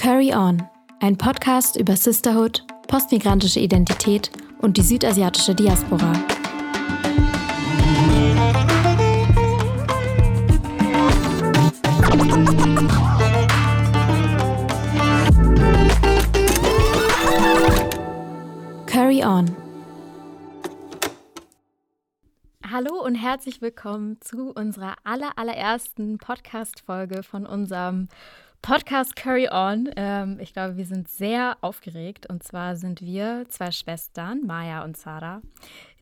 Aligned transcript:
Curry 0.00 0.32
On, 0.34 0.62
ein 1.00 1.18
Podcast 1.18 1.76
über 1.76 1.94
Sisterhood, 1.94 2.64
postmigrantische 2.88 3.60
Identität 3.60 4.30
und 4.62 4.78
die 4.78 4.82
südasiatische 4.82 5.54
Diaspora. 5.54 6.14
Curry 18.86 19.22
On. 19.22 19.54
Hallo 22.66 23.04
und 23.04 23.16
herzlich 23.16 23.60
willkommen 23.60 24.18
zu 24.22 24.50
unserer 24.52 24.94
aller, 25.04 25.32
allerersten 25.36 26.16
Podcast-Folge 26.16 27.22
von 27.22 27.44
unserem 27.44 28.08
Podcast 28.62 29.16
Curry 29.16 29.48
On. 29.50 29.88
Ähm, 29.96 30.38
ich 30.40 30.52
glaube, 30.52 30.76
wir 30.76 30.86
sind 30.86 31.08
sehr 31.08 31.56
aufgeregt. 31.60 32.26
Und 32.26 32.42
zwar 32.42 32.76
sind 32.76 33.00
wir 33.00 33.46
zwei 33.48 33.70
Schwestern, 33.70 34.46
Maya 34.46 34.84
und 34.84 34.96
Sarah, 34.96 35.40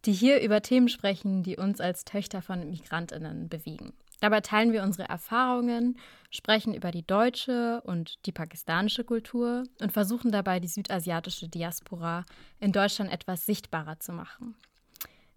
die 0.05 0.13
hier 0.13 0.41
über 0.41 0.61
Themen 0.61 0.89
sprechen, 0.89 1.43
die 1.43 1.57
uns 1.57 1.81
als 1.81 2.05
Töchter 2.05 2.43
von 2.43 2.69
Migrantinnen 2.71 3.49
bewegen. 3.49 3.93
Dabei 4.21 4.41
teilen 4.41 4.73
wir 4.73 4.83
unsere 4.83 5.09
Erfahrungen, 5.09 5.97
sprechen 6.31 6.75
über 6.75 6.91
die 6.91 7.07
deutsche 7.07 7.81
und 7.83 8.27
die 8.27 8.33
pakistanische 8.33 9.05
Kultur 9.05 9.63
und 9.81 9.93
versuchen 9.93 10.33
dabei, 10.33 10.59
die 10.59 10.69
südasiatische 10.69 11.49
Diaspora 11.49 12.25
in 12.59 12.73
Deutschland 12.73 13.13
etwas 13.13 13.47
sichtbarer 13.47 14.01
zu 14.01 14.13
machen. 14.13 14.57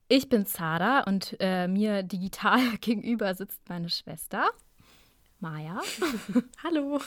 Ich 0.08 0.28
bin 0.28 0.46
Sarah 0.46 1.04
und 1.04 1.38
äh, 1.40 1.68
mir 1.68 2.04
digital 2.04 2.60
gegenüber 2.82 3.34
sitzt 3.36 3.62
meine 3.70 3.90
Schwester. 3.90 4.50
Maja. 5.42 5.82
Hallo. 6.64 7.02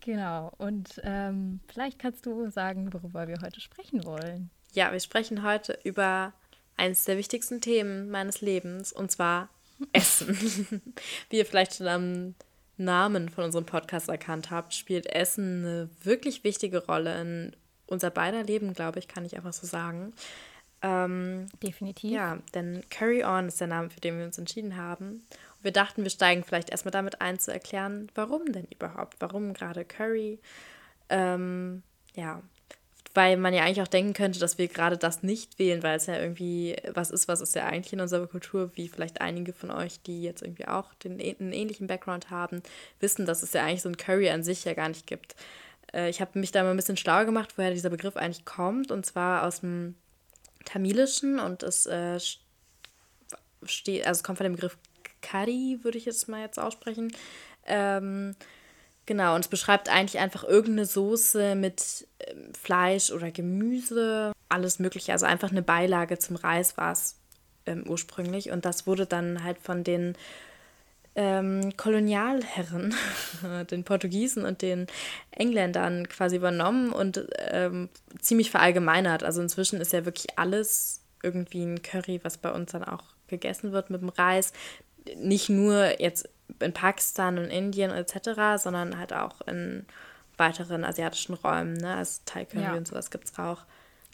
Genau. 0.00 0.52
Und 0.58 1.00
ähm, 1.02 1.60
vielleicht 1.66 1.98
kannst 1.98 2.24
du 2.24 2.48
sagen, 2.50 2.92
worüber 2.92 3.26
wir 3.26 3.40
heute 3.42 3.60
sprechen 3.60 4.04
wollen. 4.04 4.50
Ja, 4.72 4.92
wir 4.92 5.00
sprechen 5.00 5.42
heute 5.42 5.78
über 5.82 6.32
eines 6.76 7.04
der 7.04 7.18
wichtigsten 7.18 7.60
Themen 7.60 8.10
meines 8.10 8.40
Lebens, 8.40 8.92
und 8.92 9.10
zwar 9.10 9.48
Essen. 9.92 10.36
Wie 11.30 11.38
ihr 11.38 11.46
vielleicht 11.46 11.74
schon 11.74 11.88
am 11.88 12.34
Namen 12.76 13.28
von 13.28 13.44
unserem 13.44 13.66
Podcast 13.66 14.08
erkannt 14.08 14.52
habt, 14.52 14.72
spielt 14.72 15.06
Essen 15.06 15.64
eine 15.64 15.90
wirklich 16.02 16.44
wichtige 16.44 16.86
Rolle 16.86 17.20
in 17.20 17.56
unser 17.86 18.10
beider 18.10 18.44
Leben, 18.44 18.72
glaube 18.72 19.00
ich, 19.00 19.08
kann 19.08 19.24
ich 19.24 19.36
einfach 19.36 19.52
so 19.52 19.66
sagen. 19.66 20.12
Ähm, 20.80 21.46
Definitiv. 21.62 22.10
Ja, 22.12 22.38
denn 22.54 22.84
Curry 22.90 23.24
On 23.24 23.48
ist 23.48 23.60
der 23.60 23.68
Name, 23.68 23.90
für 23.90 24.00
den 24.00 24.18
wir 24.18 24.26
uns 24.26 24.38
entschieden 24.38 24.76
haben 24.76 25.24
wir 25.64 25.72
dachten, 25.72 26.02
wir 26.02 26.10
steigen 26.10 26.44
vielleicht 26.44 26.70
erstmal 26.70 26.92
damit 26.92 27.20
ein, 27.20 27.38
zu 27.38 27.52
erklären, 27.52 28.08
warum 28.14 28.52
denn 28.52 28.66
überhaupt? 28.66 29.16
Warum 29.20 29.54
gerade 29.54 29.84
Curry? 29.84 30.38
Ähm, 31.08 31.82
ja, 32.14 32.42
weil 33.14 33.36
man 33.36 33.54
ja 33.54 33.62
eigentlich 33.62 33.82
auch 33.82 33.88
denken 33.88 34.12
könnte, 34.12 34.40
dass 34.40 34.58
wir 34.58 34.66
gerade 34.66 34.98
das 34.98 35.22
nicht 35.22 35.58
wählen, 35.58 35.82
weil 35.82 35.96
es 35.96 36.06
ja 36.06 36.18
irgendwie 36.18 36.76
was 36.92 37.10
ist, 37.10 37.28
was 37.28 37.40
ist 37.40 37.54
ja 37.54 37.66
eigentlich 37.66 37.92
in 37.92 38.00
unserer 38.00 38.26
Kultur, 38.26 38.72
wie 38.74 38.88
vielleicht 38.88 39.20
einige 39.20 39.52
von 39.52 39.70
euch, 39.70 40.02
die 40.02 40.22
jetzt 40.22 40.42
irgendwie 40.42 40.66
auch 40.66 40.92
den, 40.94 41.20
einen 41.20 41.52
ähnlichen 41.52 41.86
Background 41.86 42.30
haben, 42.30 42.62
wissen, 42.98 43.24
dass 43.24 43.42
es 43.42 43.52
ja 43.52 43.64
eigentlich 43.64 43.82
so 43.82 43.88
ein 43.88 43.96
Curry 43.96 44.30
an 44.30 44.42
sich 44.42 44.64
ja 44.64 44.74
gar 44.74 44.88
nicht 44.88 45.06
gibt. 45.06 45.36
Äh, 45.92 46.10
ich 46.10 46.20
habe 46.20 46.38
mich 46.38 46.50
da 46.50 46.64
mal 46.64 46.70
ein 46.70 46.76
bisschen 46.76 46.96
schlau 46.96 47.24
gemacht, 47.24 47.54
woher 47.56 47.70
dieser 47.70 47.90
Begriff 47.90 48.16
eigentlich 48.16 48.44
kommt, 48.44 48.90
und 48.90 49.06
zwar 49.06 49.44
aus 49.44 49.60
dem 49.60 49.94
Tamilischen 50.64 51.38
und 51.38 51.62
es 51.62 51.86
äh, 51.86 52.18
steht, 53.62 54.06
also 54.06 54.18
es 54.18 54.24
kommt 54.24 54.38
von 54.38 54.44
dem 54.44 54.54
Begriff 54.54 54.76
Curry, 55.24 55.78
würde 55.82 55.98
ich 55.98 56.04
jetzt 56.04 56.28
mal 56.28 56.40
jetzt 56.40 56.58
aussprechen. 56.58 57.12
Ähm, 57.66 58.34
genau, 59.06 59.34
und 59.34 59.40
es 59.40 59.48
beschreibt 59.48 59.88
eigentlich 59.88 60.20
einfach 60.20 60.44
irgendeine 60.44 60.86
Soße 60.86 61.54
mit 61.54 62.06
ähm, 62.20 62.52
Fleisch 62.54 63.10
oder 63.10 63.30
Gemüse, 63.30 64.32
alles 64.48 64.78
Mögliche. 64.78 65.12
Also 65.12 65.26
einfach 65.26 65.50
eine 65.50 65.62
Beilage 65.62 66.18
zum 66.18 66.36
Reis 66.36 66.76
war 66.76 66.92
es 66.92 67.16
ähm, 67.66 67.84
ursprünglich. 67.88 68.50
Und 68.50 68.64
das 68.64 68.86
wurde 68.86 69.06
dann 69.06 69.42
halt 69.42 69.58
von 69.58 69.84
den 69.84 70.14
ähm, 71.16 71.76
Kolonialherren, 71.76 72.94
den 73.70 73.84
Portugiesen 73.84 74.44
und 74.44 74.62
den 74.62 74.86
Engländern 75.30 76.08
quasi 76.08 76.36
übernommen 76.36 76.92
und 76.92 77.26
ähm, 77.50 77.88
ziemlich 78.20 78.50
verallgemeinert. 78.50 79.22
Also 79.22 79.40
inzwischen 79.40 79.80
ist 79.80 79.92
ja 79.92 80.04
wirklich 80.04 80.38
alles 80.38 81.00
irgendwie 81.22 81.62
ein 81.62 81.82
Curry, 81.82 82.20
was 82.22 82.36
bei 82.36 82.50
uns 82.50 82.72
dann 82.72 82.84
auch 82.84 83.02
gegessen 83.28 83.72
wird 83.72 83.90
mit 83.90 84.02
dem 84.02 84.10
Reis, 84.10 84.52
nicht 85.16 85.48
nur 85.48 86.00
jetzt 86.00 86.28
in 86.60 86.72
Pakistan 86.72 87.38
und 87.38 87.50
Indien 87.50 87.90
etc., 87.90 88.62
sondern 88.62 88.98
halt 88.98 89.12
auch 89.12 89.40
in 89.42 89.86
weiteren 90.36 90.84
asiatischen 90.84 91.34
Räumen, 91.34 91.74
ne? 91.74 91.94
Also 91.94 92.20
Thai 92.24 92.44
Curry 92.44 92.64
ja. 92.64 92.74
und 92.74 92.88
sowas 92.88 93.10
gibt 93.10 93.24
es 93.26 93.38
auch. 93.38 93.64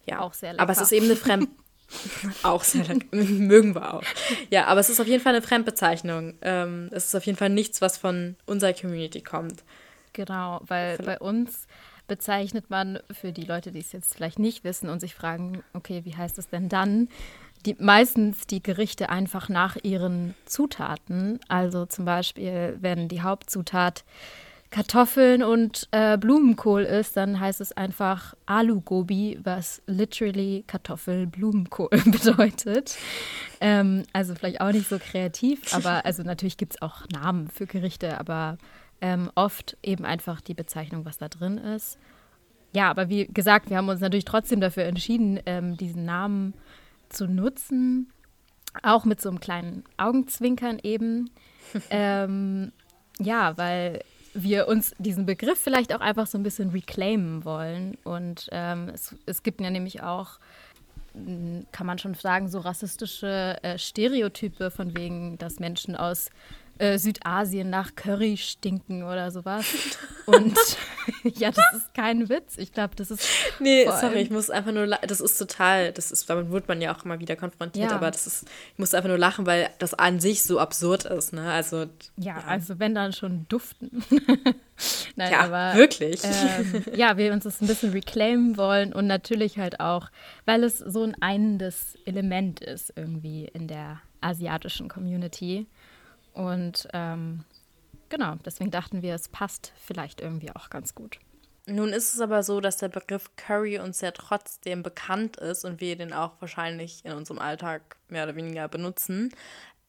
Ja. 0.07 0.21
Auch 0.21 0.35
sehr 0.35 0.53
lecker. 0.53 0.63
Aber 0.63 0.73
es 0.73 0.81
ist 0.81 0.93
eben 0.93 1.07
eine 1.07 1.17
Fremd... 1.17 1.49
auch 2.43 2.63
sehr 2.63 2.85
lecker. 2.85 3.07
Mögen 3.17 3.75
wir 3.75 3.95
auch. 3.95 4.03
Ja, 4.51 4.67
aber 4.67 4.81
es 4.81 4.91
ist 4.91 5.01
auf 5.01 5.07
jeden 5.07 5.23
Fall 5.23 5.35
eine 5.35 5.43
Fremdbezeichnung. 5.43 6.35
Ähm, 6.43 6.89
es 6.93 7.07
ist 7.07 7.15
auf 7.15 7.27
jeden 7.27 7.39
Fall 7.39 7.51
nichts, 7.51 7.81
was 7.81 7.99
von 7.99 8.37
unserer 8.47 8.73
Community 8.73 9.23
kommt. 9.23 9.65
Genau, 10.13 10.61
weil 10.67 10.99
bei 10.99 11.19
uns 11.19 11.67
bezeichnet 12.07 12.71
man 12.71 12.99
für 13.13 13.33
die 13.33 13.45
Leute, 13.45 13.71
die 13.71 13.79
es 13.79 13.93
jetzt 13.93 14.15
vielleicht 14.15 14.41
nicht 14.41 14.65
wissen 14.65 14.89
und 14.89 14.99
sich 14.99 15.15
fragen, 15.15 15.63
okay, 15.75 16.05
wie 16.05 16.17
heißt 16.17 16.39
es 16.39 16.49
denn 16.49 16.69
dann? 16.69 17.09
Die, 17.67 17.77
meistens 17.79 18.47
die 18.47 18.63
Gerichte 18.63 19.09
einfach 19.09 19.49
nach 19.49 19.77
ihren 19.83 20.35
Zutaten. 20.47 21.41
Also 21.49 21.87
zum 21.87 22.05
Beispiel, 22.05 22.77
wenn 22.81 23.09
die 23.09 23.23
Hauptzutat 23.23 24.05
Kartoffeln 24.71 25.43
und 25.43 25.89
äh, 25.91 26.17
Blumenkohl 26.17 26.83
ist, 26.83 27.17
dann 27.17 27.41
heißt 27.41 27.61
es 27.61 27.73
einfach 27.73 28.35
Alu 28.47 28.81
Gobi, 28.81 29.39
was 29.43 29.83
literally 29.87 30.63
Kartoffel-Blumenkohl 30.69 31.89
bedeutet. 32.05 32.97
Ähm, 33.61 34.05
also 34.13 34.37
vielleicht 34.37 34.61
auch 34.61 34.71
nicht 34.71 34.89
so 34.89 34.99
kreativ, 35.01 35.75
aber 35.75 36.05
also 36.05 36.23
natürlich 36.23 36.57
gibt 36.57 36.75
es 36.75 36.83
auch 36.83 37.03
Namen 37.13 37.49
für 37.49 37.67
Gerichte, 37.67 38.21
aber 38.21 38.59
ähm, 39.01 39.31
oft 39.35 39.77
eben 39.83 40.05
einfach 40.05 40.41
die 40.41 40.55
Bezeichnung, 40.55 41.05
was 41.05 41.19
da 41.19 41.29
drin 41.29 41.59
ist. 41.59 41.99
Ja, 42.73 42.91
aber 42.91 43.09
wie 43.09 43.27
gesagt, 43.27 43.71
wir 43.71 43.77
haben 43.77 43.89
uns 43.89 44.01
natürlich 44.01 44.25
trotzdem 44.25 44.61
dafür 44.61 44.85
entschieden, 44.85 45.41
ähm, 45.47 45.77
diesen 45.77 46.05
Namen 46.05 46.55
zu 46.55 46.61
zu 47.11 47.27
nutzen, 47.27 48.13
auch 48.83 49.05
mit 49.05 49.21
so 49.21 49.29
einem 49.29 49.41
kleinen 49.41 49.85
Augenzwinkern 49.97 50.79
eben. 50.83 51.31
ähm, 51.91 52.73
ja, 53.19 53.57
weil 53.59 54.03
wir 54.33 54.69
uns 54.69 54.95
diesen 54.99 55.27
Begriff 55.27 55.59
vielleicht 55.59 55.95
auch 55.95 56.01
einfach 56.01 56.27
so 56.27 56.39
ein 56.39 56.43
bisschen 56.43 56.71
reclaimen 56.71 57.45
wollen. 57.45 57.97
Und 58.05 58.49
ähm, 58.53 58.89
es, 58.93 59.15
es 59.27 59.43
gibt 59.43 59.61
ja 59.61 59.71
nämlich 59.71 60.03
auch, 60.03 60.39
kann 61.73 61.87
man 61.87 61.99
schon 61.99 62.15
sagen, 62.15 62.49
so 62.49 62.61
rassistische 62.61 63.59
äh, 63.63 63.79
Stereotype 63.79 64.71
von 64.71 64.97
wegen, 64.97 65.39
dass 65.39 65.59
Menschen 65.59 65.97
aus 65.97 66.31
äh, 66.81 66.99
Südasien 66.99 67.71
nach 67.71 67.95
Curry 67.95 68.37
stinken 68.37 69.03
oder 69.03 69.31
sowas. 69.31 69.67
Und 70.27 70.57
ja, 71.25 71.51
das 71.51 71.65
ist 71.75 71.95
kein 71.95 72.29
Witz. 72.29 72.57
Ich 72.57 72.73
glaube, 72.73 72.95
das 72.97 73.11
ist. 73.11 73.27
Nee, 73.59 73.87
sorry, 73.87 74.21
ich 74.21 74.31
muss 74.31 74.51
einfach 74.51 74.73
nur. 74.73 74.87
Das 74.87 75.21
ist 75.21 75.37
total. 75.37 75.93
Das 75.93 76.11
ist, 76.11 76.29
damit 76.29 76.51
wird 76.51 76.69
man 76.69 76.81
ja 76.81 76.95
auch 76.95 77.05
immer 77.05 77.21
wieder 77.21 77.37
konfrontiert, 77.37 77.91
ja. 77.91 77.97
aber 77.97 78.11
das 78.11 78.27
ist. 78.27 78.49
Ich 78.73 78.79
muss 78.79 78.95
einfach 78.95 79.09
nur 79.09 79.19
lachen, 79.19 79.47
weil 79.47 79.71
das 79.79 79.95
an 79.95 80.21
sich 80.21 80.43
so 80.43 80.59
absurd 80.59 81.05
ist, 81.05 81.33
ne? 81.33 81.51
Also. 81.51 81.87
Ja, 82.17 82.39
ja. 82.39 82.45
also 82.47 82.79
wenn 82.79 82.95
dann 82.95 83.13
schon 83.13 83.47
duften. 83.49 84.05
Nein, 85.17 85.33
ja, 85.33 85.41
aber. 85.41 85.79
Wirklich. 85.79 86.23
Ähm, 86.25 86.85
ja, 86.95 87.17
wir 87.17 87.33
uns 87.33 87.45
das 87.45 87.61
ein 87.61 87.67
bisschen 87.67 87.93
reclaimen 87.93 88.57
wollen 88.57 88.93
und 88.93 89.07
natürlich 89.07 89.59
halt 89.59 89.81
auch, 89.81 90.11
weil 90.47 90.65
es 90.65 90.79
so 90.79 91.03
ein 91.03 91.17
einendes 91.21 91.99
Element 92.05 92.61
ist 92.61 92.93
irgendwie 92.97 93.47
in 93.47 93.69
der 93.69 94.01
asiatischen 94.21 94.89
Community. 94.89 95.67
Und 96.33 96.89
ähm, 96.93 97.45
genau, 98.09 98.37
deswegen 98.45 98.71
dachten 98.71 99.03
wir, 99.03 99.15
es 99.15 99.29
passt 99.29 99.73
vielleicht 99.77 100.21
irgendwie 100.21 100.51
auch 100.55 100.71
ganz 100.71 100.95
gut. 100.95 101.19
Nun 101.67 101.91
ist 101.91 102.15
es 102.15 102.21
aber 102.21 102.43
so, 102.43 102.61
dass 102.61 102.79
der 102.79 102.89
Begriff 102.89 103.31
Curry 103.37 103.79
uns 103.79 104.01
ja 104.01 104.11
trotzdem 104.11 104.83
bekannt 104.83 105.37
ist 105.37 105.65
und 105.65 105.81
wir 105.81 105.97
den 105.97 106.13
auch 106.13 106.33
wahrscheinlich 106.41 107.05
in 107.05 107.13
unserem 107.13 107.39
Alltag 107.39 107.97
mehr 108.09 108.25
oder 108.25 108.35
weniger 108.35 108.67
benutzen. 108.67 109.33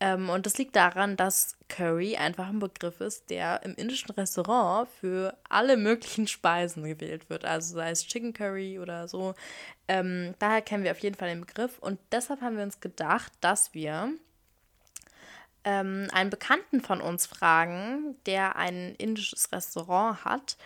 Ähm, 0.01 0.30
und 0.30 0.48
das 0.48 0.57
liegt 0.57 0.75
daran, 0.75 1.16
dass 1.16 1.57
Curry 1.69 2.18
einfach 2.18 2.50
ein 2.50 2.60
Begriff 2.60 3.01
ist, 3.01 3.30
der 3.30 3.62
im 3.63 3.75
indischen 3.75 4.12
Restaurant 4.12 4.89
für 4.89 5.38
alle 5.48 5.77
möglichen 5.77 6.27
Speisen 6.27 6.83
gewählt 6.83 7.30
wird. 7.30 7.45
Also 7.45 7.75
sei 7.75 7.92
es 7.92 8.07
Chicken 8.07 8.33
Curry 8.33 8.80
oder 8.80 9.07
so. 9.07 9.36
Ähm, 9.88 10.33
daher 10.39 10.62
kennen 10.63 10.83
wir 10.83 10.92
auf 10.92 11.00
jeden 11.00 11.16
Fall 11.16 11.30
den 11.30 11.42
Begriff. 11.42 11.77
Und 11.80 12.00
deshalb 12.12 12.42
haben 12.42 12.57
wir 12.57 12.63
uns 12.63 12.80
gedacht, 12.80 13.31
dass 13.42 13.75
wir 13.75 14.12
ähm, 15.63 16.08
einen 16.13 16.30
Bekannten 16.30 16.81
von 16.81 17.02
uns 17.02 17.25
fragen, 17.25 18.16
der 18.25 18.56
ein 18.56 18.96
indisches 18.96 19.52
Restaurant 19.52 20.25
hat 20.25 20.58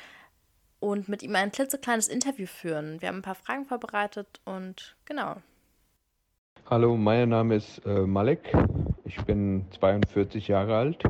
und 0.80 1.08
mit 1.08 1.24
ihm 1.24 1.36
ein 1.36 1.52
klitzekleines 1.52 2.08
Interview 2.08 2.46
führen. 2.46 3.02
Wir 3.02 3.10
haben 3.10 3.18
ein 3.18 3.24
paar 3.24 3.36
Fragen 3.36 3.66
vorbereitet 3.66 4.42
und 4.46 4.96
genau. 5.06 5.38
Hallo, 6.68 6.98
mein 6.98 7.30
Name 7.30 7.56
ist 7.56 7.80
äh, 7.86 8.02
Malek. 8.02 8.52
Ich 9.04 9.18
bin 9.26 9.66
42 9.72 10.48
Jahre 10.48 10.76
alt. 10.76 11.04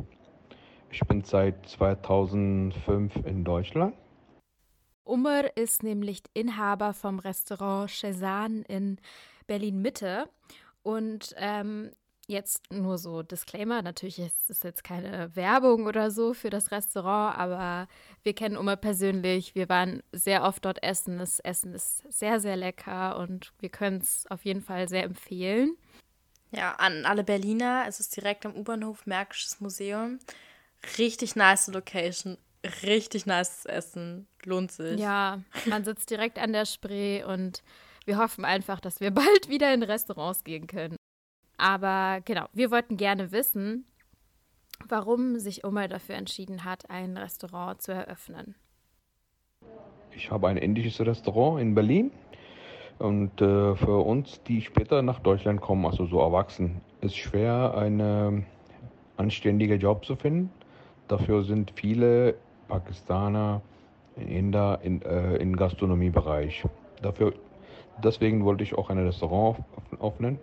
Ich 0.92 1.00
bin 1.02 1.24
seit 1.24 1.68
2005 1.68 3.16
in 3.26 3.44
Deutschland. 3.44 3.96
Umar 5.06 5.56
ist 5.56 5.84
nämlich 5.84 6.24
Inhaber 6.34 6.94
vom 6.94 7.20
Restaurant 7.20 7.90
Cezanne 7.90 8.64
in 8.68 8.98
Berlin-Mitte. 9.48 10.28
Und 10.84 11.36
ähm, 11.38 11.92
jetzt 12.28 12.72
nur 12.72 12.98
so 12.98 13.22
Disclaimer, 13.22 13.82
natürlich 13.82 14.20
ist 14.20 14.50
es 14.50 14.64
jetzt 14.64 14.84
keine 14.84 15.36
Werbung 15.36 15.86
oder 15.86 16.12
so 16.12 16.34
für 16.34 16.50
das 16.50 16.72
Restaurant, 16.72 17.38
aber 17.38 17.88
wir 18.24 18.34
kennen 18.34 18.58
Umar 18.58 18.78
persönlich. 18.78 19.56
Wir 19.56 19.70
waren 19.70 20.02
sehr 20.12 20.44
oft 20.44 20.66
dort 20.66 20.82
essen. 20.84 21.20
Das 21.20 21.40
Essen 21.40 21.74
ist 21.74 22.04
sehr, 22.12 22.40
sehr 22.40 22.56
lecker 22.56 23.18
und 23.18 23.54
wir 23.60 23.70
können 23.70 24.00
es 24.00 24.26
auf 24.30 24.46
jeden 24.46 24.62
Fall 24.62 24.90
sehr 24.90 25.04
empfehlen. 25.04 25.78
Ja, 26.52 26.74
an 26.74 27.06
alle 27.06 27.24
Berliner, 27.24 27.86
es 27.88 28.00
ist 28.00 28.16
direkt 28.16 28.46
am 28.46 28.56
U-Bahnhof 28.56 29.06
Märkisches 29.06 29.60
Museum. 29.60 30.20
Richtig 30.98 31.36
nice 31.36 31.68
Location, 31.68 32.38
richtig 32.84 33.26
nice 33.26 33.66
Essen, 33.66 34.28
lohnt 34.46 34.72
sich. 34.72 35.00
Ja, 35.00 35.42
man 35.66 35.84
sitzt 35.84 36.10
direkt 36.10 36.40
an 36.40 36.54
der 36.54 36.66
Spree 36.66 37.24
und 37.24 37.64
wir 38.06 38.18
hoffen 38.18 38.46
einfach, 38.46 38.80
dass 38.80 39.00
wir 39.00 39.12
bald 39.12 39.50
wieder 39.50 39.74
in 39.74 39.84
Restaurants 39.84 40.44
gehen 40.44 40.68
können. 40.68 40.96
Aber 41.58 42.22
genau, 42.26 42.46
wir 42.54 42.72
wollten 42.72 42.98
gerne 42.98 43.32
wissen, 43.32 43.86
warum 44.88 45.40
sich 45.40 45.64
Omar 45.64 45.88
dafür 45.88 46.16
entschieden 46.16 46.64
hat, 46.64 46.90
ein 46.90 47.18
Restaurant 47.18 47.82
zu 47.82 47.94
eröffnen. 47.94 48.56
Ich 50.12 50.32
habe 50.32 50.48
ein 50.48 50.58
indisches 50.58 51.00
Restaurant 51.06 51.62
in 51.62 51.76
Berlin 51.76 52.12
und 53.00 53.42
äh, 53.42 53.76
für 53.76 54.06
uns, 54.06 54.42
die 54.44 54.62
später 54.62 55.02
nach 55.02 55.20
Deutschland 55.20 55.60
kommen, 55.62 55.86
also 55.86 56.06
so 56.06 56.20
erwachsen, 56.20 56.82
ist 57.02 57.18
schwer, 57.18 57.76
einen 57.78 58.46
anständigen 59.18 59.80
Job 59.80 60.06
zu 60.06 60.16
finden. 60.16 60.50
Dafür 61.08 61.44
sind 61.44 61.72
viele 61.76 62.36
Pakistaner, 62.68 63.62
Inder 64.16 64.80
in, 64.82 65.02
äh, 65.02 65.36
im 65.36 65.56
Gastronomiebereich. 65.58 66.64
Dafür, 67.02 67.34
deswegen 68.02 68.46
wollte 68.46 68.64
ich 68.64 68.74
auch 68.74 68.90
ein 68.90 68.98
Restaurant 68.98 69.58
öffnen. 70.02 70.40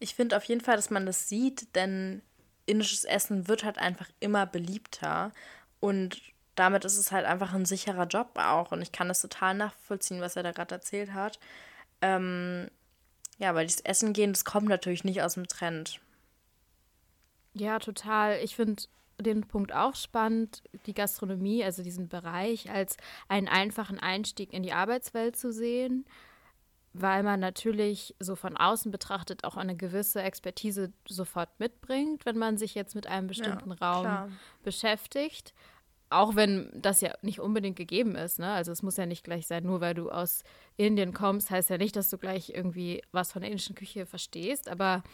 Ich 0.00 0.14
finde 0.14 0.36
auf 0.36 0.44
jeden 0.44 0.60
Fall, 0.60 0.76
dass 0.76 0.90
man 0.90 1.06
das 1.06 1.28
sieht, 1.28 1.76
denn 1.76 2.22
indisches 2.66 3.04
Essen 3.04 3.46
wird 3.46 3.64
halt 3.64 3.78
einfach 3.78 4.08
immer 4.18 4.46
beliebter 4.46 5.30
und 5.78 6.20
damit 6.54 6.84
ist 6.84 6.98
es 6.98 7.12
halt 7.12 7.24
einfach 7.26 7.52
ein 7.52 7.64
sicherer 7.64 8.06
Job 8.06 8.30
auch 8.34 8.72
und 8.72 8.82
ich 8.82 8.92
kann 8.92 9.08
das 9.08 9.20
total 9.20 9.54
nachvollziehen, 9.54 10.20
was 10.20 10.36
er 10.36 10.42
da 10.42 10.52
gerade 10.52 10.74
erzählt 10.74 11.12
hat. 11.12 11.38
Ähm, 12.02 12.68
ja, 13.38 13.54
weil 13.54 13.66
dieses 13.66 13.80
Essen 13.82 14.12
gehen, 14.12 14.32
das 14.32 14.44
kommt 14.44 14.68
natürlich 14.68 15.04
nicht 15.04 15.22
aus 15.22 15.34
dem 15.34 15.48
Trend. 15.48 16.00
Ja, 17.54 17.78
total. 17.78 18.38
Ich 18.42 18.56
finde 18.56 18.82
den 19.18 19.46
Punkt 19.46 19.72
auch 19.72 19.94
spannend, 19.94 20.62
die 20.86 20.94
Gastronomie, 20.94 21.64
also 21.64 21.82
diesen 21.82 22.08
Bereich, 22.08 22.70
als 22.70 22.96
einen 23.28 23.48
einfachen 23.48 23.98
Einstieg 23.98 24.52
in 24.52 24.62
die 24.62 24.72
Arbeitswelt 24.72 25.36
zu 25.36 25.52
sehen, 25.52 26.06
weil 26.92 27.22
man 27.22 27.40
natürlich 27.40 28.14
so 28.18 28.34
von 28.34 28.56
außen 28.56 28.90
betrachtet 28.90 29.44
auch 29.44 29.56
eine 29.56 29.76
gewisse 29.76 30.22
Expertise 30.22 30.92
sofort 31.06 31.48
mitbringt, 31.58 32.26
wenn 32.26 32.38
man 32.38 32.58
sich 32.58 32.74
jetzt 32.74 32.94
mit 32.94 33.06
einem 33.06 33.26
bestimmten 33.28 33.70
ja, 33.70 33.76
Raum 33.76 34.02
klar. 34.02 34.28
beschäftigt. 34.62 35.54
Auch 36.12 36.34
wenn 36.34 36.68
das 36.74 37.00
ja 37.00 37.12
nicht 37.22 37.38
unbedingt 37.38 37.76
gegeben 37.76 38.16
ist, 38.16 38.40
ne? 38.40 38.50
Also 38.50 38.72
es 38.72 38.82
muss 38.82 38.96
ja 38.96 39.06
nicht 39.06 39.22
gleich 39.22 39.46
sein, 39.46 39.62
nur 39.62 39.80
weil 39.80 39.94
du 39.94 40.10
aus 40.10 40.42
Indien 40.76 41.14
kommst, 41.14 41.50
heißt 41.50 41.70
ja 41.70 41.78
nicht, 41.78 41.94
dass 41.94 42.10
du 42.10 42.18
gleich 42.18 42.50
irgendwie 42.50 43.02
was 43.12 43.30
von 43.30 43.42
der 43.42 43.50
indischen 43.52 43.76
Küche 43.76 44.06
verstehst. 44.06 44.68
Aber 44.68 45.04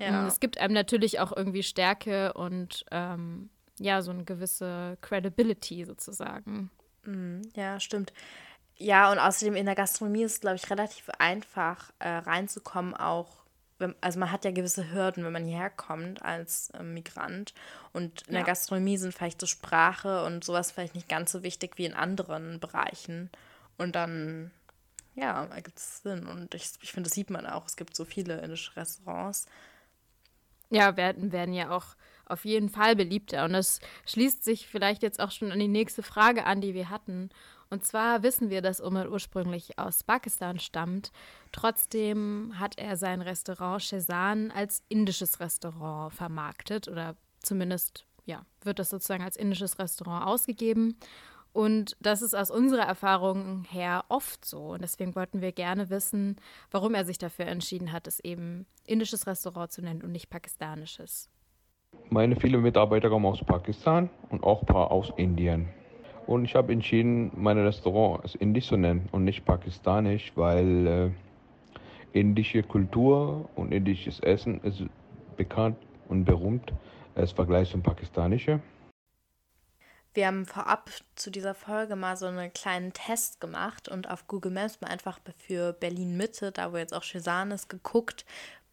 ja. 0.00 0.26
Es 0.26 0.40
gibt 0.40 0.58
einem 0.58 0.74
natürlich 0.74 1.20
auch 1.20 1.36
irgendwie 1.36 1.62
Stärke 1.62 2.32
und 2.32 2.84
ähm, 2.90 3.50
ja, 3.78 4.02
so 4.02 4.10
eine 4.10 4.24
gewisse 4.24 4.96
Credibility 5.02 5.84
sozusagen. 5.84 6.70
Mm, 7.04 7.42
ja, 7.54 7.78
stimmt. 7.78 8.12
Ja, 8.82 9.12
und 9.12 9.18
außerdem 9.18 9.56
in 9.56 9.66
der 9.66 9.74
Gastronomie 9.74 10.22
ist 10.22 10.32
es, 10.32 10.40
glaube 10.40 10.56
ich, 10.56 10.70
relativ 10.70 11.10
einfach 11.18 11.92
äh, 11.98 12.08
reinzukommen, 12.08 12.94
auch. 12.94 13.28
Wenn, 13.78 13.94
also 14.00 14.18
man 14.18 14.32
hat 14.32 14.46
ja 14.46 14.52
gewisse 14.52 14.90
Hürden, 14.90 15.22
wenn 15.22 15.32
man 15.32 15.44
hierher 15.44 15.68
kommt 15.68 16.22
als 16.22 16.70
äh, 16.70 16.82
Migrant. 16.82 17.52
Und 17.92 18.22
in 18.22 18.32
ja. 18.32 18.40
der 18.40 18.46
Gastronomie 18.46 18.96
sind 18.96 19.12
vielleicht 19.12 19.38
so 19.38 19.46
Sprache 19.46 20.24
und 20.24 20.44
sowas 20.44 20.70
vielleicht 20.70 20.94
nicht 20.94 21.10
ganz 21.10 21.30
so 21.30 21.42
wichtig 21.42 21.76
wie 21.76 21.84
in 21.84 21.92
anderen 21.92 22.58
Bereichen. 22.58 23.28
Und 23.76 23.94
dann, 23.96 24.50
ja, 25.14 25.44
ergibt 25.44 25.78
es 25.78 26.02
Sinn. 26.02 26.26
Und 26.26 26.54
ich, 26.54 26.72
ich 26.80 26.92
finde, 26.92 27.08
das 27.08 27.14
sieht 27.14 27.28
man 27.28 27.46
auch. 27.46 27.66
Es 27.66 27.76
gibt 27.76 27.94
so 27.94 28.06
viele 28.06 28.40
indische 28.40 28.74
Restaurants. 28.76 29.44
Ja, 30.70 30.96
werden, 30.96 31.32
werden 31.32 31.52
ja 31.52 31.70
auch 31.70 31.96
auf 32.30 32.44
jeden 32.44 32.68
Fall 32.68 32.96
beliebter. 32.96 33.44
Und 33.44 33.52
das 33.52 33.80
schließt 34.06 34.44
sich 34.44 34.66
vielleicht 34.66 35.02
jetzt 35.02 35.20
auch 35.20 35.30
schon 35.30 35.52
an 35.52 35.58
die 35.58 35.68
nächste 35.68 36.02
Frage 36.02 36.46
an, 36.46 36.60
die 36.60 36.74
wir 36.74 36.90
hatten. 36.90 37.30
Und 37.70 37.84
zwar 37.84 38.22
wissen 38.24 38.50
wir, 38.50 38.62
dass 38.62 38.80
Umar 38.80 39.10
ursprünglich 39.10 39.78
aus 39.78 40.02
Pakistan 40.02 40.58
stammt. 40.58 41.12
Trotzdem 41.52 42.54
hat 42.58 42.78
er 42.78 42.96
sein 42.96 43.22
Restaurant 43.22 43.82
Shezan 43.82 44.50
als 44.50 44.82
indisches 44.88 45.38
Restaurant 45.38 46.12
vermarktet 46.12 46.88
oder 46.88 47.16
zumindest 47.42 48.06
ja, 48.24 48.44
wird 48.62 48.78
das 48.78 48.90
sozusagen 48.90 49.24
als 49.24 49.36
indisches 49.36 49.78
Restaurant 49.78 50.26
ausgegeben. 50.26 50.96
Und 51.52 51.96
das 52.00 52.22
ist 52.22 52.34
aus 52.34 52.50
unserer 52.50 52.84
Erfahrung 52.84 53.64
her 53.64 54.04
oft 54.08 54.44
so. 54.44 54.72
Und 54.72 54.82
deswegen 54.82 55.14
wollten 55.16 55.40
wir 55.40 55.52
gerne 55.52 55.90
wissen, 55.90 56.36
warum 56.70 56.94
er 56.94 57.04
sich 57.04 57.18
dafür 57.18 57.46
entschieden 57.46 57.92
hat, 57.92 58.06
es 58.06 58.20
eben 58.20 58.66
indisches 58.84 59.26
Restaurant 59.26 59.72
zu 59.72 59.82
nennen 59.82 60.02
und 60.02 60.12
nicht 60.12 60.30
pakistanisches. 60.30 61.28
Meine 62.12 62.34
viele 62.34 62.58
Mitarbeiter 62.58 63.08
kommen 63.08 63.26
aus 63.26 63.38
Pakistan 63.44 64.10
und 64.30 64.42
auch 64.42 64.62
ein 64.62 64.66
paar 64.66 64.90
aus 64.90 65.12
Indien. 65.16 65.68
Und 66.26 66.44
ich 66.44 66.56
habe 66.56 66.72
entschieden, 66.72 67.30
mein 67.36 67.56
Restaurant 67.56 68.24
als 68.24 68.34
indisch 68.34 68.66
zu 68.66 68.76
nennen 68.76 69.08
und 69.12 69.22
nicht 69.22 69.44
pakistanisch, 69.44 70.32
weil 70.34 70.86
äh, 70.88 72.18
indische 72.18 72.64
Kultur 72.64 73.48
und 73.54 73.70
indisches 73.70 74.18
Essen 74.18 74.60
ist 74.62 74.82
bekannt 75.36 75.76
und 76.08 76.24
berühmt 76.24 76.72
als 77.14 77.30
Vergleich 77.30 77.70
zum 77.70 77.80
pakistanischen. 77.80 78.60
Wir 80.12 80.26
haben 80.26 80.44
vorab 80.44 80.90
zu 81.14 81.30
dieser 81.30 81.54
Folge 81.54 81.94
mal 81.94 82.16
so 82.16 82.26
einen 82.26 82.52
kleinen 82.52 82.92
Test 82.92 83.40
gemacht 83.40 83.88
und 83.88 84.10
auf 84.10 84.26
Google 84.26 84.50
Maps 84.50 84.80
mal 84.80 84.88
einfach 84.90 85.20
für 85.36 85.72
Berlin 85.72 86.16
Mitte, 86.16 86.50
da 86.50 86.72
wo 86.72 86.76
jetzt 86.76 86.92
auch 86.92 87.04
Chesan 87.04 87.52
ist, 87.52 87.68
geguckt, 87.68 88.24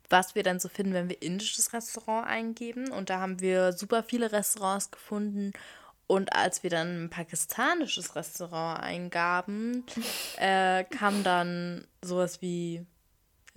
was 0.10 0.36
wir 0.36 0.44
dann 0.44 0.60
so 0.60 0.70
finden, 0.70 0.94
wenn 0.94 1.10
wir 1.10 1.22
indisches 1.22 1.74
Restaurant 1.74 2.28
eingeben. 2.28 2.92
Und 2.92 3.10
da 3.10 3.20
haben 3.20 3.40
wir 3.40 3.74
super 3.74 4.04
viele 4.04 4.32
Restaurants 4.32 4.92
gefunden. 4.92 5.54
Und 6.08 6.34
als 6.34 6.64
wir 6.64 6.70
dann 6.70 7.06
ein 7.06 7.10
pakistanisches 7.10 8.16
Restaurant 8.16 8.82
eingaben, 8.82 9.84
äh, 10.38 10.86
kam 10.86 11.24
dann 11.24 11.86
sowas 12.02 12.42
wie 12.42 12.86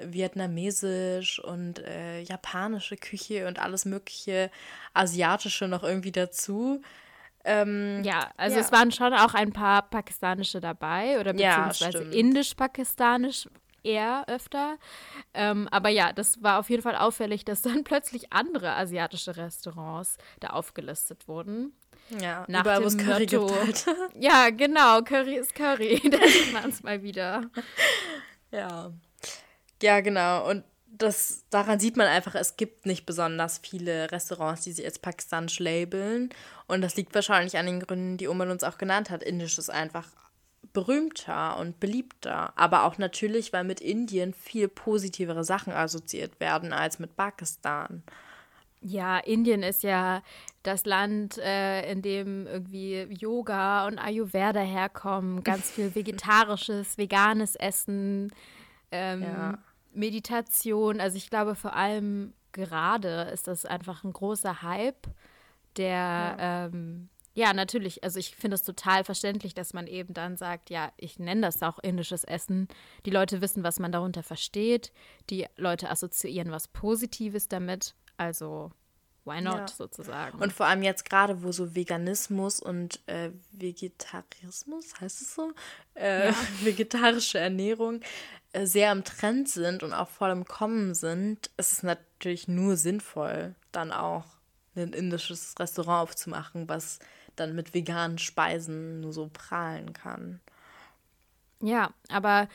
vietnamesisch 0.02 1.38
und 1.40 1.78
äh, 1.80 2.20
japanische 2.22 2.96
Küche 2.96 3.46
und 3.46 3.58
alles 3.58 3.84
mögliche 3.84 4.50
asiatische 4.94 5.68
noch 5.68 5.82
irgendwie 5.84 6.12
dazu. 6.12 6.82
Ähm, 7.44 8.02
ja, 8.04 8.30
also 8.36 8.56
ja. 8.56 8.62
es 8.62 8.72
waren 8.72 8.92
schon 8.92 9.14
auch 9.14 9.34
ein 9.34 9.52
paar 9.52 9.82
pakistanische 9.82 10.60
dabei 10.60 11.18
oder 11.20 11.32
beziehungsweise 11.32 12.04
ja, 12.04 12.10
indisch-pakistanisch 12.10 13.48
eher 13.82 14.25
öfter. 14.28 14.78
Ähm, 15.34 15.68
aber 15.70 15.88
ja, 15.88 16.12
das 16.12 16.42
war 16.42 16.58
auf 16.58 16.70
jeden 16.70 16.82
Fall 16.82 16.96
auffällig, 16.96 17.44
dass 17.44 17.62
dann 17.62 17.84
plötzlich 17.84 18.32
andere 18.32 18.72
asiatische 18.75 19.37
Restaurants 19.37 20.16
da 20.40 20.49
aufgelistet 20.49 21.28
wurden. 21.28 21.72
Ja, 22.20 22.44
nach 22.49 22.62
überall, 22.62 22.82
es 22.84 22.96
Curry 22.96 23.26
Motto, 23.32 23.54
halt. 23.54 23.87
Ja, 24.18 24.50
genau, 24.50 25.02
Curry 25.02 25.37
ist 25.37 25.54
Curry. 25.54 26.00
da 26.10 26.18
sieht 26.26 26.52
man 26.52 26.70
es 26.70 26.82
mal 26.82 27.02
wieder. 27.02 27.50
Ja. 28.50 28.92
Ja, 29.82 30.00
genau. 30.00 30.49
Und 30.49 30.64
das, 30.88 31.44
daran 31.50 31.78
sieht 31.78 31.96
man 31.96 32.08
einfach, 32.08 32.34
es 32.34 32.56
gibt 32.56 32.84
nicht 32.84 33.06
besonders 33.06 33.58
viele 33.58 34.10
Restaurants, 34.10 34.62
die 34.62 34.72
sich 34.72 34.84
als 34.84 34.99
pakistanisch 34.99 35.58
labeln. 35.60 36.30
Und 36.66 36.82
das 36.82 36.96
liegt 36.96 37.14
wahrscheinlich 37.14 37.56
an 37.56 37.66
den 37.66 37.80
Gründen, 37.80 38.16
die 38.16 38.28
Oman 38.28 38.50
uns 38.50 38.64
auch 38.64 38.76
genannt 38.76 39.10
hat. 39.10 39.22
Indisch 39.22 39.56
ist 39.58 39.70
einfach 39.70 40.08
berühmter 40.72 41.56
und 41.58 41.80
beliebter. 41.80 42.52
Aber 42.56 42.84
auch 42.84 42.98
natürlich, 42.98 43.52
weil 43.52 43.64
mit 43.64 43.80
Indien 43.80 44.34
viel 44.34 44.68
positivere 44.68 45.44
Sachen 45.44 45.72
assoziiert 45.72 46.40
werden 46.40 46.72
als 46.72 46.98
mit 46.98 47.16
Pakistan. 47.16 48.02
Ja, 48.82 49.18
Indien 49.18 49.62
ist 49.62 49.82
ja 49.82 50.22
das 50.62 50.86
Land, 50.86 51.36
äh, 51.38 51.90
in 51.90 52.00
dem 52.00 52.46
irgendwie 52.46 53.02
Yoga 53.10 53.86
und 53.86 53.98
Ayurveda 53.98 54.60
herkommen, 54.60 55.44
ganz 55.44 55.70
viel 55.70 55.94
vegetarisches, 55.94 56.96
veganes 56.96 57.56
Essen. 57.56 58.32
Ähm, 58.90 59.22
ja 59.22 59.58
Meditation, 59.92 61.00
also 61.00 61.16
ich 61.16 61.30
glaube 61.30 61.54
vor 61.54 61.74
allem 61.74 62.32
gerade 62.52 63.28
ist 63.32 63.48
das 63.48 63.64
einfach 63.64 64.04
ein 64.04 64.12
großer 64.12 64.62
Hype, 64.62 65.06
der 65.76 65.88
ja, 65.88 66.66
ähm, 66.66 67.08
ja 67.40 67.54
natürlich, 67.54 68.04
also 68.04 68.18
ich 68.18 68.37
finde 68.37 68.54
es 68.54 68.62
total 68.62 69.02
verständlich, 69.02 69.54
dass 69.54 69.73
man 69.73 69.87
eben 69.87 70.14
dann 70.14 70.37
sagt, 70.37 70.70
ja, 70.70 70.92
ich 70.97 71.18
nenne 71.18 71.40
das 71.40 71.62
auch 71.62 71.78
indisches 71.78 72.23
Essen. 72.25 72.68
Die 73.06 73.11
Leute 73.11 73.40
wissen, 73.40 73.64
was 73.64 73.78
man 73.78 73.92
darunter 73.92 74.23
versteht. 74.23 74.92
Die 75.30 75.47
Leute 75.56 75.88
assoziieren 75.90 76.52
was 76.52 76.68
Positives 76.68 77.49
damit. 77.49 77.94
Also 78.18 78.70
why 79.25 79.40
not 79.40 79.54
ja. 79.54 79.68
sozusagen. 79.68 80.38
Und 80.38 80.52
vor 80.52 80.66
allem 80.66 80.82
jetzt 80.82 81.09
gerade, 81.09 81.42
wo 81.42 81.50
so 81.50 81.75
Veganismus 81.75 82.61
und 82.61 83.00
äh, 83.06 83.30
Vegetarismus, 83.52 85.00
heißt 85.00 85.23
es 85.23 85.35
so? 85.35 85.52
Äh, 85.94 86.28
ja. 86.28 86.35
Vegetarische 86.62 87.38
Ernährung 87.38 88.00
äh, 88.52 88.66
sehr 88.66 88.92
im 88.92 89.04
Trend 89.04 89.49
sind 89.49 89.82
und 89.82 89.94
auch 89.94 90.09
voll 90.09 90.30
im 90.30 90.44
Kommen 90.44 90.94
sind, 90.94 91.50
ist 91.56 91.73
es 91.73 91.82
natürlich 91.82 92.49
nur 92.49 92.76
sinnvoll, 92.76 93.54
dann 93.73 93.92
auch 93.92 94.25
ein 94.76 94.92
indisches 94.92 95.54
Restaurant 95.59 96.09
aufzumachen, 96.09 96.68
was 96.68 96.99
dann 97.40 97.54
mit 97.54 97.75
veganen 97.75 98.18
Speisen 98.18 99.00
nur 99.00 99.12
so 99.12 99.30
prahlen 99.32 99.92
kann. 99.92 100.40
Ja, 101.62 101.92
aber 102.09 102.49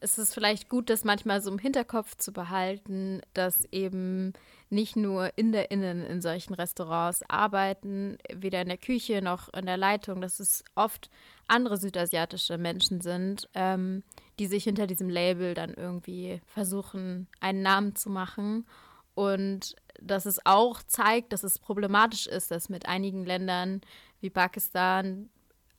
es 0.00 0.18
ist 0.18 0.32
vielleicht 0.34 0.68
gut, 0.68 0.88
das 0.88 1.04
manchmal 1.04 1.42
so 1.42 1.50
im 1.50 1.58
Hinterkopf 1.58 2.16
zu 2.16 2.32
behalten, 2.32 3.20
dass 3.34 3.66
eben 3.70 4.32
nicht 4.70 4.96
nur 4.96 5.36
InderInnen 5.36 6.04
in 6.04 6.22
solchen 6.22 6.54
Restaurants 6.54 7.22
arbeiten, 7.28 8.16
weder 8.32 8.62
in 8.62 8.68
der 8.68 8.78
Küche 8.78 9.20
noch 9.20 9.52
in 9.52 9.66
der 9.66 9.76
Leitung, 9.76 10.20
dass 10.20 10.40
es 10.40 10.64
oft 10.74 11.10
andere 11.48 11.76
südasiatische 11.76 12.56
Menschen 12.56 13.00
sind, 13.00 13.48
ähm, 13.54 14.02
die 14.38 14.46
sich 14.46 14.64
hinter 14.64 14.86
diesem 14.86 15.10
Label 15.10 15.54
dann 15.54 15.74
irgendwie 15.74 16.40
versuchen, 16.46 17.26
einen 17.40 17.62
Namen 17.62 17.94
zu 17.94 18.08
machen. 18.08 18.66
Und 19.14 19.76
dass 20.00 20.24
es 20.24 20.40
auch 20.46 20.82
zeigt, 20.82 21.32
dass 21.32 21.42
es 21.42 21.58
problematisch 21.58 22.26
ist, 22.26 22.50
dass 22.50 22.70
mit 22.70 22.86
einigen 22.86 23.26
Ländern 23.26 23.82
wie 24.20 24.30
Pakistan 24.30 25.30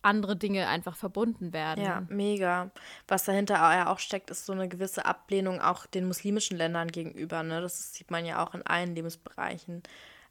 andere 0.02 0.36
Dinge 0.36 0.68
einfach 0.68 0.96
verbunden 0.96 1.54
werden. 1.54 1.84
Ja, 1.84 2.04
mega. 2.10 2.72
Was 3.08 3.26
dahinter 3.26 3.56
ja 3.56 3.88
auch 3.88 4.00
steckt, 4.00 4.30
ist 4.32 4.46
so 4.46 4.54
eine 4.54 4.68
gewisse 4.68 5.06
Ablehnung 5.06 5.62
auch 5.62 5.86
den 5.86 6.08
muslimischen 6.08 6.58
Ländern 6.58 6.88
gegenüber. 6.88 7.44
Ne? 7.44 7.62
Das 7.62 7.94
sieht 7.94 8.10
man 8.10 8.26
ja 8.26 8.44
auch 8.44 8.56
in 8.56 8.66
allen 8.66 8.96
Lebensbereichen. 8.96 9.84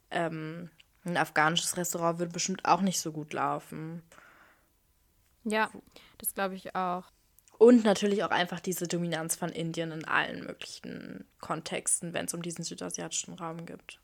Ähm, 0.09 0.69
ein 1.05 1.17
afghanisches 1.17 1.77
Restaurant 1.77 2.19
würde 2.19 2.33
bestimmt 2.33 2.65
auch 2.65 2.81
nicht 2.81 2.99
so 2.99 3.11
gut 3.11 3.33
laufen. 3.33 4.03
Ja, 5.43 5.69
das 6.17 6.33
glaube 6.33 6.55
ich 6.55 6.75
auch. 6.75 7.05
Und 7.57 7.83
natürlich 7.83 8.23
auch 8.23 8.31
einfach 8.31 8.59
diese 8.59 8.87
Dominanz 8.87 9.35
von 9.35 9.49
Indien 9.49 9.91
in 9.91 10.05
allen 10.05 10.45
möglichen 10.45 11.25
Kontexten, 11.39 12.13
wenn 12.13 12.25
es 12.25 12.33
um 12.33 12.41
diesen 12.41 12.63
südasiatischen 12.63 13.35
Raum 13.35 13.65
gibt, 13.65 13.91
geht. 13.91 14.00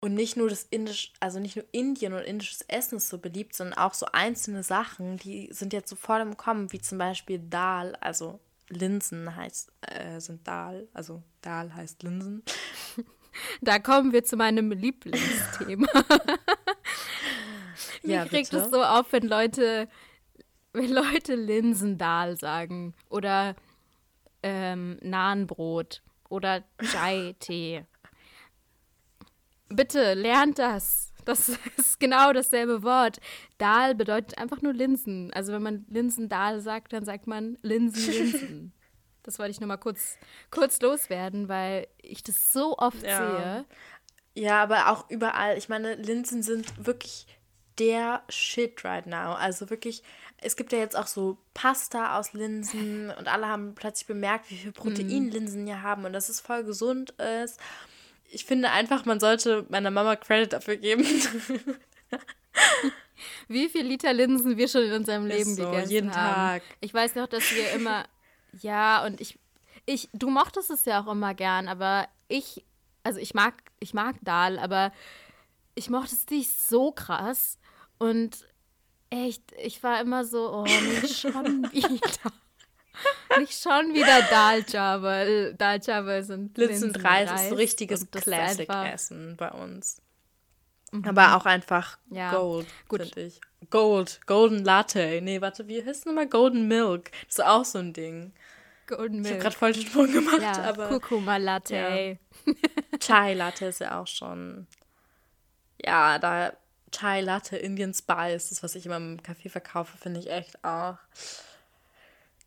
Und 0.00 0.14
nicht 0.14 0.36
nur 0.36 0.48
das 0.48 0.64
Indisch, 0.64 1.12
also 1.20 1.40
nicht 1.40 1.56
nur 1.56 1.64
Indien 1.72 2.12
und 2.12 2.20
indisches 2.20 2.62
Essen 2.68 2.96
ist 2.96 3.08
so 3.08 3.18
beliebt, 3.18 3.54
sondern 3.54 3.78
auch 3.78 3.94
so 3.94 4.06
einzelne 4.12 4.62
Sachen, 4.62 5.16
die 5.16 5.48
sind 5.52 5.72
jetzt 5.72 5.88
so 5.88 5.96
voll 5.96 6.20
im 6.20 6.36
Kommen, 6.36 6.70
wie 6.72 6.80
zum 6.80 6.98
Beispiel 6.98 7.38
Dal, 7.38 7.96
also 7.96 8.38
Linsen 8.68 9.34
heißt, 9.34 9.72
äh, 9.82 10.20
sind 10.20 10.46
Dal, 10.46 10.88
also 10.92 11.22
Dal 11.40 11.74
heißt 11.74 12.02
Linsen. 12.02 12.42
Da 13.60 13.78
kommen 13.78 14.14
wir 14.14 14.24
zu 14.24 14.34
meinem 14.36 14.72
Lieblingsthema. 14.72 15.86
Mich 18.02 18.12
ja, 18.12 18.22
regt 18.22 18.50
es 18.52 18.70
so 18.70 18.82
auf, 18.82 19.12
wenn 19.12 19.26
Leute, 19.28 19.88
wenn 20.72 20.90
Leute 20.90 21.34
Linsendal 21.34 22.38
sagen 22.38 22.94
oder 23.10 23.54
ähm, 24.42 24.98
Nahenbrot 25.02 26.02
oder 26.28 26.64
Chai-Tee. 26.80 27.84
Bitte 29.68 30.14
lernt 30.14 30.58
das. 30.58 31.12
Das 31.24 31.48
ist 31.76 32.00
genau 32.00 32.32
dasselbe 32.32 32.82
Wort. 32.82 33.18
Dahl 33.58 33.94
bedeutet 33.94 34.38
einfach 34.38 34.62
nur 34.62 34.72
Linsen. 34.72 35.32
Also 35.34 35.52
wenn 35.52 35.62
man 35.62 35.84
Linsendahl 35.88 36.60
sagt, 36.60 36.92
dann 36.92 37.04
sagt 37.04 37.26
man 37.26 37.58
Linsen, 37.62 38.12
Linsen. 38.12 38.72
Das 39.22 39.38
wollte 39.38 39.50
ich 39.50 39.60
nur 39.60 39.66
mal 39.66 39.76
kurz, 39.76 40.16
kurz 40.50 40.80
loswerden, 40.80 41.48
weil 41.48 41.88
ich 42.00 42.22
das 42.22 42.52
so 42.52 42.78
oft 42.78 43.02
ja. 43.02 43.18
sehe. 43.18 43.64
Ja, 44.34 44.62
aber 44.62 44.92
auch 44.92 45.10
überall. 45.10 45.58
Ich 45.58 45.68
meine, 45.68 45.94
Linsen 45.96 46.42
sind 46.42 46.86
wirklich 46.86 47.26
der 47.78 48.22
Shit 48.28 48.84
right 48.84 49.06
now. 49.06 49.34
Also 49.34 49.68
wirklich, 49.68 50.02
es 50.38 50.54
gibt 50.54 50.72
ja 50.72 50.78
jetzt 50.78 50.96
auch 50.96 51.08
so 51.08 51.38
Pasta 51.54 52.18
aus 52.18 52.34
Linsen 52.34 53.10
und 53.10 53.26
alle 53.26 53.48
haben 53.48 53.74
plötzlich 53.74 54.06
bemerkt, 54.06 54.50
wie 54.50 54.56
viel 54.56 54.72
Protein 54.72 55.24
mhm. 55.24 55.30
Linsen 55.30 55.66
hier 55.66 55.82
haben 55.82 56.04
und 56.04 56.12
dass 56.12 56.28
es 56.28 56.40
voll 56.40 56.62
gesund 56.62 57.10
ist 57.10 57.58
ich 58.36 58.44
finde 58.44 58.70
einfach, 58.70 59.06
man 59.06 59.18
sollte 59.18 59.64
meiner 59.70 59.90
Mama 59.90 60.14
Credit 60.14 60.52
dafür 60.52 60.76
geben. 60.76 61.06
Wie 63.48 63.70
viel 63.70 63.86
Liter 63.86 64.12
Linsen 64.12 64.58
wir 64.58 64.68
schon 64.68 64.82
in 64.82 64.92
unserem 64.92 65.24
Leben 65.24 65.54
so, 65.54 65.70
gegessen 65.70 65.90
jeden 65.90 66.14
haben. 66.14 66.34
Tag. 66.34 66.62
Ich 66.82 66.92
weiß 66.92 67.14
noch, 67.14 67.28
dass 67.28 67.50
wir 67.54 67.72
immer, 67.72 68.04
ja, 68.60 69.06
und 69.06 69.22
ich, 69.22 69.38
ich, 69.86 70.10
du 70.12 70.28
mochtest 70.28 70.70
es 70.70 70.84
ja 70.84 71.02
auch 71.02 71.10
immer 71.10 71.32
gern, 71.32 71.66
aber 71.66 72.08
ich, 72.28 72.62
also 73.04 73.18
ich 73.20 73.32
mag, 73.32 73.54
ich 73.80 73.94
mag 73.94 74.16
Dahl, 74.20 74.58
aber 74.58 74.92
ich 75.74 75.88
mochte 75.88 76.14
es 76.14 76.28
nicht 76.28 76.50
so 76.50 76.92
krass 76.92 77.58
und 77.96 78.46
echt, 79.08 79.44
ich 79.56 79.82
war 79.82 79.98
immer 79.98 80.26
so, 80.26 80.52
oh, 80.52 80.66
schon 81.06 81.62
wieder. 81.72 82.32
Nicht 83.38 83.60
schon 83.60 83.92
wieder 83.92 84.22
Daljava. 84.22 85.52
Daljava 85.52 86.22
sind 86.22 86.56
Linsenreis 86.56 87.30
ist 87.32 87.48
so 87.50 87.54
richtiges 87.54 88.10
Classic-Essen 88.10 89.36
bei 89.36 89.50
uns. 89.50 90.00
Mhm. 90.92 91.04
Aber 91.08 91.36
auch 91.36 91.46
einfach 91.46 91.98
ja. 92.10 92.30
Gold, 92.30 92.66
finde 92.88 93.22
ich. 93.22 93.40
Gold, 93.70 94.20
Golden 94.26 94.64
Latte. 94.64 95.20
Nee, 95.22 95.40
warte, 95.40 95.66
wie 95.68 95.84
heißt 95.84 96.00
es 96.00 96.06
nochmal? 96.06 96.28
Golden 96.28 96.68
Milk. 96.68 97.10
Das 97.26 97.38
ist 97.38 97.44
auch 97.44 97.64
so 97.64 97.78
ein 97.78 97.92
Ding. 97.92 98.32
Golden 98.86 99.20
Milk. 99.20 99.26
Ich 99.26 99.32
habe 99.32 99.42
gerade 99.42 99.56
voll 99.56 99.72
den 99.72 99.82
Sprung 99.82 100.12
gemacht, 100.12 100.40
ja, 100.40 100.62
aber. 100.62 100.88
Kurkuma 100.88 101.36
Latte. 101.38 102.18
Ja. 102.44 102.54
Chai 103.00 103.34
Latte 103.34 103.66
ist 103.66 103.80
ja 103.80 104.00
auch 104.00 104.06
schon. 104.06 104.66
Ja, 105.84 106.18
da 106.18 106.52
Chai 106.92 107.20
Latte, 107.20 107.56
Indian 107.56 107.92
Spice, 107.92 108.48
das, 108.48 108.62
was 108.62 108.74
ich 108.74 108.86
immer 108.86 108.96
im 108.96 109.18
Café 109.18 109.50
verkaufe, 109.50 109.98
finde 109.98 110.20
ich 110.20 110.30
echt 110.30 110.64
auch 110.64 110.96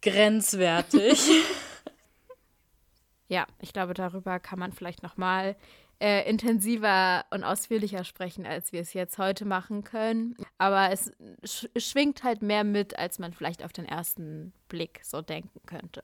grenzwertig. 0.01 1.29
ja, 3.27 3.45
ich 3.59 3.73
glaube, 3.73 3.93
darüber 3.93 4.39
kann 4.39 4.59
man 4.59 4.73
vielleicht 4.73 5.03
noch 5.03 5.17
mal 5.17 5.55
äh, 5.99 6.29
intensiver 6.29 7.25
und 7.29 7.43
ausführlicher 7.43 8.03
sprechen, 8.03 8.45
als 8.45 8.71
wir 8.71 8.81
es 8.81 8.93
jetzt 8.93 9.17
heute 9.17 9.45
machen 9.45 9.83
können. 9.83 10.35
Aber 10.57 10.91
es 10.91 11.11
sch 11.43 11.67
schwingt 11.77 12.23
halt 12.23 12.41
mehr 12.41 12.63
mit, 12.63 12.97
als 12.97 13.19
man 13.19 13.33
vielleicht 13.33 13.63
auf 13.63 13.73
den 13.73 13.85
ersten 13.85 14.53
Blick 14.69 15.01
so 15.03 15.21
denken 15.21 15.59
könnte. 15.65 16.01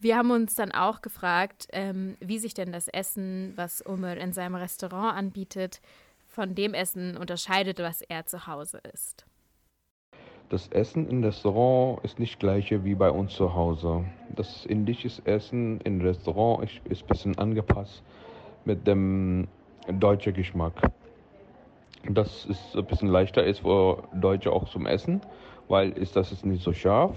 Wir 0.00 0.16
haben 0.16 0.32
uns 0.32 0.56
dann 0.56 0.72
auch 0.72 1.00
gefragt, 1.00 1.68
ähm, 1.70 2.16
wie 2.18 2.40
sich 2.40 2.54
denn 2.54 2.72
das 2.72 2.88
Essen, 2.88 3.52
was 3.54 3.82
Umar 3.82 4.16
in 4.16 4.32
seinem 4.32 4.56
Restaurant 4.56 5.16
anbietet, 5.16 5.80
von 6.26 6.56
dem 6.56 6.74
Essen 6.74 7.16
unterscheidet, 7.16 7.78
was 7.78 8.02
er 8.02 8.26
zu 8.26 8.48
Hause 8.48 8.80
isst. 8.92 9.26
Das 10.52 10.68
Essen 10.68 11.08
im 11.08 11.24
Restaurant 11.24 12.04
ist 12.04 12.18
nicht 12.18 12.38
gleiche 12.38 12.84
wie 12.84 12.94
bei 12.94 13.10
uns 13.10 13.32
zu 13.32 13.54
Hause. 13.54 14.04
Das 14.36 14.66
indische 14.66 15.08
Essen 15.24 15.80
im 15.80 16.02
Restaurant 16.02 16.68
ist, 16.84 17.02
ein 17.04 17.06
bisschen 17.06 17.38
angepasst 17.38 18.02
mit 18.66 18.86
dem 18.86 19.48
deutschen 19.88 20.34
Geschmack. 20.34 20.74
Das 22.06 22.44
ist 22.44 22.76
ein 22.76 22.84
bisschen 22.84 23.08
leichter 23.08 23.42
ist 23.42 23.60
für 23.60 24.06
Deutsche 24.12 24.52
auch 24.52 24.68
zum 24.68 24.84
Essen, 24.84 25.22
weil 25.68 25.92
ist 25.92 26.16
das 26.16 26.32
ist 26.32 26.44
nicht 26.44 26.62
so 26.62 26.74
scharf. 26.74 27.16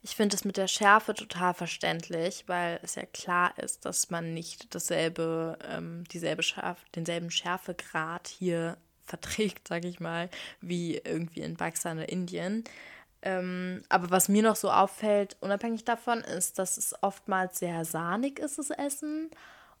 Ich 0.00 0.16
finde 0.16 0.36
es 0.36 0.46
mit 0.46 0.56
der 0.56 0.66
Schärfe 0.66 1.12
total 1.12 1.52
verständlich, 1.52 2.44
weil 2.46 2.80
es 2.82 2.94
ja 2.94 3.04
klar 3.04 3.52
ist, 3.58 3.84
dass 3.84 4.08
man 4.08 4.32
nicht 4.32 4.74
dasselbe, 4.74 5.58
ähm, 5.70 6.04
dieselbe 6.10 6.42
Schärfe, 6.42 6.86
denselben 6.94 7.30
Schärfegrad 7.30 8.28
hier 8.28 8.78
verträgt, 9.10 9.68
sage 9.68 9.88
ich 9.88 10.00
mal, 10.00 10.30
wie 10.60 10.96
irgendwie 10.96 11.40
in 11.40 11.56
Pakistan 11.56 11.98
oder 11.98 12.08
Indien. 12.08 12.64
Ähm, 13.22 13.82
aber 13.88 14.10
was 14.10 14.28
mir 14.28 14.42
noch 14.42 14.56
so 14.56 14.70
auffällt, 14.70 15.36
unabhängig 15.40 15.84
davon, 15.84 16.20
ist, 16.20 16.58
dass 16.58 16.78
es 16.78 16.94
oftmals 17.02 17.58
sehr 17.58 17.84
sahnig 17.84 18.38
ist, 18.38 18.58
das 18.58 18.70
Essen. 18.70 19.30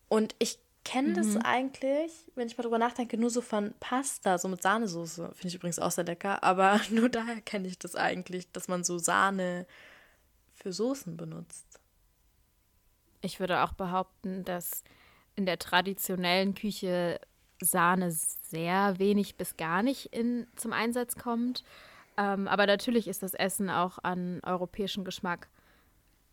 Und 0.08 0.34
ich 0.38 0.58
kenne 0.84 1.08
mhm. 1.10 1.14
das 1.14 1.44
eigentlich, 1.44 2.12
wenn 2.34 2.48
ich 2.48 2.58
mal 2.58 2.62
drüber 2.62 2.78
nachdenke, 2.78 3.16
nur 3.16 3.30
so 3.30 3.40
von 3.40 3.74
Pasta, 3.80 4.36
so 4.36 4.48
mit 4.48 4.62
Sahnesoße. 4.62 5.30
Finde 5.32 5.48
ich 5.48 5.54
übrigens 5.54 5.78
auch 5.78 5.90
sehr 5.90 6.04
lecker. 6.04 6.42
Aber 6.42 6.80
nur 6.90 7.08
daher 7.08 7.40
kenne 7.40 7.68
ich 7.68 7.78
das 7.78 7.94
eigentlich, 7.94 8.50
dass 8.52 8.68
man 8.68 8.84
so 8.84 8.98
Sahne 8.98 9.66
für 10.52 10.72
Soßen 10.72 11.16
benutzt. 11.16 11.80
Ich 13.22 13.40
würde 13.40 13.62
auch 13.62 13.72
behaupten, 13.72 14.44
dass 14.44 14.82
in 15.36 15.46
der 15.46 15.58
traditionellen 15.58 16.54
Küche 16.54 17.20
Sahne 17.60 18.10
sehr 18.10 18.98
wenig 18.98 19.36
bis 19.36 19.56
gar 19.56 19.82
nicht 19.82 20.06
in, 20.14 20.46
zum 20.56 20.72
Einsatz 20.72 21.16
kommt. 21.16 21.64
Ähm, 22.16 22.48
aber 22.48 22.66
natürlich 22.66 23.08
ist 23.08 23.22
das 23.22 23.34
Essen 23.34 23.70
auch 23.70 23.98
an 24.02 24.40
europäischen 24.42 25.04
Geschmack 25.04 25.48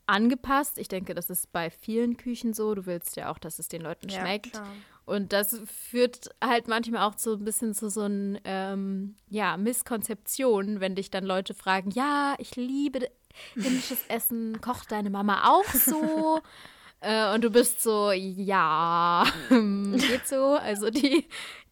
angepasst. 0.06 0.78
Ich 0.78 0.88
denke, 0.88 1.14
das 1.14 1.30
ist 1.30 1.52
bei 1.52 1.70
vielen 1.70 2.18
Küchen 2.18 2.54
so. 2.54 2.74
Du 2.74 2.86
willst 2.86 3.16
ja 3.16 3.32
auch, 3.32 3.38
dass 3.38 3.60
es 3.60 3.68
den 3.68 3.82
Leuten 3.82 4.10
ja, 4.10 4.20
schmeckt. 4.20 4.54
Klar. 4.54 4.68
Und 5.06 5.32
das 5.32 5.62
führt 5.66 6.30
halt 6.44 6.68
manchmal 6.68 7.04
auch 7.04 7.18
so 7.18 7.34
ein 7.34 7.46
bisschen 7.46 7.74
zu 7.74 7.90
so 7.90 8.02
einer 8.02 8.40
ähm, 8.44 9.16
ja, 9.30 9.56
Misskonzeption, 9.56 10.82
wenn 10.82 10.96
dich 10.96 11.10
dann 11.10 11.24
Leute 11.24 11.54
fragen, 11.54 11.92
ja, 11.92 12.36
ich 12.40 12.56
liebe 12.58 13.08
indisches 13.56 14.06
Essen, 14.08 14.60
kocht 14.60 14.92
deine 14.92 15.10
Mama 15.10 15.50
auch 15.50 15.74
so? 15.74 16.42
Äh, 17.00 17.34
und 17.34 17.44
du 17.44 17.50
bist 17.50 17.82
so, 17.82 18.12
ja, 18.12 19.26
geht 19.50 20.28
so. 20.28 20.56
Also 20.56 20.90
die, 20.90 21.28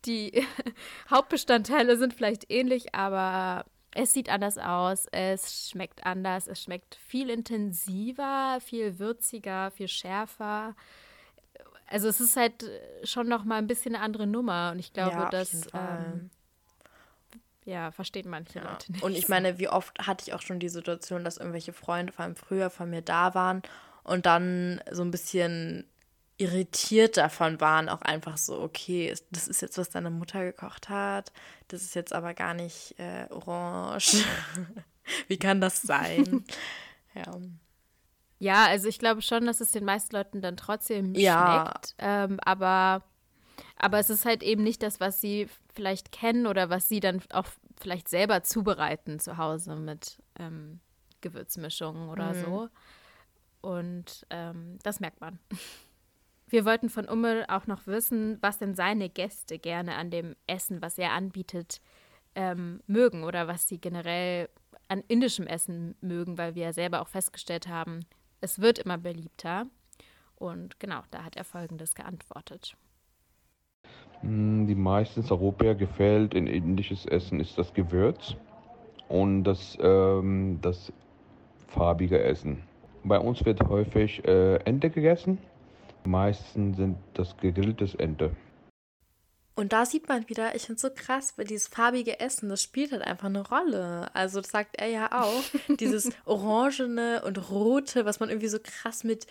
die 0.05 0.45
Hauptbestandteile 1.09 1.97
sind 1.97 2.13
vielleicht 2.13 2.51
ähnlich, 2.51 2.93
aber 2.93 3.65
es 3.95 4.13
sieht 4.13 4.29
anders 4.29 4.57
aus, 4.57 5.07
es 5.11 5.69
schmeckt 5.69 6.05
anders, 6.05 6.47
es 6.47 6.61
schmeckt 6.61 6.95
viel 6.95 7.29
intensiver, 7.29 8.59
viel 8.61 8.99
würziger, 8.99 9.71
viel 9.71 9.87
schärfer. 9.87 10.75
Also 11.87 12.07
es 12.09 12.19
ist 12.19 12.35
halt 12.35 12.69
schon 13.03 13.27
noch 13.27 13.45
mal 13.45 13.55
ein 13.55 13.67
bisschen 13.67 13.95
eine 13.95 14.03
andere 14.03 14.27
Nummer 14.27 14.71
und 14.73 14.79
ich 14.79 14.91
glaube, 14.91 15.11
ja, 15.11 15.29
dass 15.29 15.67
ähm, 15.73 16.29
ja, 17.63 17.91
verstehen 17.91 18.29
manche 18.29 18.59
ja. 18.59 18.69
Leute 18.69 18.91
nicht. 18.91 19.03
Und 19.03 19.17
ich 19.17 19.29
meine, 19.29 19.59
wie 19.59 19.69
oft 19.69 19.97
hatte 20.05 20.23
ich 20.27 20.33
auch 20.33 20.41
schon 20.41 20.59
die 20.59 20.69
Situation, 20.69 21.23
dass 21.23 21.37
irgendwelche 21.37 21.73
Freunde, 21.73 22.11
vor 22.11 22.25
allem 22.25 22.35
früher, 22.35 22.69
von 22.69 22.89
mir 22.89 23.01
da 23.01 23.33
waren 23.33 23.63
und 24.05 24.25
dann 24.25 24.81
so 24.91 25.03
ein 25.03 25.11
bisschen 25.11 25.85
irritiert 26.37 27.17
davon 27.17 27.59
waren, 27.61 27.89
auch 27.89 28.01
einfach 28.01 28.37
so, 28.37 28.59
okay, 28.61 29.13
das 29.31 29.47
ist 29.47 29.61
jetzt, 29.61 29.77
was 29.77 29.89
deine 29.89 30.09
Mutter 30.09 30.43
gekocht 30.43 30.89
hat, 30.89 31.31
das 31.69 31.81
ist 31.81 31.95
jetzt 31.95 32.13
aber 32.13 32.33
gar 32.33 32.53
nicht 32.53 32.95
äh, 32.99 33.27
orange. 33.29 34.23
Wie 35.27 35.37
kann 35.37 35.61
das 35.61 35.81
sein? 35.81 36.45
ja. 37.15 37.37
Ja, 38.37 38.65
also 38.65 38.89
ich 38.89 38.99
glaube 38.99 39.21
schon, 39.21 39.45
dass 39.45 39.61
es 39.61 39.71
den 39.71 39.85
meisten 39.85 40.15
Leuten 40.15 40.41
dann 40.41 40.57
trotzdem 40.57 41.15
ja. 41.15 41.63
schmeckt. 41.63 41.95
Ähm, 41.99 42.37
aber, 42.43 43.03
aber 43.77 43.99
es 43.99 44.09
ist 44.09 44.25
halt 44.25 44.43
eben 44.43 44.61
nicht 44.61 44.83
das, 44.83 44.99
was 44.99 45.21
sie 45.21 45.47
vielleicht 45.73 46.11
kennen 46.11 46.45
oder 46.45 46.69
was 46.69 46.89
sie 46.89 46.99
dann 46.99 47.21
auch 47.31 47.47
vielleicht 47.79 48.09
selber 48.09 48.43
zubereiten 48.43 49.19
zu 49.19 49.37
Hause 49.37 49.77
mit 49.77 50.21
ähm, 50.37 50.81
Gewürzmischungen 51.21 52.09
oder 52.09 52.33
mhm. 52.33 52.41
so. 52.43 52.69
Und 53.65 54.27
ähm, 54.29 54.77
das 54.83 54.99
merkt 54.99 55.21
man. 55.21 55.39
Wir 56.47 56.65
wollten 56.65 56.89
von 56.89 57.05
Ummel 57.05 57.45
auch 57.47 57.65
noch 57.65 57.87
wissen, 57.87 58.37
was 58.41 58.59
denn 58.59 58.75
seine 58.75 59.09
Gäste 59.09 59.57
gerne 59.57 59.95
an 59.95 60.11
dem 60.11 60.35
Essen, 60.45 60.83
was 60.83 60.99
er 60.99 61.13
anbietet, 61.13 61.81
ähm, 62.35 62.81
mögen 62.85 63.23
oder 63.23 63.47
was 63.47 63.67
sie 63.67 63.79
generell 63.79 64.49
an 64.87 65.03
indischem 65.07 65.47
Essen 65.47 65.95
mögen, 65.99 66.37
weil 66.37 66.53
wir 66.53 66.65
ja 66.65 66.73
selber 66.73 67.01
auch 67.01 67.07
festgestellt 67.07 67.67
haben, 67.67 68.01
es 68.39 68.61
wird 68.61 68.77
immer 68.77 68.99
beliebter. 68.99 69.65
Und 70.35 70.79
genau, 70.79 71.01
da 71.09 71.23
hat 71.23 71.35
er 71.35 71.43
Folgendes 71.43 71.95
geantwortet. 71.95 72.77
Hm, 74.19 74.67
die 74.67 74.75
meisten 74.75 75.25
Europäer 75.27 75.73
gefällt 75.73 76.35
in 76.35 76.45
indisches 76.45 77.07
Essen 77.07 77.39
ist 77.39 77.57
das 77.57 77.73
Gewürz 77.73 78.35
und 79.07 79.43
das, 79.43 79.75
ähm, 79.81 80.59
das 80.61 80.93
farbige 81.67 82.21
Essen. 82.21 82.61
Bei 83.05 83.19
uns 83.19 83.45
wird 83.45 83.61
häufig 83.69 84.25
äh, 84.25 84.55
Ente 84.65 84.89
gegessen 84.89 85.37
Meistens 86.05 86.77
sind 86.77 86.97
das 87.13 87.35
gegrilltes 87.37 87.95
Ente. 87.95 88.35
Und 89.55 89.71
da 89.71 89.85
sieht 89.85 90.09
man 90.09 90.27
wieder, 90.27 90.53
ich 90.53 90.63
finde 90.63 90.75
es 90.75 90.81
so 90.81 90.89
krass, 90.93 91.37
weil 91.37 91.45
dieses 91.45 91.67
farbige 91.67 92.19
Essen, 92.19 92.49
das 92.49 92.61
spielt 92.61 92.91
halt 92.91 93.01
einfach 93.01 93.27
eine 93.27 93.47
Rolle. 93.47 94.13
Also 94.13 94.41
das 94.41 94.51
sagt 94.51 94.75
er 94.77 94.87
ja 94.87 95.23
auch. 95.23 95.43
dieses 95.79 96.09
Orangene 96.25 97.23
und 97.23 97.49
Rote, 97.49 98.05
was 98.05 98.19
man 98.19 98.29
irgendwie 98.29 98.49
so 98.49 98.59
krass 98.61 99.03
mit 99.03 99.27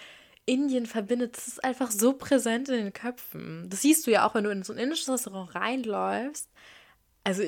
Indien 0.46 0.86
verbindet, 0.86 1.36
das 1.36 1.48
ist 1.48 1.64
einfach 1.64 1.90
so 1.90 2.14
präsent 2.14 2.68
in 2.68 2.76
den 2.76 2.92
Köpfen. 2.92 3.68
Das 3.68 3.82
siehst 3.82 4.06
du 4.06 4.10
ja 4.10 4.26
auch, 4.26 4.34
wenn 4.34 4.44
du 4.44 4.50
in 4.50 4.62
so 4.62 4.72
ein 4.72 4.78
indisches 4.78 5.10
Restaurant 5.10 5.54
reinläufst. 5.54 6.48
Also, 7.22 7.42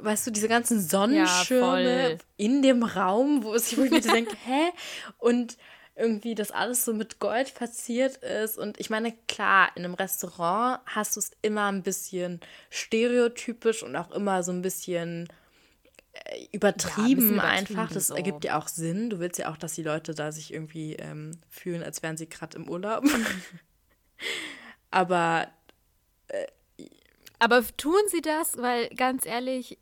weißt 0.00 0.26
du, 0.26 0.30
diese 0.30 0.48
ganzen 0.48 0.80
Sonnenschirme 0.80 2.12
ja, 2.12 2.16
in 2.36 2.62
dem 2.62 2.82
Raum, 2.82 3.42
wo 3.42 3.54
es 3.54 3.70
sich 3.70 3.78
wirklich 3.78 4.06
denkt, 4.06 4.32
hä? 4.46 4.70
Und 5.18 5.56
irgendwie 5.96 6.34
das 6.34 6.50
alles 6.50 6.84
so 6.84 6.94
mit 6.94 7.18
Gold 7.18 7.48
verziert 7.48 8.16
ist. 8.18 8.56
Und 8.56 8.80
ich 8.80 8.90
meine, 8.90 9.12
klar, 9.28 9.70
in 9.74 9.84
einem 9.84 9.94
Restaurant 9.94 10.80
hast 10.86 11.16
du 11.16 11.20
es 11.20 11.32
immer 11.42 11.70
ein 11.70 11.82
bisschen 11.82 12.40
stereotypisch 12.70 13.82
und 13.82 13.94
auch 13.96 14.10
immer 14.10 14.42
so 14.42 14.50
ein 14.50 14.62
bisschen 14.62 15.28
äh, 16.12 16.46
übertrieben, 16.52 17.36
ja, 17.36 17.42
ein 17.42 17.58
einfach. 17.58 17.92
Das 17.92 18.08
so. 18.08 18.14
ergibt 18.14 18.44
ja 18.44 18.58
auch 18.58 18.68
Sinn. 18.68 19.10
Du 19.10 19.18
willst 19.18 19.38
ja 19.38 19.50
auch, 19.50 19.56
dass 19.56 19.74
die 19.74 19.82
Leute 19.82 20.14
da 20.14 20.32
sich 20.32 20.54
irgendwie 20.54 20.94
ähm, 20.94 21.32
fühlen, 21.48 21.82
als 21.82 22.02
wären 22.02 22.16
sie 22.16 22.28
gerade 22.28 22.56
im 22.56 22.68
Urlaub. 22.68 23.04
Aber. 24.90 25.48
Äh, 26.28 26.46
aber 27.40 27.64
tun 27.76 28.00
sie 28.08 28.20
das? 28.20 28.56
Weil 28.58 28.88
ganz 28.90 29.26
ehrlich, 29.26 29.78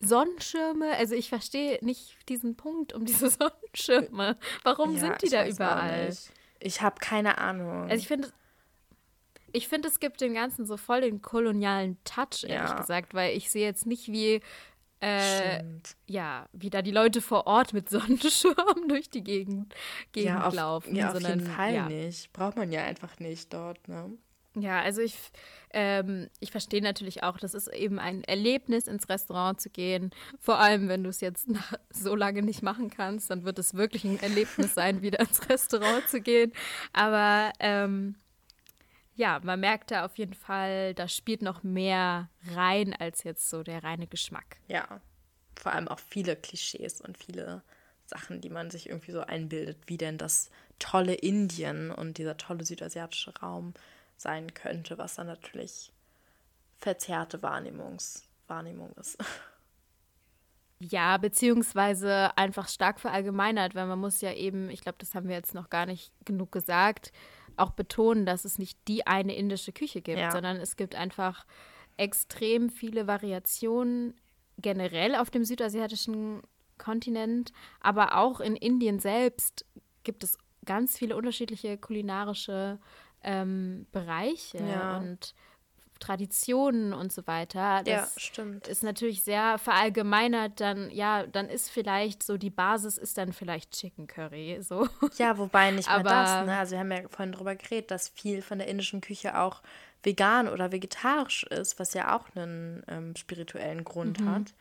Sonnenschirme, 0.00 0.96
also 0.96 1.14
ich 1.14 1.28
verstehe 1.28 1.78
nicht 1.80 2.28
diesen 2.28 2.56
Punkt 2.56 2.92
um 2.92 3.06
diese 3.06 3.30
Sonnenschirme. 3.30 4.36
Warum 4.64 4.94
ja, 4.94 5.00
sind 5.00 5.22
die 5.22 5.28
da 5.28 5.46
überall? 5.46 6.14
Ich 6.60 6.82
habe 6.82 6.96
keine 7.00 7.38
Ahnung. 7.38 7.84
Also 7.84 7.96
ich 7.96 8.08
finde, 8.08 8.32
ich 9.52 9.68
finde, 9.68 9.88
es 9.88 10.00
gibt 10.00 10.20
dem 10.20 10.34
Ganzen 10.34 10.66
so 10.66 10.76
voll 10.76 11.02
den 11.02 11.22
kolonialen 11.22 11.98
Touch, 12.04 12.44
ehrlich 12.44 12.70
ja. 12.70 12.80
gesagt, 12.80 13.14
weil 13.14 13.36
ich 13.36 13.50
sehe 13.50 13.64
jetzt 13.64 13.86
nicht, 13.86 14.10
wie 14.10 14.40
äh, 15.00 15.64
ja, 16.06 16.48
wie 16.52 16.70
da 16.70 16.80
die 16.80 16.92
Leute 16.92 17.20
vor 17.20 17.46
Ort 17.46 17.72
mit 17.72 17.90
Sonnenschirmen 17.90 18.88
durch 18.88 19.10
die 19.10 19.24
Gegend, 19.24 19.74
Gegend 20.12 20.30
ja, 20.30 20.46
auf, 20.46 20.54
laufen. 20.54 20.94
Ja, 20.94 21.08
auf 21.08 21.14
sondern, 21.14 21.40
jeden 21.40 21.50
Fall 21.50 21.74
ja. 21.74 21.88
nicht. 21.88 22.32
Braucht 22.32 22.56
man 22.56 22.70
ja 22.70 22.84
einfach 22.84 23.18
nicht 23.18 23.52
dort, 23.52 23.86
ne? 23.88 24.16
Ja, 24.54 24.82
also 24.82 25.00
ich, 25.00 25.16
ähm, 25.70 26.28
ich 26.40 26.50
verstehe 26.50 26.82
natürlich 26.82 27.22
auch, 27.22 27.38
das 27.38 27.54
ist 27.54 27.68
eben 27.68 27.98
ein 27.98 28.22
Erlebnis, 28.24 28.86
ins 28.86 29.08
Restaurant 29.08 29.60
zu 29.60 29.70
gehen. 29.70 30.10
Vor 30.40 30.58
allem, 30.58 30.88
wenn 30.88 31.02
du 31.02 31.10
es 31.10 31.20
jetzt 31.20 31.48
so 31.90 32.14
lange 32.14 32.42
nicht 32.42 32.62
machen 32.62 32.90
kannst, 32.90 33.30
dann 33.30 33.44
wird 33.44 33.58
es 33.58 33.74
wirklich 33.74 34.04
ein 34.04 34.20
Erlebnis 34.20 34.74
sein, 34.74 35.02
wieder 35.02 35.20
ins 35.20 35.48
Restaurant 35.48 36.06
zu 36.08 36.20
gehen. 36.20 36.52
Aber 36.92 37.52
ähm, 37.60 38.16
ja, 39.14 39.40
man 39.42 39.60
merkt 39.60 39.90
da 39.90 40.04
auf 40.04 40.16
jeden 40.18 40.34
Fall, 40.34 40.94
da 40.94 41.08
spielt 41.08 41.42
noch 41.42 41.62
mehr 41.62 42.28
rein 42.54 42.94
als 42.94 43.24
jetzt 43.24 43.48
so 43.48 43.62
der 43.62 43.82
reine 43.82 44.06
Geschmack. 44.06 44.58
Ja, 44.68 45.00
vor 45.56 45.72
allem 45.72 45.88
auch 45.88 45.98
viele 45.98 46.36
Klischees 46.36 47.00
und 47.00 47.16
viele 47.16 47.62
Sachen, 48.06 48.40
die 48.40 48.50
man 48.50 48.70
sich 48.70 48.88
irgendwie 48.88 49.12
so 49.12 49.20
einbildet, 49.20 49.78
wie 49.86 49.96
denn 49.96 50.18
das 50.18 50.50
tolle 50.78 51.14
Indien 51.14 51.90
und 51.90 52.18
dieser 52.18 52.36
tolle 52.36 52.64
südasiatische 52.64 53.32
Raum 53.38 53.74
sein 54.22 54.54
könnte, 54.54 54.98
was 54.98 55.16
dann 55.16 55.26
natürlich 55.26 55.92
verzerrte 56.78 57.42
Wahrnehmungs 57.42 58.28
Wahrnehmung 58.48 58.92
ist. 59.00 59.18
Ja, 60.78 61.16
beziehungsweise 61.16 62.36
einfach 62.36 62.68
stark 62.68 62.98
verallgemeinert, 62.98 63.76
weil 63.76 63.86
man 63.86 64.00
muss 64.00 64.20
ja 64.20 64.32
eben, 64.32 64.68
ich 64.68 64.80
glaube, 64.80 64.98
das 64.98 65.14
haben 65.14 65.28
wir 65.28 65.36
jetzt 65.36 65.54
noch 65.54 65.70
gar 65.70 65.86
nicht 65.86 66.12
genug 66.24 66.50
gesagt, 66.50 67.12
auch 67.56 67.70
betonen, 67.70 68.26
dass 68.26 68.44
es 68.44 68.58
nicht 68.58 68.76
die 68.88 69.06
eine 69.06 69.36
indische 69.36 69.72
Küche 69.72 70.00
gibt, 70.00 70.18
ja. 70.18 70.32
sondern 70.32 70.56
es 70.56 70.76
gibt 70.76 70.96
einfach 70.96 71.46
extrem 71.96 72.68
viele 72.68 73.06
Variationen 73.06 74.14
generell 74.58 75.14
auf 75.14 75.30
dem 75.30 75.44
südasiatischen 75.44 76.42
Kontinent, 76.78 77.52
aber 77.80 78.16
auch 78.16 78.40
in 78.40 78.56
Indien 78.56 78.98
selbst 78.98 79.64
gibt 80.02 80.24
es 80.24 80.36
ganz 80.64 80.98
viele 80.98 81.16
unterschiedliche 81.16 81.78
kulinarische 81.78 82.80
ähm, 83.22 83.86
Bereiche 83.92 84.58
ja. 84.58 84.98
und 84.98 85.34
Traditionen 86.02 86.92
und 86.92 87.12
so 87.12 87.26
weiter. 87.28 87.82
Das 87.84 87.86
ja, 87.86 88.08
stimmt. 88.20 88.66
Ist 88.66 88.82
natürlich 88.82 89.22
sehr 89.22 89.56
verallgemeinert, 89.58 90.60
dann, 90.60 90.90
ja, 90.90 91.26
dann 91.26 91.48
ist 91.48 91.70
vielleicht 91.70 92.24
so, 92.24 92.36
die 92.36 92.50
Basis 92.50 92.98
ist 92.98 93.18
dann 93.18 93.32
vielleicht 93.32 93.70
Chicken 93.70 94.08
Curry. 94.08 94.58
So. 94.62 94.88
Ja, 95.16 95.38
wobei 95.38 95.70
nicht 95.70 95.88
mehr 95.88 96.02
das, 96.02 96.46
ne? 96.46 96.58
Also 96.58 96.72
wir 96.72 96.80
haben 96.80 96.90
ja 96.90 97.08
vorhin 97.08 97.32
darüber 97.32 97.54
geredet, 97.54 97.92
dass 97.92 98.08
viel 98.08 98.42
von 98.42 98.58
der 98.58 98.66
indischen 98.66 99.00
Küche 99.00 99.38
auch 99.38 99.62
vegan 100.02 100.48
oder 100.48 100.72
vegetarisch 100.72 101.44
ist, 101.44 101.78
was 101.78 101.94
ja 101.94 102.16
auch 102.16 102.26
einen 102.34 102.82
ähm, 102.88 103.14
spirituellen 103.14 103.84
Grund 103.84 104.20
mhm. 104.20 104.30
hat. 104.30 104.54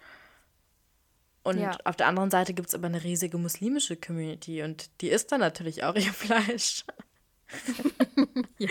Und 1.44 1.58
ja. 1.58 1.76
auf 1.86 1.96
der 1.96 2.06
anderen 2.06 2.30
Seite 2.30 2.54
gibt 2.54 2.68
es 2.68 2.76
aber 2.76 2.86
eine 2.86 3.04
riesige 3.04 3.40
muslimische 3.40 3.96
Community 3.96 4.62
und 4.62 4.92
die 5.02 5.10
isst 5.10 5.32
dann 5.32 5.40
natürlich 5.40 5.84
auch 5.84 5.96
ihr 5.96 6.02
Fleisch 6.14 6.86
ja. 8.58 8.70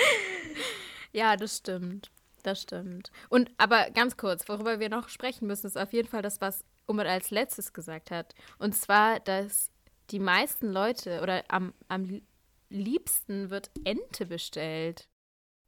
ja, 1.12 1.37
das 1.37 1.59
stimmt. 1.59 2.11
Das 2.43 2.62
stimmt. 2.62 3.11
Und 3.29 3.51
aber 3.59 3.90
ganz 3.90 4.16
kurz, 4.16 4.49
worüber 4.49 4.81
wir 4.81 4.88
noch 4.88 5.09
sprechen 5.09 5.47
müssen, 5.47 5.66
ist 5.66 5.77
auf 5.77 5.93
jeden 5.93 6.09
Fall 6.09 6.23
das, 6.23 6.40
was 6.40 6.64
Umar 6.87 7.07
als 7.07 7.31
letztes 7.31 7.73
gesagt 7.73 8.11
hat. 8.11 8.35
Und 8.59 8.75
zwar, 8.75 9.21
dass 9.21 9.71
die 10.11 10.19
meisten 10.19 10.73
Leute 10.73 11.21
oder 11.21 11.45
am, 11.49 11.75
am 11.88 12.23
liebsten 12.71 13.51
wird 13.51 13.71
Ente 13.85 14.27
bestellt. 14.27 15.09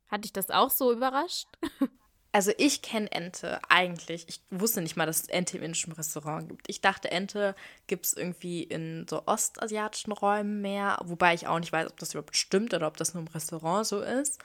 Hat 0.09 0.25
dich 0.25 0.33
das 0.33 0.51
auch 0.51 0.71
so 0.71 0.93
überrascht? 0.93 1.49
Also 2.35 2.51
ich 2.57 2.81
kenne 2.81 3.13
Ente 3.13 3.61
eigentlich. 3.69 4.25
Ich 4.27 4.41
wusste 4.51 4.81
nicht 4.81 4.97
mal, 4.97 5.05
dass 5.05 5.23
es 5.23 5.29
Ente 5.29 5.59
im 5.59 5.63
indischen 5.63 5.93
Restaurant 5.93 6.49
gibt. 6.49 6.69
Ich 6.69 6.81
dachte, 6.81 7.11
Ente 7.11 7.55
gibt 7.87 8.07
es 8.07 8.15
irgendwie 8.15 8.63
in 8.63 9.07
so 9.09 9.27
ostasiatischen 9.27 10.15
Räumen 10.15 10.63
mehr, 10.63 10.99
wobei 11.05 11.35
ich 11.35 11.47
auch 11.47 11.59
nicht 11.59 11.73
weiß, 11.73 11.91
ob 11.91 11.99
das 11.99 12.15
überhaupt 12.15 12.37
stimmt 12.37 12.73
oder 12.73 12.87
ob 12.87 12.97
das 12.97 13.13
nur 13.13 13.23
im 13.23 13.29
Restaurant 13.29 13.87
so 13.87 14.01
ist. 14.01 14.41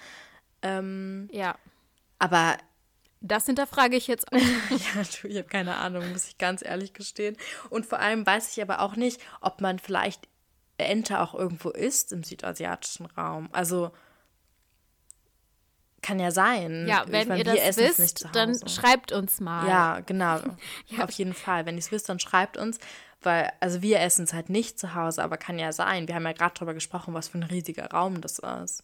Ähm, 0.61 1.29
ja. 1.31 1.55
Aber 2.19 2.57
das 3.21 3.45
hinterfrage 3.45 3.95
ich 3.95 4.07
jetzt 4.07 4.27
auch. 4.33 4.37
ja, 4.37 5.03
du, 5.21 5.27
ich 5.29 5.37
habe 5.37 5.47
keine 5.47 5.75
Ahnung, 5.77 6.11
muss 6.11 6.27
ich 6.27 6.37
ganz 6.37 6.63
ehrlich 6.65 6.91
gestehen. 6.93 7.37
Und 7.69 7.85
vor 7.85 7.99
allem 7.99 8.25
weiß 8.25 8.51
ich 8.51 8.61
aber 8.61 8.81
auch 8.81 8.97
nicht, 8.97 9.21
ob 9.39 9.61
man 9.61 9.79
vielleicht 9.79 10.27
Ente 10.77 11.21
auch 11.21 11.33
irgendwo 11.33 11.69
ist 11.69 12.11
im 12.11 12.23
südasiatischen 12.23 13.05
Raum. 13.05 13.47
Also 13.53 13.91
kann 16.01 16.19
ja 16.19 16.31
sein. 16.31 16.85
Ja, 16.87 17.05
wenn 17.07 17.27
meine, 17.27 17.43
ihr 17.43 17.43
das 17.43 17.77
wisst, 17.77 18.27
dann 18.33 18.55
schreibt 18.67 19.11
uns 19.11 19.39
mal. 19.39 19.67
Ja, 19.67 19.99
genau. 20.01 20.39
ja. 20.87 21.03
Auf 21.03 21.11
jeden 21.11 21.33
Fall. 21.33 21.65
Wenn 21.65 21.75
ihr 21.75 21.79
es 21.79 21.91
wisst, 21.91 22.09
dann 22.09 22.19
schreibt 22.19 22.57
uns. 22.57 22.79
Weil, 23.21 23.51
also 23.59 23.81
wir 23.81 23.99
essen 23.99 24.25
es 24.25 24.33
halt 24.33 24.49
nicht 24.49 24.79
zu 24.79 24.93
Hause, 24.93 25.23
aber 25.23 25.37
kann 25.37 25.57
ja 25.57 25.71
sein. 25.71 26.07
Wir 26.07 26.15
haben 26.15 26.25
ja 26.25 26.33
gerade 26.33 26.53
darüber 26.53 26.75
gesprochen, 26.75 27.13
was 27.13 27.27
für 27.29 27.39
ein 27.39 27.43
riesiger 27.43 27.89
Raum 27.89 28.21
das 28.21 28.39
ist. 28.39 28.83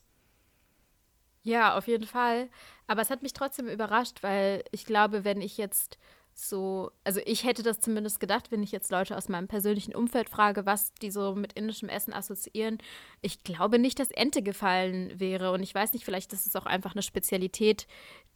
Ja, 1.44 1.78
auf 1.78 1.88
jeden 1.88 2.08
Fall. 2.08 2.50
Aber 2.88 3.02
es 3.02 3.10
hat 3.10 3.22
mich 3.22 3.34
trotzdem 3.34 3.68
überrascht, 3.68 4.24
weil 4.24 4.64
ich 4.72 4.86
glaube, 4.86 5.24
wenn 5.24 5.42
ich 5.42 5.58
jetzt 5.58 5.98
so, 6.36 6.92
also 7.04 7.22
ich 7.26 7.44
hätte 7.44 7.64
das 7.64 7.80
zumindest 7.80 8.20
gedacht, 8.20 8.52
wenn 8.52 8.64
ich 8.64 8.72
jetzt 8.72 8.92
Leute 8.92 9.16
aus 9.16 9.30
meinem 9.30 9.48
persönlichen 9.48 9.94
Umfeld 9.94 10.30
frage, 10.30 10.66
was 10.66 10.94
die 10.96 11.12
so 11.12 11.36
mit 11.36 11.54
indischem 11.54 11.90
Essen 11.90 12.14
assoziieren. 12.14 12.80
Ich 13.22 13.44
glaube 13.44 13.78
nicht, 13.80 14.00
dass 14.00 14.10
Ente 14.12 14.42
gefallen 14.42 15.20
wäre. 15.20 15.52
Und 15.52 15.62
ich 15.62 15.74
weiß 15.74 15.94
nicht, 15.94 16.06
vielleicht 16.06 16.34
ist 16.34 16.48
es 16.48 16.56
auch 16.56 16.66
einfach 16.66 16.94
eine 16.94 17.04
Spezialität, 17.04 17.88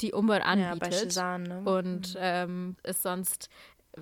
die 0.02 0.14
Umber 0.14 0.46
anbietet. 0.46 0.82
Ja, 0.82 0.90
bei 0.90 0.92
Shizan, 0.92 1.44
ne? 1.44 1.62
Und 1.66 2.14
mhm. 2.14 2.20
ähm, 2.22 2.76
ist 2.84 3.04
sonst, 3.04 3.50
äh, 3.94 4.02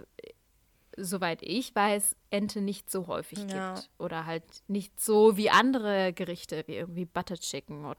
soweit 0.98 1.42
ich 1.42 1.74
weiß, 1.74 2.16
Ente 2.32 2.62
nicht 2.62 2.92
so 2.92 3.08
häufig 3.08 3.40
ja. 3.50 3.76
gibt. 3.76 3.90
Oder 3.98 4.26
halt 4.26 4.44
nicht 4.68 5.00
so 5.00 5.38
wie 5.38 5.50
andere 5.50 6.12
Gerichte, 6.14 6.64
wie 6.68 6.76
irgendwie 6.76 7.06
Butter 7.06 7.38
Chicken 7.38 7.86
oder 7.86 7.98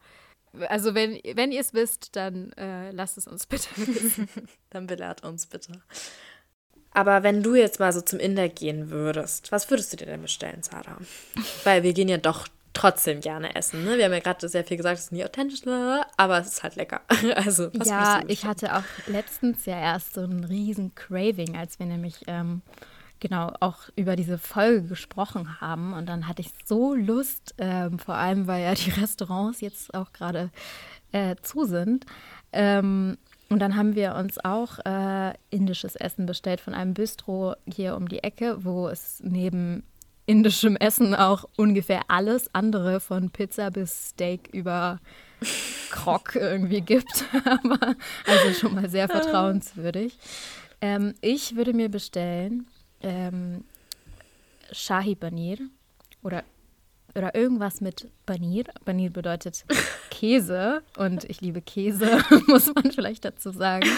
also 0.68 0.94
wenn, 0.94 1.20
wenn 1.34 1.52
ihr 1.52 1.60
es 1.60 1.74
wisst, 1.74 2.16
dann 2.16 2.52
äh, 2.52 2.90
lasst 2.90 3.18
es 3.18 3.26
uns 3.26 3.46
bitte 3.46 3.68
wissen. 3.76 4.28
dann 4.70 4.86
belehrt 4.86 5.24
uns 5.24 5.46
bitte. 5.46 5.72
Aber 6.90 7.22
wenn 7.22 7.42
du 7.42 7.54
jetzt 7.54 7.78
mal 7.78 7.92
so 7.92 8.00
zum 8.00 8.18
Inder 8.18 8.48
gehen 8.48 8.90
würdest, 8.90 9.52
was 9.52 9.70
würdest 9.70 9.92
du 9.92 9.98
dir 9.98 10.06
denn 10.06 10.22
bestellen, 10.22 10.62
Sarah? 10.62 10.96
Weil 11.64 11.82
wir 11.82 11.92
gehen 11.92 12.08
ja 12.08 12.16
doch 12.16 12.48
trotzdem 12.72 13.20
gerne 13.20 13.54
essen. 13.54 13.84
Ne? 13.84 13.98
Wir 13.98 14.06
haben 14.06 14.12
ja 14.12 14.20
gerade 14.20 14.48
sehr 14.48 14.64
viel 14.64 14.76
gesagt, 14.76 14.98
es 14.98 15.04
ist 15.06 15.12
nicht 15.12 15.24
authentisch, 15.24 15.60
aber 16.16 16.38
es 16.38 16.46
ist 16.48 16.62
halt 16.62 16.76
lecker. 16.76 17.00
Also, 17.34 17.70
ja, 17.84 18.22
ich 18.28 18.44
hatte 18.44 18.76
auch 18.76 18.84
letztens 19.06 19.66
ja 19.66 19.78
erst 19.78 20.14
so 20.14 20.22
einen 20.22 20.44
riesen 20.44 20.94
Craving, 20.94 21.56
als 21.56 21.78
wir 21.78 21.86
nämlich 21.86 22.22
ähm, 22.26 22.62
genau 23.20 23.52
auch 23.60 23.88
über 23.96 24.16
diese 24.16 24.38
Folge 24.38 24.82
gesprochen 24.88 25.60
haben. 25.60 25.92
Und 25.92 26.06
dann 26.06 26.28
hatte 26.28 26.42
ich 26.42 26.50
so 26.64 26.94
Lust, 26.94 27.54
ähm, 27.58 27.98
vor 27.98 28.16
allem 28.16 28.46
weil 28.46 28.64
ja 28.64 28.74
die 28.74 28.90
Restaurants 28.90 29.60
jetzt 29.60 29.94
auch 29.94 30.12
gerade 30.12 30.50
äh, 31.12 31.36
zu 31.42 31.64
sind. 31.64 32.06
Ähm, 32.52 33.16
und 33.48 33.60
dann 33.60 33.76
haben 33.76 33.94
wir 33.94 34.16
uns 34.16 34.44
auch 34.44 34.78
äh, 34.84 35.34
indisches 35.50 35.94
Essen 35.94 36.26
bestellt 36.26 36.60
von 36.60 36.74
einem 36.74 36.94
Bistro 36.94 37.54
hier 37.66 37.96
um 37.96 38.08
die 38.08 38.22
Ecke, 38.22 38.64
wo 38.64 38.88
es 38.88 39.20
neben 39.22 39.84
indischem 40.26 40.76
Essen 40.76 41.14
auch 41.14 41.44
ungefähr 41.56 42.02
alles 42.08 42.52
andere 42.52 42.98
von 42.98 43.30
Pizza 43.30 43.70
bis 43.70 44.08
Steak 44.08 44.48
über 44.52 44.98
Krok 45.90 46.34
irgendwie 46.34 46.80
gibt. 46.80 47.24
Aber 47.44 47.94
also 48.26 48.52
schon 48.58 48.74
mal 48.74 48.90
sehr 48.90 49.08
vertrauenswürdig. 49.08 50.18
Ähm, 50.80 51.14
ich 51.20 51.54
würde 51.54 51.72
mir 51.72 51.88
bestellen 51.88 52.66
ähm, 53.00 53.64
Shahi 54.72 55.14
Banir 55.14 55.58
oder, 56.22 56.44
oder 57.14 57.34
irgendwas 57.34 57.80
mit 57.80 58.08
Banir. 58.26 58.64
Banir 58.84 59.10
bedeutet 59.10 59.64
Käse 60.10 60.82
und 60.96 61.24
ich 61.24 61.40
liebe 61.40 61.62
Käse, 61.62 62.18
muss 62.46 62.72
man 62.74 62.90
vielleicht 62.90 63.24
dazu 63.24 63.50
sagen. 63.50 63.88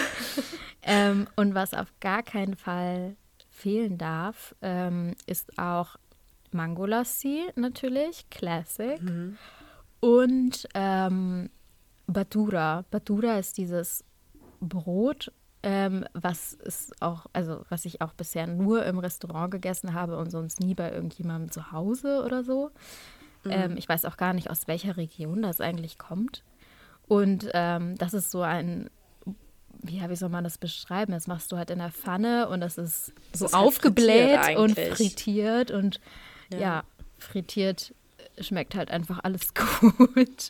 Ähm, 0.81 1.27
und 1.35 1.55
was 1.55 1.73
auf 1.73 1.91
gar 1.99 2.23
keinen 2.23 2.55
Fall 2.55 3.15
fehlen 3.49 3.97
darf, 3.97 4.55
ähm, 4.61 5.15
ist 5.25 5.57
auch 5.59 5.97
Mangolassi 6.51 7.43
natürlich, 7.55 8.29
Classic. 8.29 9.01
Mhm. 9.01 9.37
Und 9.99 10.67
ähm, 10.73 11.49
Batura. 12.07 12.85
Batura 12.89 13.37
ist 13.37 13.57
dieses 13.57 14.03
Brot 14.59 15.31
ähm, 15.61 16.05
was 16.13 16.53
ist 16.53 17.01
auch, 17.01 17.25
also 17.33 17.63
was 17.69 17.85
ich 17.85 18.01
auch 18.01 18.13
bisher 18.13 18.47
nur 18.47 18.85
im 18.85 18.99
Restaurant 18.99 19.51
gegessen 19.51 19.93
habe 19.93 20.17
und 20.17 20.31
sonst 20.31 20.59
nie 20.59 20.73
bei 20.73 20.91
irgendjemandem 20.91 21.51
zu 21.51 21.71
Hause 21.71 22.23
oder 22.25 22.43
so. 22.43 22.71
Mhm. 23.43 23.51
Ähm, 23.51 23.77
ich 23.77 23.87
weiß 23.87 24.05
auch 24.05 24.17
gar 24.17 24.33
nicht, 24.33 24.49
aus 24.49 24.67
welcher 24.67 24.97
Region 24.97 25.41
das 25.41 25.61
eigentlich 25.61 25.97
kommt. 25.97 26.43
Und 27.07 27.49
ähm, 27.53 27.97
das 27.97 28.13
ist 28.13 28.31
so 28.31 28.41
ein, 28.41 28.89
wie, 29.81 30.01
wie 30.07 30.15
soll 30.15 30.29
man 30.29 30.43
das 30.43 30.57
beschreiben? 30.57 31.11
Das 31.11 31.27
machst 31.27 31.51
du 31.51 31.57
halt 31.57 31.71
in 31.71 31.79
der 31.79 31.91
Pfanne 31.91 32.47
und 32.49 32.61
das 32.61 32.77
ist 32.77 33.07
so 33.07 33.13
das 33.31 33.41
ist 33.41 33.53
halt 33.53 33.65
aufgebläht 33.65 34.39
halt 34.39 34.57
und 34.57 34.79
frittiert 34.79 35.71
und 35.71 35.99
ja. 36.51 36.59
ja, 36.59 36.83
frittiert 37.17 37.93
schmeckt 38.39 38.75
halt 38.75 38.91
einfach 38.91 39.19
alles 39.23 39.53
gut. 39.79 40.49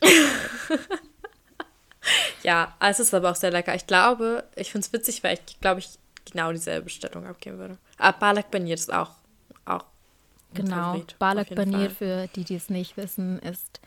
ja, 2.42 2.74
es 2.80 3.00
ist 3.00 3.14
aber 3.14 3.30
auch 3.30 3.36
sehr 3.36 3.50
lecker. 3.50 3.74
Ich 3.74 3.86
glaube, 3.86 4.44
ich 4.56 4.72
finde 4.72 4.86
es 4.86 4.92
witzig, 4.92 5.22
weil 5.22 5.38
ich 5.46 5.60
glaube, 5.60 5.80
ich 5.80 5.90
genau 6.30 6.52
dieselbe 6.52 6.84
Bestellung 6.84 7.26
abgeben 7.26 7.58
würde. 7.58 7.78
Aber 7.98 8.18
Balak 8.18 8.50
Banir 8.50 8.74
ist 8.74 8.92
auch, 8.92 9.10
auch 9.64 9.84
Genau, 10.54 11.00
Balak 11.18 11.54
Banir, 11.54 11.90
für 11.90 12.26
die, 12.34 12.44
die 12.44 12.56
es 12.56 12.70
nicht 12.70 12.96
wissen, 12.96 13.38
ist 13.38 13.80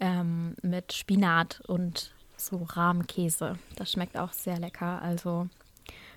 ähm, 0.00 0.54
mit 0.62 0.92
Spinat 0.92 1.62
und 1.66 2.12
so 2.36 2.66
Rahmkäse. 2.68 3.58
Das 3.76 3.92
schmeckt 3.92 4.18
auch 4.18 4.32
sehr 4.32 4.58
lecker. 4.58 5.00
Also, 5.00 5.48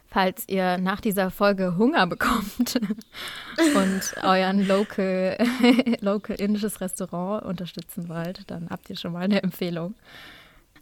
falls 0.07 0.47
ihr 0.47 0.77
nach 0.77 0.99
dieser 0.99 1.31
Folge 1.31 1.77
Hunger 1.77 2.05
bekommt 2.07 2.75
und 3.75 4.23
euren 4.23 4.67
local, 4.67 5.37
local 6.01 6.35
indisches 6.35 6.81
Restaurant 6.81 7.45
unterstützen 7.45 8.09
wollt, 8.09 8.49
dann 8.49 8.69
habt 8.69 8.89
ihr 8.89 8.97
schon 8.97 9.13
mal 9.13 9.23
eine 9.23 9.41
Empfehlung. 9.41 9.95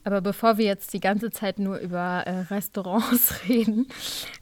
Aber 0.05 0.21
bevor 0.21 0.59
wir 0.59 0.65
jetzt 0.65 0.93
die 0.93 0.99
ganze 0.99 1.31
Zeit 1.31 1.57
nur 1.57 1.79
über 1.79 2.21
äh, 2.27 2.41
Restaurants 2.53 3.41
reden, 3.49 3.87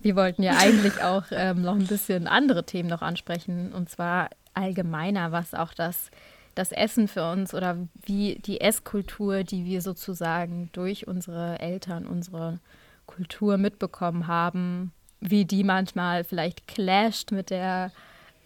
wir 0.01 0.17
wollten 0.17 0.43
ja 0.43 0.57
eigentlich 0.57 1.01
auch 1.01 1.23
ähm, 1.31 1.61
noch 1.61 1.75
ein 1.75 1.87
bisschen 1.87 2.27
andere 2.27 2.65
Themen 2.65 2.89
noch 2.89 3.01
ansprechen. 3.01 3.71
Und 3.71 3.89
zwar 3.89 4.29
allgemeiner, 4.53 5.31
was 5.31 5.53
auch 5.53 5.73
das, 5.73 6.11
das 6.53 6.73
Essen 6.73 7.07
für 7.07 7.31
uns 7.31 7.53
oder 7.53 7.77
wie 8.05 8.35
die 8.45 8.59
Esskultur, 8.59 9.43
die 9.43 9.63
wir 9.63 9.81
sozusagen 9.81 10.69
durch 10.73 11.07
unsere 11.07 11.59
Eltern, 11.59 12.07
unsere 12.07 12.59
Kultur 13.05 13.57
mitbekommen 13.57 14.27
haben, 14.27 14.91
wie 15.21 15.45
die 15.45 15.63
manchmal 15.63 16.25
vielleicht 16.25 16.67
clasht 16.67 17.31
mit 17.31 17.49
der 17.49 17.93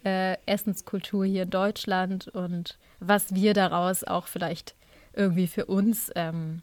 äh, 0.04 0.36
Essenskultur 0.46 1.24
hier 1.24 1.42
in 1.42 1.50
Deutschland 1.50 2.28
und 2.28 2.78
was 3.00 3.34
wir 3.34 3.54
daraus 3.54 4.04
auch 4.04 4.28
vielleicht 4.28 4.76
irgendwie 5.14 5.48
für 5.48 5.66
uns 5.66 6.12
ähm, 6.14 6.62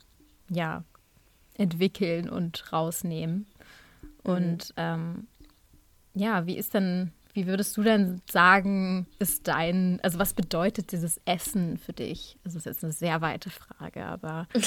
ja, 0.50 0.84
entwickeln 1.58 2.30
und 2.30 2.72
rausnehmen. 2.72 3.48
Mhm. 4.24 4.32
Und 4.32 4.74
ähm, 4.78 5.28
ja, 6.14 6.46
wie 6.46 6.58
ist 6.58 6.74
denn, 6.74 7.12
wie 7.34 7.48
würdest 7.48 7.76
du 7.78 7.84
denn 7.84 8.22
sagen, 8.30 9.08
ist 9.20 9.48
dein, 9.48 10.00
also 10.02 10.20
was 10.20 10.34
bedeutet 10.34 10.92
dieses 10.92 11.20
Essen 11.26 11.78
für 11.78 11.94
dich? 11.94 12.38
Das 12.44 12.56
ist 12.56 12.66
jetzt 12.66 12.84
eine 12.84 12.94
sehr 12.94 13.22
weite 13.22 13.50
Frage, 13.50 14.06
aber. 14.06 14.48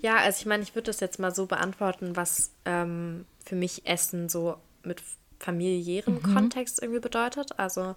Ja, 0.00 0.18
also 0.18 0.38
ich 0.38 0.46
meine, 0.46 0.62
ich 0.62 0.76
würde 0.76 0.86
das 0.86 1.00
jetzt 1.00 1.18
mal 1.18 1.34
so 1.34 1.46
beantworten, 1.46 2.14
was 2.14 2.52
ähm, 2.64 3.24
für 3.44 3.56
mich 3.56 3.84
Essen 3.84 4.28
so 4.28 4.56
mit 4.84 5.02
familiärem 5.40 6.14
mhm. 6.14 6.22
Kontext 6.22 6.80
irgendwie 6.80 7.00
bedeutet. 7.00 7.58
Also 7.58 7.96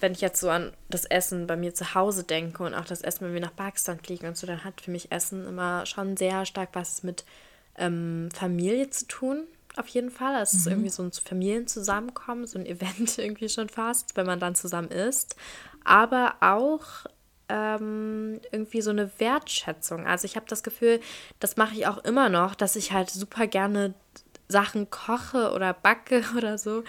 wenn 0.00 0.12
ich 0.12 0.20
jetzt 0.20 0.40
so 0.40 0.50
an 0.50 0.72
das 0.90 1.04
Essen 1.04 1.46
bei 1.46 1.56
mir 1.56 1.74
zu 1.74 1.94
Hause 1.94 2.24
denke 2.24 2.62
und 2.62 2.74
auch 2.74 2.84
das 2.84 3.02
Essen, 3.02 3.26
wenn 3.26 3.34
wir 3.34 3.40
nach 3.40 3.56
Pakistan 3.56 3.98
fliegen 3.98 4.26
und 4.26 4.36
so, 4.36 4.46
dann 4.46 4.64
hat 4.64 4.80
für 4.80 4.90
mich 4.90 5.12
Essen 5.12 5.46
immer 5.46 5.86
schon 5.86 6.16
sehr 6.16 6.46
stark 6.46 6.70
was 6.72 7.02
mit 7.02 7.24
ähm, 7.76 8.28
Familie 8.34 8.90
zu 8.90 9.06
tun. 9.06 9.44
Auf 9.76 9.88
jeden 9.88 10.10
Fall. 10.10 10.40
Es 10.42 10.52
mhm. 10.52 10.58
ist 10.58 10.66
irgendwie 10.66 10.90
so 10.90 11.02
ein 11.02 11.12
Familienzusammenkommen, 11.12 12.46
so 12.46 12.58
ein 12.58 12.66
Event 12.66 13.18
irgendwie 13.18 13.48
schon 13.48 13.68
fast, 13.68 14.16
wenn 14.16 14.26
man 14.26 14.40
dann 14.40 14.54
zusammen 14.54 14.90
isst. 14.90 15.36
Aber 15.84 16.36
auch 16.40 17.06
ähm, 17.48 18.40
irgendwie 18.52 18.80
so 18.80 18.90
eine 18.90 19.10
Wertschätzung. 19.18 20.06
Also 20.06 20.24
ich 20.24 20.36
habe 20.36 20.46
das 20.48 20.62
Gefühl, 20.62 21.00
das 21.40 21.56
mache 21.56 21.74
ich 21.74 21.86
auch 21.86 21.98
immer 21.98 22.28
noch, 22.28 22.54
dass 22.54 22.76
ich 22.76 22.92
halt 22.92 23.10
super 23.10 23.46
gerne 23.46 23.94
Sachen 24.48 24.90
koche 24.90 25.52
oder 25.52 25.72
backe 25.72 26.22
oder 26.36 26.58
so 26.58 26.84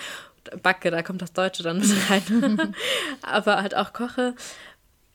backe, 0.61 0.91
da 0.91 1.01
kommt 1.03 1.21
das 1.21 1.33
Deutsche 1.33 1.63
dann 1.63 1.79
mit 1.79 1.91
rein, 2.09 2.75
aber 3.21 3.61
halt 3.61 3.75
auch 3.75 3.93
koche 3.93 4.35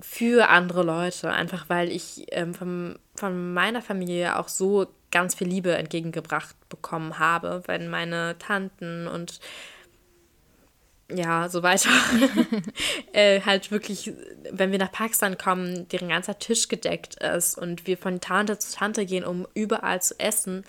für 0.00 0.48
andere 0.48 0.82
Leute, 0.82 1.30
einfach 1.30 1.68
weil 1.68 1.90
ich 1.90 2.26
ähm, 2.30 2.54
vom, 2.54 2.96
von 3.14 3.52
meiner 3.52 3.82
Familie 3.82 4.38
auch 4.38 4.48
so 4.48 4.86
ganz 5.10 5.34
viel 5.34 5.48
Liebe 5.48 5.76
entgegengebracht 5.76 6.56
bekommen 6.68 7.18
habe, 7.18 7.62
wenn 7.66 7.88
meine 7.88 8.36
Tanten 8.38 9.06
und 9.06 9.40
ja, 11.14 11.48
so 11.48 11.62
weiter. 11.62 11.90
äh, 13.12 13.40
halt 13.42 13.70
wirklich, 13.70 14.12
wenn 14.50 14.72
wir 14.72 14.78
nach 14.78 14.92
Pakistan 14.92 15.38
kommen, 15.38 15.88
deren 15.88 16.08
ganzer 16.08 16.38
Tisch 16.38 16.68
gedeckt 16.68 17.16
ist 17.22 17.56
und 17.56 17.86
wir 17.86 17.96
von 17.98 18.20
Tante 18.20 18.58
zu 18.58 18.76
Tante 18.76 19.06
gehen, 19.06 19.24
um 19.24 19.46
überall 19.54 20.00
zu 20.02 20.18
essen, 20.18 20.64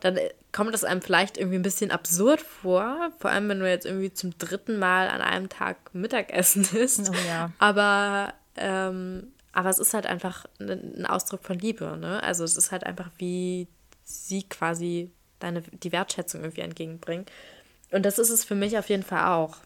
dann 0.00 0.16
äh, 0.16 0.30
kommt 0.52 0.72
das 0.72 0.84
einem 0.84 1.02
vielleicht 1.02 1.38
irgendwie 1.38 1.58
ein 1.58 1.62
bisschen 1.62 1.90
absurd 1.90 2.40
vor. 2.40 3.10
Vor 3.18 3.30
allem, 3.30 3.48
wenn 3.48 3.60
du 3.60 3.68
jetzt 3.68 3.86
irgendwie 3.86 4.12
zum 4.12 4.36
dritten 4.38 4.78
Mal 4.78 5.08
an 5.08 5.20
einem 5.20 5.48
Tag 5.48 5.76
Mittagessen 5.94 6.64
isst. 6.76 7.10
Oh 7.10 7.28
ja. 7.28 7.50
Aber 7.58 8.34
Ähm, 8.56 9.32
aber 9.56 9.70
es 9.70 9.78
ist 9.78 9.94
halt 9.94 10.06
einfach 10.06 10.44
ein 10.60 11.06
Ausdruck 11.06 11.42
von 11.42 11.58
Liebe, 11.58 11.96
ne? 11.96 12.22
Also 12.22 12.44
es 12.44 12.58
ist 12.58 12.72
halt 12.72 12.84
einfach, 12.84 13.10
wie 13.16 13.68
sie 14.04 14.42
quasi 14.42 15.10
deine, 15.38 15.62
die 15.62 15.92
Wertschätzung 15.92 16.42
irgendwie 16.42 16.60
entgegenbringt. 16.60 17.32
Und 17.90 18.04
das 18.04 18.18
ist 18.18 18.28
es 18.28 18.44
für 18.44 18.54
mich 18.54 18.76
auf 18.76 18.90
jeden 18.90 19.02
Fall 19.02 19.28
auch. 19.28 19.56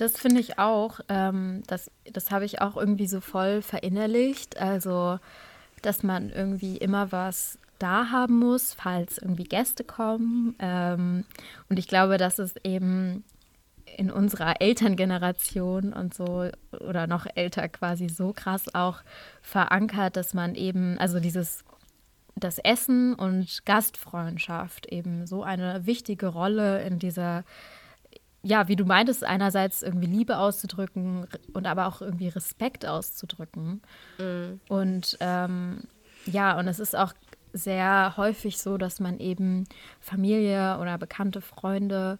Das 0.00 0.18
finde 0.18 0.40
ich 0.40 0.58
auch. 0.58 1.00
Ähm, 1.10 1.62
das 1.66 1.90
das 2.10 2.30
habe 2.30 2.46
ich 2.46 2.62
auch 2.62 2.78
irgendwie 2.78 3.06
so 3.06 3.20
voll 3.20 3.60
verinnerlicht. 3.60 4.58
Also, 4.58 5.18
dass 5.82 6.02
man 6.02 6.30
irgendwie 6.30 6.78
immer 6.78 7.12
was 7.12 7.58
da 7.78 8.10
haben 8.10 8.38
muss, 8.38 8.72
falls 8.72 9.18
irgendwie 9.18 9.44
Gäste 9.44 9.84
kommen. 9.84 10.54
Ähm, 10.58 11.24
und 11.68 11.78
ich 11.78 11.86
glaube, 11.86 12.16
dass 12.16 12.38
es 12.38 12.54
eben 12.64 13.24
in 13.96 14.10
unserer 14.10 14.62
Elterngeneration 14.62 15.92
und 15.92 16.14
so 16.14 16.48
oder 16.72 17.06
noch 17.06 17.26
älter 17.34 17.68
quasi 17.68 18.08
so 18.08 18.32
krass 18.32 18.74
auch 18.74 19.02
verankert, 19.42 20.16
dass 20.16 20.32
man 20.32 20.54
eben, 20.54 20.96
also 20.98 21.20
dieses 21.20 21.62
das 22.36 22.58
Essen 22.58 23.14
und 23.14 23.66
Gastfreundschaft 23.66 24.86
eben 24.86 25.26
so 25.26 25.42
eine 25.42 25.84
wichtige 25.84 26.28
Rolle 26.28 26.80
in 26.82 26.98
dieser, 26.98 27.44
ja, 28.42 28.68
wie 28.68 28.76
du 28.76 28.84
meintest, 28.84 29.24
einerseits 29.24 29.82
irgendwie 29.82 30.06
Liebe 30.06 30.38
auszudrücken 30.38 31.26
und 31.52 31.66
aber 31.66 31.86
auch 31.86 32.00
irgendwie 32.00 32.28
Respekt 32.28 32.86
auszudrücken. 32.86 33.82
Mhm. 34.18 34.60
Und 34.68 35.18
ähm, 35.20 35.82
ja, 36.26 36.58
und 36.58 36.66
es 36.68 36.80
ist 36.80 36.96
auch 36.96 37.12
sehr 37.52 38.16
häufig 38.16 38.58
so, 38.58 38.78
dass 38.78 39.00
man 39.00 39.18
eben 39.18 39.66
Familie 40.00 40.78
oder 40.80 40.98
bekannte 40.98 41.40
Freunde 41.40 42.18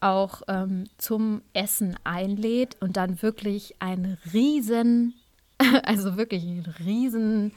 auch 0.00 0.42
ähm, 0.48 0.88
zum 0.98 1.42
Essen 1.52 1.96
einlädt 2.04 2.76
und 2.80 2.96
dann 2.96 3.22
wirklich 3.22 3.76
einen 3.78 4.18
riesen, 4.32 5.14
also 5.84 6.16
wirklich 6.16 6.42
einen 6.42 6.66
riesen 6.84 7.52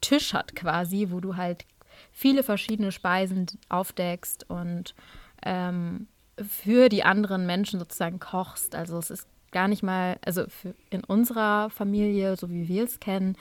Tisch 0.00 0.32
hat 0.32 0.56
quasi, 0.56 1.08
wo 1.10 1.20
du 1.20 1.36
halt 1.36 1.66
viele 2.10 2.42
verschiedene 2.42 2.90
Speisen 2.90 3.46
aufdeckst 3.68 4.48
und 4.48 4.94
ähm, 5.44 6.08
für 6.48 6.88
die 6.88 7.04
anderen 7.04 7.46
Menschen 7.46 7.78
sozusagen 7.78 8.18
kochst. 8.18 8.74
Also 8.74 8.98
es 8.98 9.10
ist 9.10 9.26
gar 9.50 9.68
nicht 9.68 9.82
mal, 9.82 10.18
also 10.24 10.44
in 10.90 11.04
unserer 11.04 11.70
Familie, 11.70 12.36
so 12.36 12.50
wie 12.50 12.68
wir 12.68 12.84
es 12.84 13.00
kennen, 13.00 13.36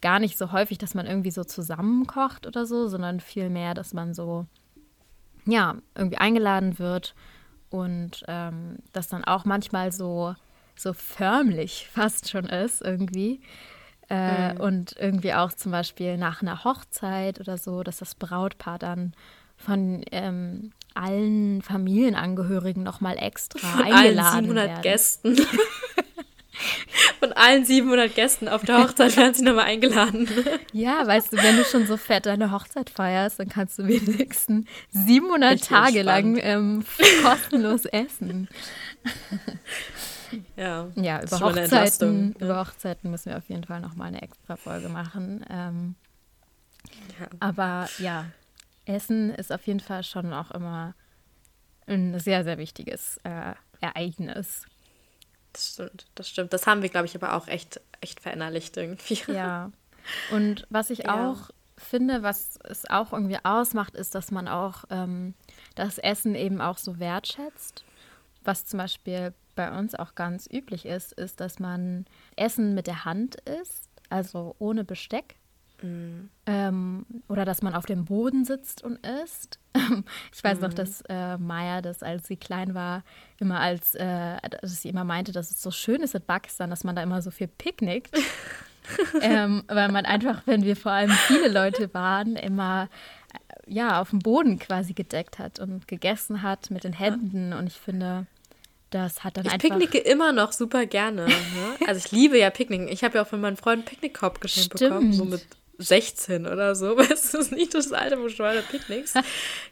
gar 0.00 0.18
nicht 0.18 0.36
so 0.36 0.52
häufig, 0.52 0.78
dass 0.78 0.94
man 0.94 1.06
irgendwie 1.06 1.30
so 1.30 1.44
zusammenkocht 1.44 2.46
oder 2.46 2.66
so, 2.66 2.88
sondern 2.88 3.20
vielmehr, 3.20 3.74
dass 3.74 3.94
man 3.94 4.14
so, 4.14 4.46
ja, 5.46 5.76
irgendwie 5.94 6.18
eingeladen 6.18 6.78
wird 6.78 7.14
und 7.70 8.24
ähm, 8.28 8.78
das 8.92 9.08
dann 9.08 9.24
auch 9.24 9.44
manchmal 9.44 9.92
so, 9.92 10.34
so 10.74 10.92
förmlich 10.92 11.88
fast 11.92 12.30
schon 12.30 12.46
ist 12.46 12.82
irgendwie. 12.82 13.40
Äh, 14.10 14.54
mhm. 14.54 14.60
Und 14.60 14.96
irgendwie 14.98 15.32
auch 15.32 15.52
zum 15.52 15.72
Beispiel 15.72 16.18
nach 16.18 16.42
einer 16.42 16.64
Hochzeit 16.64 17.40
oder 17.40 17.56
so, 17.56 17.82
dass 17.82 17.98
das 17.98 18.14
Brautpaar 18.14 18.78
dann 18.78 19.14
von 19.56 20.04
ähm, 20.10 20.72
allen 20.94 21.62
Familienangehörigen 21.62 22.82
nochmal 22.82 23.16
extra 23.18 23.58
von 23.58 23.84
eingeladen 23.84 24.18
allen 24.18 24.44
700 24.44 24.68
werden. 24.68 24.82
Gästen. 24.82 25.36
Von 27.18 27.32
allen 27.32 27.64
700 27.64 28.14
Gästen 28.14 28.48
auf 28.48 28.62
der 28.62 28.82
Hochzeit 28.82 29.16
werden 29.16 29.34
sie 29.34 29.42
nochmal 29.42 29.64
eingeladen. 29.66 30.28
Ja, 30.72 31.06
weißt 31.06 31.32
du, 31.32 31.36
wenn 31.36 31.56
du 31.56 31.64
schon 31.64 31.86
so 31.86 31.96
fett 31.96 32.26
deine 32.26 32.50
Hochzeit 32.50 32.90
feierst, 32.90 33.38
dann 33.38 33.48
kannst 33.48 33.78
du 33.78 33.86
wenigstens 33.86 34.66
700 34.90 35.52
Richtig 35.52 35.68
Tage 35.68 36.02
spannend. 36.02 36.36
lang 36.36 36.38
ähm, 36.42 36.84
kostenlos 37.22 37.84
essen. 37.86 38.48
Ja, 40.56 40.88
ja 40.94 41.22
über, 41.22 41.40
Hochzeiten, 41.40 42.34
über 42.38 42.58
Hochzeiten 42.58 43.10
müssen 43.10 43.30
wir 43.30 43.36
auf 43.36 43.50
jeden 43.50 43.64
Fall 43.64 43.80
nochmal 43.80 44.08
eine 44.08 44.22
extra 44.22 44.56
Folge 44.56 44.88
machen. 44.88 45.44
Ähm, 45.50 45.94
ja. 47.20 47.26
Aber 47.38 47.88
ja, 47.98 48.24
Essen 48.84 49.30
ist 49.30 49.52
auf 49.52 49.66
jeden 49.66 49.80
Fall 49.80 50.04
schon 50.04 50.32
auch 50.32 50.50
immer 50.50 50.94
ein 51.86 52.18
sehr, 52.18 52.44
sehr 52.44 52.58
wichtiges 52.58 53.18
äh, 53.24 53.54
Ereignis. 53.80 54.66
Das 55.52 55.72
stimmt, 55.72 56.06
das 56.14 56.28
stimmt. 56.28 56.52
Das 56.52 56.66
haben 56.66 56.82
wir, 56.82 56.88
glaube 56.88 57.06
ich, 57.06 57.14
aber 57.14 57.34
auch 57.34 57.48
echt, 57.48 57.80
echt 58.00 58.20
verinnerlicht 58.20 58.76
irgendwie. 58.76 59.20
Ja. 59.32 59.70
Und 60.30 60.66
was 60.70 60.90
ich 60.90 60.98
ja. 61.04 61.30
auch 61.30 61.50
finde, 61.76 62.22
was 62.22 62.58
es 62.64 62.88
auch 62.88 63.12
irgendwie 63.12 63.38
ausmacht, 63.42 63.94
ist, 63.94 64.14
dass 64.14 64.30
man 64.30 64.48
auch 64.48 64.84
ähm, 64.90 65.34
das 65.74 65.98
Essen 65.98 66.34
eben 66.34 66.60
auch 66.60 66.78
so 66.78 66.98
wertschätzt. 66.98 67.84
Was 68.44 68.64
zum 68.64 68.78
Beispiel 68.78 69.34
bei 69.54 69.76
uns 69.76 69.94
auch 69.94 70.14
ganz 70.14 70.48
üblich 70.50 70.86
ist, 70.86 71.12
ist, 71.12 71.40
dass 71.40 71.58
man 71.58 72.06
Essen 72.36 72.74
mit 72.74 72.86
der 72.86 73.04
Hand 73.04 73.36
isst, 73.42 73.90
also 74.08 74.56
ohne 74.58 74.84
Besteck. 74.84 75.36
Mhm. 75.82 76.30
Ähm, 76.46 77.06
oder 77.28 77.44
dass 77.44 77.62
man 77.62 77.74
auf 77.74 77.86
dem 77.86 78.04
Boden 78.04 78.44
sitzt 78.44 78.82
und 78.82 79.04
isst. 79.06 79.58
ich 80.32 80.42
weiß 80.42 80.58
mhm. 80.58 80.64
noch, 80.64 80.74
dass 80.74 81.02
äh, 81.08 81.38
Maya 81.38 81.82
das, 81.82 82.02
als 82.02 82.26
sie 82.26 82.36
klein 82.36 82.74
war, 82.74 83.04
immer 83.38 83.60
als, 83.60 83.94
äh, 83.94 84.36
dass 84.60 84.82
sie 84.82 84.88
immer 84.88 85.04
meinte, 85.04 85.32
dass 85.32 85.50
es 85.50 85.62
so 85.62 85.70
schön 85.70 86.02
ist 86.02 86.14
in 86.14 86.22
Pakistan, 86.22 86.70
dass 86.70 86.84
man 86.84 86.96
da 86.96 87.02
immer 87.02 87.22
so 87.22 87.30
viel 87.30 87.48
picknickt. 87.48 88.16
ähm, 89.20 89.62
weil 89.68 89.90
man 89.90 90.04
einfach, 90.04 90.42
wenn 90.46 90.64
wir 90.64 90.76
vor 90.76 90.92
allem 90.92 91.10
viele 91.10 91.48
Leute 91.48 91.92
waren, 91.94 92.36
immer 92.36 92.88
äh, 93.32 93.72
ja 93.72 94.00
auf 94.00 94.10
dem 94.10 94.18
Boden 94.18 94.58
quasi 94.58 94.92
gedeckt 94.92 95.38
hat 95.38 95.60
und 95.60 95.86
gegessen 95.88 96.42
hat 96.42 96.70
mit 96.70 96.84
den 96.84 96.92
Händen. 96.92 97.52
Und 97.52 97.68
ich 97.68 97.78
finde, 97.78 98.26
das 98.92 99.24
hat 99.24 99.36
dann 99.36 99.46
ich 99.46 99.52
einfach. 99.52 99.64
Ich 99.64 99.72
picknicke 99.72 99.98
immer 99.98 100.32
noch 100.32 100.52
super 100.52 100.86
gerne. 100.86 101.26
Ne? 101.26 101.34
Also 101.86 101.98
ich 101.98 102.12
liebe 102.12 102.38
ja 102.38 102.50
Picknicken. 102.50 102.88
Ich 102.88 103.02
habe 103.04 103.16
ja 103.16 103.22
auch 103.22 103.26
von 103.26 103.40
meinen 103.40 103.56
Freunden 103.56 103.84
Picknickkorb 103.84 104.40
geschenkt 104.40 104.78
bekommen, 104.78 105.12
so 105.12 105.24
mit 105.24 105.46
16 105.82 106.46
oder 106.46 106.74
so. 106.74 106.96
Das 107.12 107.34
ist 107.34 107.52
nicht 107.52 107.74
das 107.74 107.92
alte 107.92 108.16
bescheuerte 108.16 108.66
Picknicks, 108.68 109.14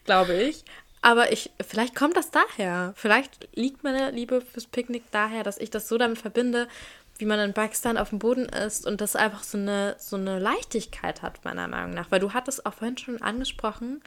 glaube 0.05 0.35
ich. 0.35 0.64
Aber 1.03 1.33
ich, 1.33 1.51
vielleicht 1.66 1.94
kommt 1.94 2.16
das 2.16 2.31
daher. 2.31 2.92
Vielleicht 2.96 3.49
liegt 3.55 3.85
meine 3.85 4.11
Liebe 4.11 4.40
fürs 4.40 4.66
Picknick 4.66 5.05
daher, 5.11 5.42
dass 5.42 5.59
ich 5.59 5.70
das 5.70 5.88
so 5.88 5.96
damit 5.96 6.18
verbinde, 6.18 6.68
wie 7.18 7.25
man 7.25 7.38
in 7.40 7.55
Pakistan 7.55 7.96
auf 7.96 8.11
dem 8.11 8.18
Boden 8.18 8.46
ist 8.46 8.87
und 8.87 9.01
das 9.01 9.16
einfach 9.16 9.42
so 9.42 9.59
eine, 9.59 9.96
so 9.99 10.16
eine 10.16 10.38
Leichtigkeit 10.38 11.23
hat, 11.23 11.44
meiner 11.44 11.68
Meinung 11.68 11.92
nach. 11.92 12.11
Weil 12.11 12.20
du 12.20 12.33
hattest 12.33 12.66
auch 12.66 12.75
vorhin 12.75 12.99
schon 12.99 13.23
angesprochen, 13.23 14.03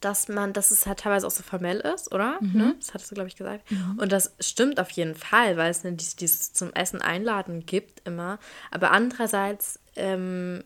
dass 0.00 0.28
man, 0.28 0.52
dass 0.52 0.70
es 0.70 0.86
halt 0.86 1.00
teilweise 1.00 1.26
auch 1.26 1.30
so 1.30 1.42
formell 1.42 1.80
ist, 1.80 2.12
oder? 2.12 2.38
Mhm. 2.40 2.58
Ne? 2.58 2.74
Das 2.78 2.94
hattest 2.94 3.10
du, 3.10 3.14
glaube 3.14 3.28
ich, 3.28 3.36
gesagt. 3.36 3.70
Mhm. 3.70 3.98
Und 3.98 4.12
das 4.12 4.34
stimmt 4.40 4.80
auf 4.80 4.90
jeden 4.90 5.14
Fall, 5.14 5.56
weil 5.56 5.70
es 5.70 5.84
ne, 5.84 5.92
dieses, 5.92 6.16
dieses 6.16 6.52
zum 6.52 6.72
Essen 6.72 7.02
einladen 7.02 7.66
gibt 7.66 8.06
immer. 8.06 8.38
Aber 8.70 8.92
andererseits 8.92 9.78
ähm, 9.96 10.64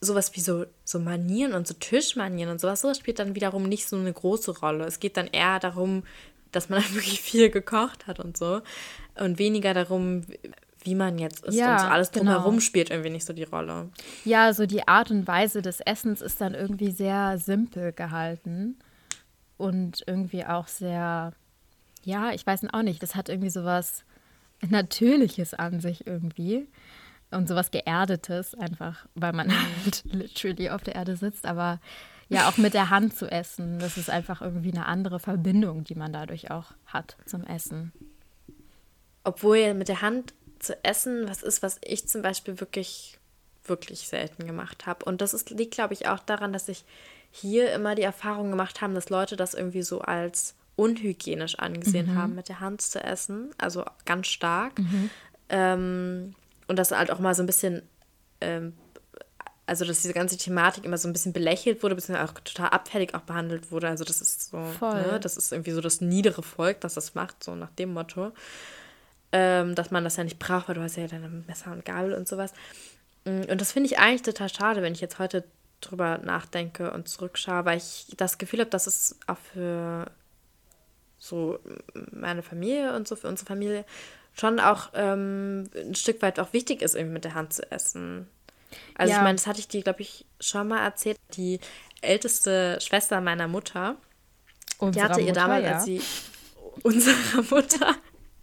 sowas 0.00 0.34
wie 0.34 0.40
so, 0.40 0.66
so 0.84 0.98
Manieren 0.98 1.54
und 1.54 1.66
so 1.66 1.74
Tischmanieren 1.74 2.50
und 2.50 2.60
sowas, 2.60 2.82
sowas 2.82 2.98
spielt 2.98 3.18
dann 3.18 3.34
wiederum 3.34 3.64
nicht 3.64 3.88
so 3.88 3.96
eine 3.96 4.12
große 4.12 4.58
Rolle. 4.58 4.84
Es 4.84 5.00
geht 5.00 5.16
dann 5.16 5.26
eher 5.26 5.58
darum, 5.58 6.04
dass 6.52 6.68
man 6.68 6.82
wirklich 6.94 7.20
viel 7.20 7.50
gekocht 7.50 8.06
hat 8.06 8.20
und 8.20 8.36
so. 8.36 8.60
Und 9.16 9.38
weniger 9.38 9.74
darum, 9.74 10.22
wie 10.82 10.94
man 10.94 11.18
jetzt 11.18 11.44
ist 11.44 11.54
ja, 11.54 11.72
und 11.72 11.80
so 11.80 11.86
alles 11.86 12.10
drumherum 12.10 12.54
genau. 12.54 12.60
spielt 12.60 12.90
irgendwie 12.90 13.10
nicht 13.10 13.24
so 13.24 13.32
die 13.32 13.44
Rolle. 13.44 13.88
Ja, 14.24 14.52
so 14.52 14.66
die 14.66 14.86
Art 14.86 15.10
und 15.10 15.26
Weise 15.26 15.62
des 15.62 15.80
Essens 15.80 16.20
ist 16.20 16.40
dann 16.40 16.54
irgendwie 16.54 16.90
sehr 16.90 17.38
simpel 17.38 17.92
gehalten 17.92 18.76
und 19.56 20.04
irgendwie 20.06 20.44
auch 20.44 20.68
sehr, 20.68 21.32
ja, 22.02 22.32
ich 22.32 22.46
weiß 22.46 22.66
auch 22.72 22.82
nicht, 22.82 23.02
das 23.02 23.14
hat 23.14 23.28
irgendwie 23.28 23.50
sowas 23.50 24.04
Natürliches 24.60 25.54
an 25.54 25.80
sich 25.80 26.06
irgendwie 26.06 26.68
und 27.30 27.48
sowas 27.48 27.70
Geerdetes 27.70 28.54
einfach, 28.54 29.06
weil 29.14 29.32
man 29.32 29.50
halt 29.50 30.02
literally 30.12 30.70
auf 30.70 30.82
der 30.82 30.94
Erde 30.94 31.16
sitzt, 31.16 31.46
aber 31.46 31.80
ja, 32.28 32.48
auch 32.48 32.56
mit 32.56 32.74
der 32.74 32.90
Hand 32.90 33.16
zu 33.16 33.30
essen, 33.30 33.78
das 33.78 33.96
ist 33.96 34.08
einfach 34.08 34.40
irgendwie 34.40 34.72
eine 34.72 34.86
andere 34.86 35.20
Verbindung, 35.20 35.84
die 35.84 35.94
man 35.94 36.12
dadurch 36.12 36.50
auch 36.50 36.72
hat 36.86 37.16
zum 37.26 37.44
Essen. 37.44 37.92
Obwohl 39.24 39.74
mit 39.74 39.88
der 39.88 40.00
Hand 40.00 40.34
zu 40.58 40.82
essen 40.84 41.28
was 41.28 41.42
ist, 41.42 41.62
was 41.62 41.78
ich 41.84 42.08
zum 42.08 42.22
Beispiel 42.22 42.60
wirklich, 42.60 43.18
wirklich 43.64 44.08
selten 44.08 44.46
gemacht 44.46 44.86
habe. 44.86 45.04
Und 45.04 45.20
das 45.20 45.34
ist, 45.34 45.50
liegt, 45.50 45.74
glaube 45.74 45.94
ich, 45.94 46.08
auch 46.08 46.20
daran, 46.20 46.52
dass 46.52 46.68
ich 46.68 46.84
hier 47.30 47.72
immer 47.72 47.94
die 47.94 48.02
Erfahrung 48.02 48.50
gemacht 48.50 48.80
habe, 48.80 48.94
dass 48.94 49.10
Leute 49.10 49.36
das 49.36 49.54
irgendwie 49.54 49.82
so 49.82 50.00
als 50.00 50.54
unhygienisch 50.76 51.58
angesehen 51.58 52.12
mhm. 52.12 52.18
haben, 52.18 52.34
mit 52.34 52.48
der 52.48 52.60
Hand 52.60 52.80
zu 52.80 53.02
essen. 53.02 53.50
Also 53.58 53.84
ganz 54.04 54.28
stark. 54.28 54.78
Mhm. 54.78 55.10
Ähm, 55.48 56.34
und 56.68 56.78
das 56.78 56.90
halt 56.90 57.10
auch 57.10 57.18
mal 57.18 57.34
so 57.34 57.42
ein 57.42 57.46
bisschen, 57.46 57.82
ähm, 58.40 58.74
also 59.66 59.84
dass 59.84 60.02
diese 60.02 60.14
ganze 60.14 60.36
Thematik 60.36 60.84
immer 60.84 60.98
so 60.98 61.08
ein 61.08 61.12
bisschen 61.12 61.32
belächelt 61.32 61.82
wurde, 61.82 61.94
beziehungsweise 61.94 62.30
auch 62.30 62.38
total 62.40 62.68
abfällig 62.68 63.14
auch 63.14 63.22
behandelt 63.22 63.70
wurde. 63.70 63.88
Also 63.88 64.04
das 64.04 64.20
ist 64.20 64.50
so, 64.50 64.58
ne, 64.58 65.18
das 65.20 65.36
ist 65.36 65.52
irgendwie 65.52 65.72
so 65.72 65.80
das 65.80 66.00
niedere 66.00 66.42
Volk, 66.42 66.80
das 66.80 66.94
das 66.94 67.14
macht, 67.14 67.42
so 67.42 67.54
nach 67.54 67.70
dem 67.70 67.92
Motto 67.92 68.32
ähm, 69.34 69.74
dass 69.74 69.90
man 69.90 70.04
das 70.04 70.16
ja 70.16 70.22
nicht 70.22 70.38
braucht, 70.38 70.68
weil 70.68 70.76
du 70.76 70.80
hast 70.80 70.96
ja 70.96 71.08
deine 71.08 71.28
Messer 71.28 71.72
und 71.72 71.84
Gabel 71.84 72.14
und 72.14 72.28
sowas. 72.28 72.52
Mm, 73.24 73.42
und 73.50 73.60
das 73.60 73.72
finde 73.72 73.88
ich 73.88 73.98
eigentlich 73.98 74.22
total 74.22 74.48
schade, 74.48 74.80
wenn 74.80 74.92
ich 74.92 75.00
jetzt 75.00 75.18
heute 75.18 75.42
drüber 75.80 76.18
nachdenke 76.18 76.92
und 76.92 77.08
zurückschaue, 77.08 77.64
weil 77.64 77.78
ich 77.78 78.06
das 78.16 78.38
Gefühl 78.38 78.60
habe, 78.60 78.70
dass 78.70 78.86
es 78.86 79.18
auch 79.26 79.38
für 79.52 80.06
so 81.18 81.58
meine 82.12 82.44
Familie 82.44 82.94
und 82.94 83.08
so 83.08 83.16
für 83.16 83.26
unsere 83.26 83.48
Familie 83.48 83.84
schon 84.34 84.60
auch 84.60 84.90
ähm, 84.94 85.70
ein 85.74 85.94
Stück 85.94 86.20
weit 86.22 86.40
auch 86.40 86.52
wichtig 86.52 86.82
ist, 86.82 86.94
irgendwie 86.94 87.14
mit 87.14 87.24
der 87.24 87.34
Hand 87.34 87.52
zu 87.52 87.70
essen. 87.70 88.28
Also 88.94 89.12
ja. 89.12 89.18
ich 89.18 89.22
meine, 89.22 89.36
das 89.36 89.46
hatte 89.46 89.60
ich 89.60 89.68
dir, 89.68 89.82
glaube 89.82 90.02
ich, 90.02 90.26
schon 90.40 90.68
mal 90.68 90.82
erzählt. 90.82 91.18
Die 91.34 91.60
älteste 92.00 92.78
Schwester 92.80 93.20
meiner 93.20 93.48
Mutter, 93.48 93.96
Unserer 94.78 95.04
die 95.04 95.10
hatte 95.10 95.20
ihr 95.20 95.28
Mutter, 95.28 95.40
damals, 95.40 95.64
ja. 95.64 95.74
als 95.74 95.84
sie 95.84 96.00
unserer 96.82 97.42
Mutter, 97.50 97.94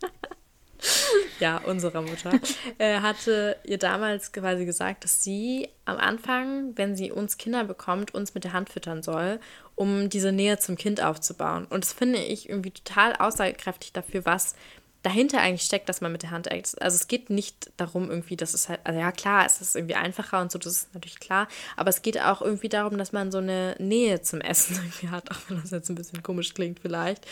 ja, 1.39 1.57
unserer 1.57 2.01
Mutter, 2.01 2.31
äh, 2.77 2.99
hatte 3.01 3.57
ihr 3.63 3.77
damals 3.77 4.31
quasi 4.31 4.65
gesagt, 4.65 5.03
dass 5.03 5.23
sie 5.23 5.69
am 5.85 5.97
Anfang, 5.97 6.77
wenn 6.77 6.95
sie 6.95 7.11
uns 7.11 7.37
Kinder 7.37 7.63
bekommt, 7.65 8.13
uns 8.13 8.33
mit 8.33 8.45
der 8.45 8.53
Hand 8.53 8.69
füttern 8.69 9.03
soll, 9.03 9.39
um 9.75 10.09
diese 10.09 10.31
Nähe 10.31 10.57
zum 10.59 10.77
Kind 10.77 11.01
aufzubauen. 11.01 11.65
Und 11.65 11.83
das 11.83 11.93
finde 11.93 12.19
ich 12.19 12.49
irgendwie 12.49 12.71
total 12.71 13.15
aussagekräftig 13.15 13.93
dafür, 13.93 14.25
was 14.25 14.55
dahinter 15.03 15.41
eigentlich 15.41 15.63
steckt, 15.63 15.89
dass 15.89 16.01
man 16.01 16.11
mit 16.11 16.23
der 16.23 16.31
Hand 16.31 16.47
isst. 16.47 16.81
Also 16.81 16.95
es 16.95 17.07
geht 17.07 17.29
nicht 17.29 17.71
darum 17.77 18.09
irgendwie, 18.09 18.35
dass 18.35 18.53
es 18.53 18.69
halt, 18.69 18.81
also 18.83 18.99
ja 18.99 19.11
klar, 19.11 19.45
es 19.45 19.61
ist 19.61 19.75
irgendwie 19.75 19.95
einfacher 19.95 20.41
und 20.41 20.51
so, 20.51 20.59
das 20.59 20.73
ist 20.73 20.93
natürlich 20.93 21.19
klar, 21.19 21.47
aber 21.75 21.89
es 21.89 22.01
geht 22.01 22.21
auch 22.21 22.41
irgendwie 22.41 22.69
darum, 22.69 22.97
dass 22.97 23.11
man 23.11 23.31
so 23.31 23.39
eine 23.39 23.75
Nähe 23.79 24.21
zum 24.21 24.41
Essen 24.41 24.75
irgendwie 24.83 25.09
hat, 25.09 25.31
auch 25.31 25.39
wenn 25.47 25.59
das 25.61 25.71
jetzt 25.71 25.89
ein 25.89 25.95
bisschen 25.95 26.21
komisch 26.23 26.53
klingt 26.53 26.79
vielleicht. 26.79 27.25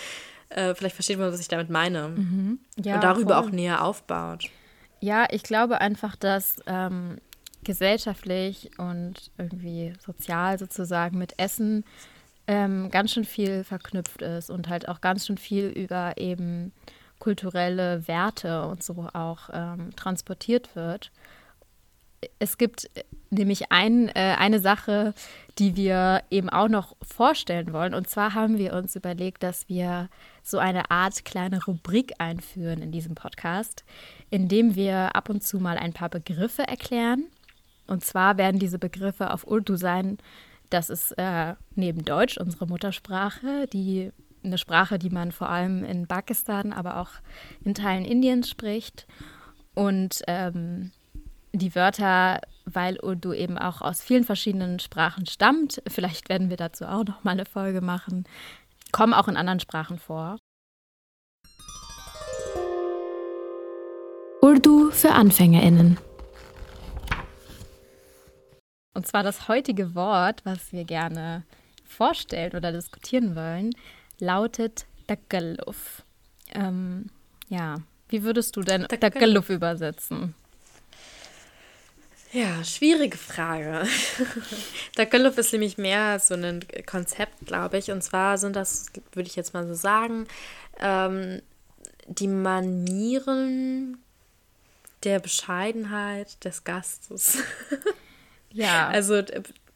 Äh, 0.49 0.73
vielleicht 0.73 0.95
versteht 0.95 1.19
man, 1.19 1.32
was 1.32 1.39
ich 1.39 1.47
damit 1.47 1.69
meine. 1.69 2.10
Mhm. 2.10 2.60
Ja, 2.77 2.95
und 2.95 3.03
darüber 3.03 3.36
voll. 3.36 3.49
auch 3.49 3.51
näher 3.51 3.84
aufbaut. 3.84 4.45
Ja, 4.99 5.27
ich 5.29 5.43
glaube 5.43 5.79
einfach, 5.79 6.15
dass 6.15 6.55
ähm, 6.65 7.17
gesellschaftlich 7.63 8.71
und 8.77 9.32
irgendwie 9.38 9.93
sozial 10.03 10.58
sozusagen 10.58 11.19
mit 11.19 11.38
Essen 11.38 11.86
ähm, 12.47 12.89
ganz 12.89 13.12
schön 13.12 13.25
viel 13.25 13.63
verknüpft 13.63 14.23
ist 14.23 14.49
und 14.49 14.69
halt 14.69 14.88
auch 14.88 15.01
ganz 15.01 15.27
schön 15.27 15.38
viel 15.38 15.67
über 15.67 16.17
eben 16.17 16.71
kulturelle 17.19 18.08
Werte 18.08 18.65
und 18.65 18.84
so 18.84 19.08
auch 19.13 19.49
ähm, 19.53 19.95
transportiert 19.95 20.75
wird. 20.75 21.12
Es 22.39 22.58
gibt 22.58 22.89
nämlich 23.29 23.71
ein, 23.71 24.10
äh, 24.10 24.36
eine 24.38 24.60
Sache, 24.60 25.13
die 25.58 25.75
wir 25.75 26.23
eben 26.29 26.49
auch 26.49 26.67
noch 26.67 26.95
vorstellen 27.01 27.71
wollen. 27.71 27.93
Und 27.93 28.10
zwar 28.10 28.34
haben 28.34 28.58
wir 28.58 28.73
uns 28.73 28.95
überlegt, 28.95 29.43
dass 29.43 29.69
wir 29.69 30.10
so 30.43 30.58
eine 30.58 30.91
Art 30.91 31.23
kleine 31.25 31.63
Rubrik 31.63 32.13
einführen 32.17 32.82
in 32.82 32.91
diesem 32.91 33.15
Podcast, 33.15 33.84
indem 34.29 34.75
wir 34.75 35.15
ab 35.15 35.29
und 35.29 35.43
zu 35.43 35.60
mal 35.60 35.77
ein 35.77 35.93
paar 35.93 36.10
Begriffe 36.10 36.67
erklären. 36.67 37.25
Und 37.88 38.03
zwar 38.03 38.38
werden 38.38 38.60
diese 38.60 38.79
Begriffe 38.79 39.32
auf 39.32 39.47
Urdu 39.47 39.75
sein. 39.75 40.17
Das 40.69 40.89
ist 40.89 41.12
äh, 41.17 41.55
neben 41.75 42.05
Deutsch 42.05 42.38
unsere 42.38 42.67
Muttersprache, 42.67 43.67
die 43.67 44.12
eine 44.43 44.58
Sprache, 44.58 44.99
die 44.99 45.10
man 45.10 45.32
vor 45.32 45.49
allem 45.49 45.84
in 45.84 46.08
Pakistan, 46.08 46.73
aber 46.73 46.97
auch 46.97 47.12
in 47.63 47.73
Teilen 47.73 48.06
Indiens 48.06 48.49
spricht. 48.49 49.08
Und 49.75 50.21
ähm, 50.28 50.91
die 51.52 51.75
Wörter, 51.75 52.41
weil 52.65 52.99
Urdu 52.99 53.34
eben 53.34 53.58
auch 53.58 53.82
aus 53.82 54.02
vielen 54.02 54.23
verschiedenen 54.23 54.80
Sprachen 54.80 55.25
stammt, 55.25 55.82
vielleicht 55.88 56.30
werden 56.30 56.49
wir 56.49 56.58
dazu 56.58 56.86
auch 56.86 57.04
noch 57.06 57.23
mal 57.23 57.32
eine 57.32 57.45
Folge 57.45 57.82
machen, 57.82 58.25
kommen 58.91 59.13
auch 59.13 59.28
in 59.28 59.38
anderen 59.38 59.60
Sprachen 59.60 59.97
vor. 59.97 60.38
Urdu 64.41 64.89
für 64.91 65.12
AnfängerInnen. 65.12 65.97
Und 68.93 69.08
zwar 69.08 69.23
das 69.23 69.47
heutige 69.47 69.95
Wort, 69.95 70.41
was 70.45 70.71
wir 70.71 70.86
gerne 70.86 71.43
vorstellen 71.86 72.56
oder 72.56 72.71
diskutieren 72.71 73.36
wollen, 73.36 73.71
lautet 74.19 74.86
Takalluf. 75.08 76.03
Ähm, 76.53 77.10
ja, 77.49 77.77
wie 78.10 78.23
würdest 78.23 78.55
du 78.55 78.62
denn 78.62 78.88
Takalluf 78.88 79.49
übersetzen? 79.49 80.36
Ja, 82.32 82.63
schwierige 82.63 83.17
Frage. 83.17 83.88
Takalluf 84.95 85.38
ist 85.39 85.51
nämlich 85.51 85.79
mehr 85.79 86.19
so 86.19 86.36
ein 86.36 86.63
Konzept, 86.86 87.47
glaube 87.47 87.79
ich. 87.79 87.89
Und 87.89 88.03
zwar 88.03 88.38
sind 88.38 88.55
das, 88.55 88.88
würde 89.13 89.27
ich 89.27 89.36
jetzt 89.36 89.55
mal 89.55 89.67
so 89.67 89.73
sagen, 89.73 90.27
ähm, 90.79 91.41
die 92.08 92.27
Manieren 92.27 93.97
der 95.03 95.19
Bescheidenheit 95.19 96.43
des 96.43 96.63
Gastes. 96.63 97.39
ja. 98.51 98.88
Also 98.89 99.23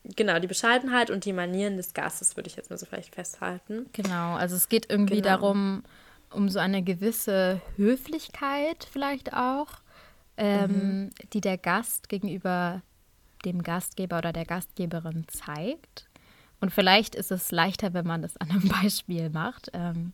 Genau, 0.03 0.37
die 0.39 0.47
Bescheidenheit 0.47 1.09
und 1.09 1.25
die 1.25 1.33
Manieren 1.33 1.77
des 1.77 1.93
Gastes 1.93 2.35
würde 2.35 2.49
ich 2.49 2.55
jetzt 2.55 2.69
mal 2.69 2.77
so 2.77 2.85
vielleicht 2.85 3.15
festhalten. 3.15 3.85
Genau, 3.93 4.35
also 4.35 4.55
es 4.55 4.67
geht 4.67 4.89
irgendwie 4.89 5.21
genau. 5.21 5.29
darum, 5.29 5.83
um 6.29 6.49
so 6.49 6.59
eine 6.59 6.83
gewisse 6.83 7.61
Höflichkeit 7.77 8.87
vielleicht 8.91 9.33
auch, 9.33 9.67
ähm, 10.35 10.71
mhm. 10.71 11.09
die 11.31 11.41
der 11.41 11.57
Gast 11.57 12.09
gegenüber 12.09 12.81
dem 13.45 13.63
Gastgeber 13.63 14.17
oder 14.17 14.33
der 14.33 14.45
Gastgeberin 14.45 15.25
zeigt. 15.27 16.07
Und 16.59 16.71
vielleicht 16.71 17.15
ist 17.15 17.31
es 17.31 17.51
leichter, 17.51 17.93
wenn 17.93 18.07
man 18.07 18.21
das 18.21 18.37
an 18.37 18.49
einem 18.49 18.67
Beispiel 18.81 19.29
macht. 19.29 19.69
Ähm, 19.73 20.13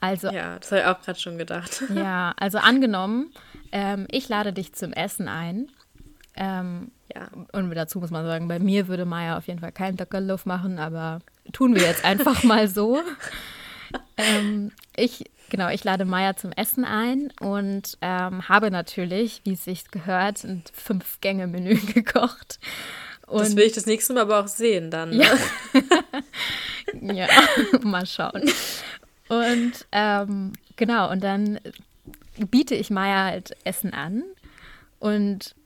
also, 0.00 0.30
ja, 0.30 0.58
das 0.58 0.70
habe 0.70 0.82
ich 0.82 0.86
auch 0.86 1.00
gerade 1.02 1.18
schon 1.18 1.38
gedacht. 1.38 1.82
Ja, 1.94 2.32
also 2.38 2.58
angenommen, 2.58 3.32
ähm, 3.72 4.06
ich 4.10 4.28
lade 4.28 4.52
dich 4.52 4.72
zum 4.74 4.92
Essen 4.92 5.28
ein 5.28 5.70
ähm, 6.40 6.92
ja, 7.12 7.28
und 7.52 7.74
dazu 7.74 7.98
muss 7.98 8.10
man 8.10 8.24
sagen, 8.24 8.46
bei 8.46 8.60
mir 8.60 8.86
würde 8.86 9.04
Maya 9.04 9.36
auf 9.36 9.48
jeden 9.48 9.58
Fall 9.58 9.72
keinen 9.72 9.96
Takaluf 9.96 10.46
machen, 10.46 10.78
aber 10.78 11.18
tun 11.52 11.74
wir 11.74 11.82
jetzt 11.82 12.04
einfach 12.04 12.44
mal 12.44 12.68
so. 12.68 13.02
ähm, 14.16 14.70
ich, 14.94 15.24
genau, 15.48 15.68
ich 15.68 15.82
lade 15.82 16.04
Maya 16.04 16.36
zum 16.36 16.52
Essen 16.52 16.84
ein 16.84 17.32
und 17.40 17.98
ähm, 18.02 18.48
habe 18.48 18.70
natürlich, 18.70 19.40
wie 19.44 19.54
es 19.54 19.64
sich 19.64 19.90
gehört, 19.90 20.44
ein 20.44 20.62
Fünf-Gänge-Menü 20.72 21.74
gekocht. 21.94 22.60
Und 23.26 23.40
das 23.40 23.56
will 23.56 23.64
ich 23.64 23.72
das 23.72 23.86
nächste 23.86 24.12
Mal 24.14 24.20
aber 24.20 24.40
auch 24.40 24.48
sehen 24.48 24.92
dann. 24.92 25.10
Ne? 25.10 25.24
Ja. 25.24 25.36
ja, 27.26 27.26
mal 27.82 28.06
schauen. 28.06 28.48
Und 29.28 29.72
ähm, 29.90 30.52
genau, 30.76 31.10
und 31.10 31.24
dann 31.24 31.58
biete 32.50 32.76
ich 32.76 32.90
Maya 32.90 33.24
halt 33.24 33.56
Essen 33.64 33.92
an 33.92 34.22
und 35.00 35.56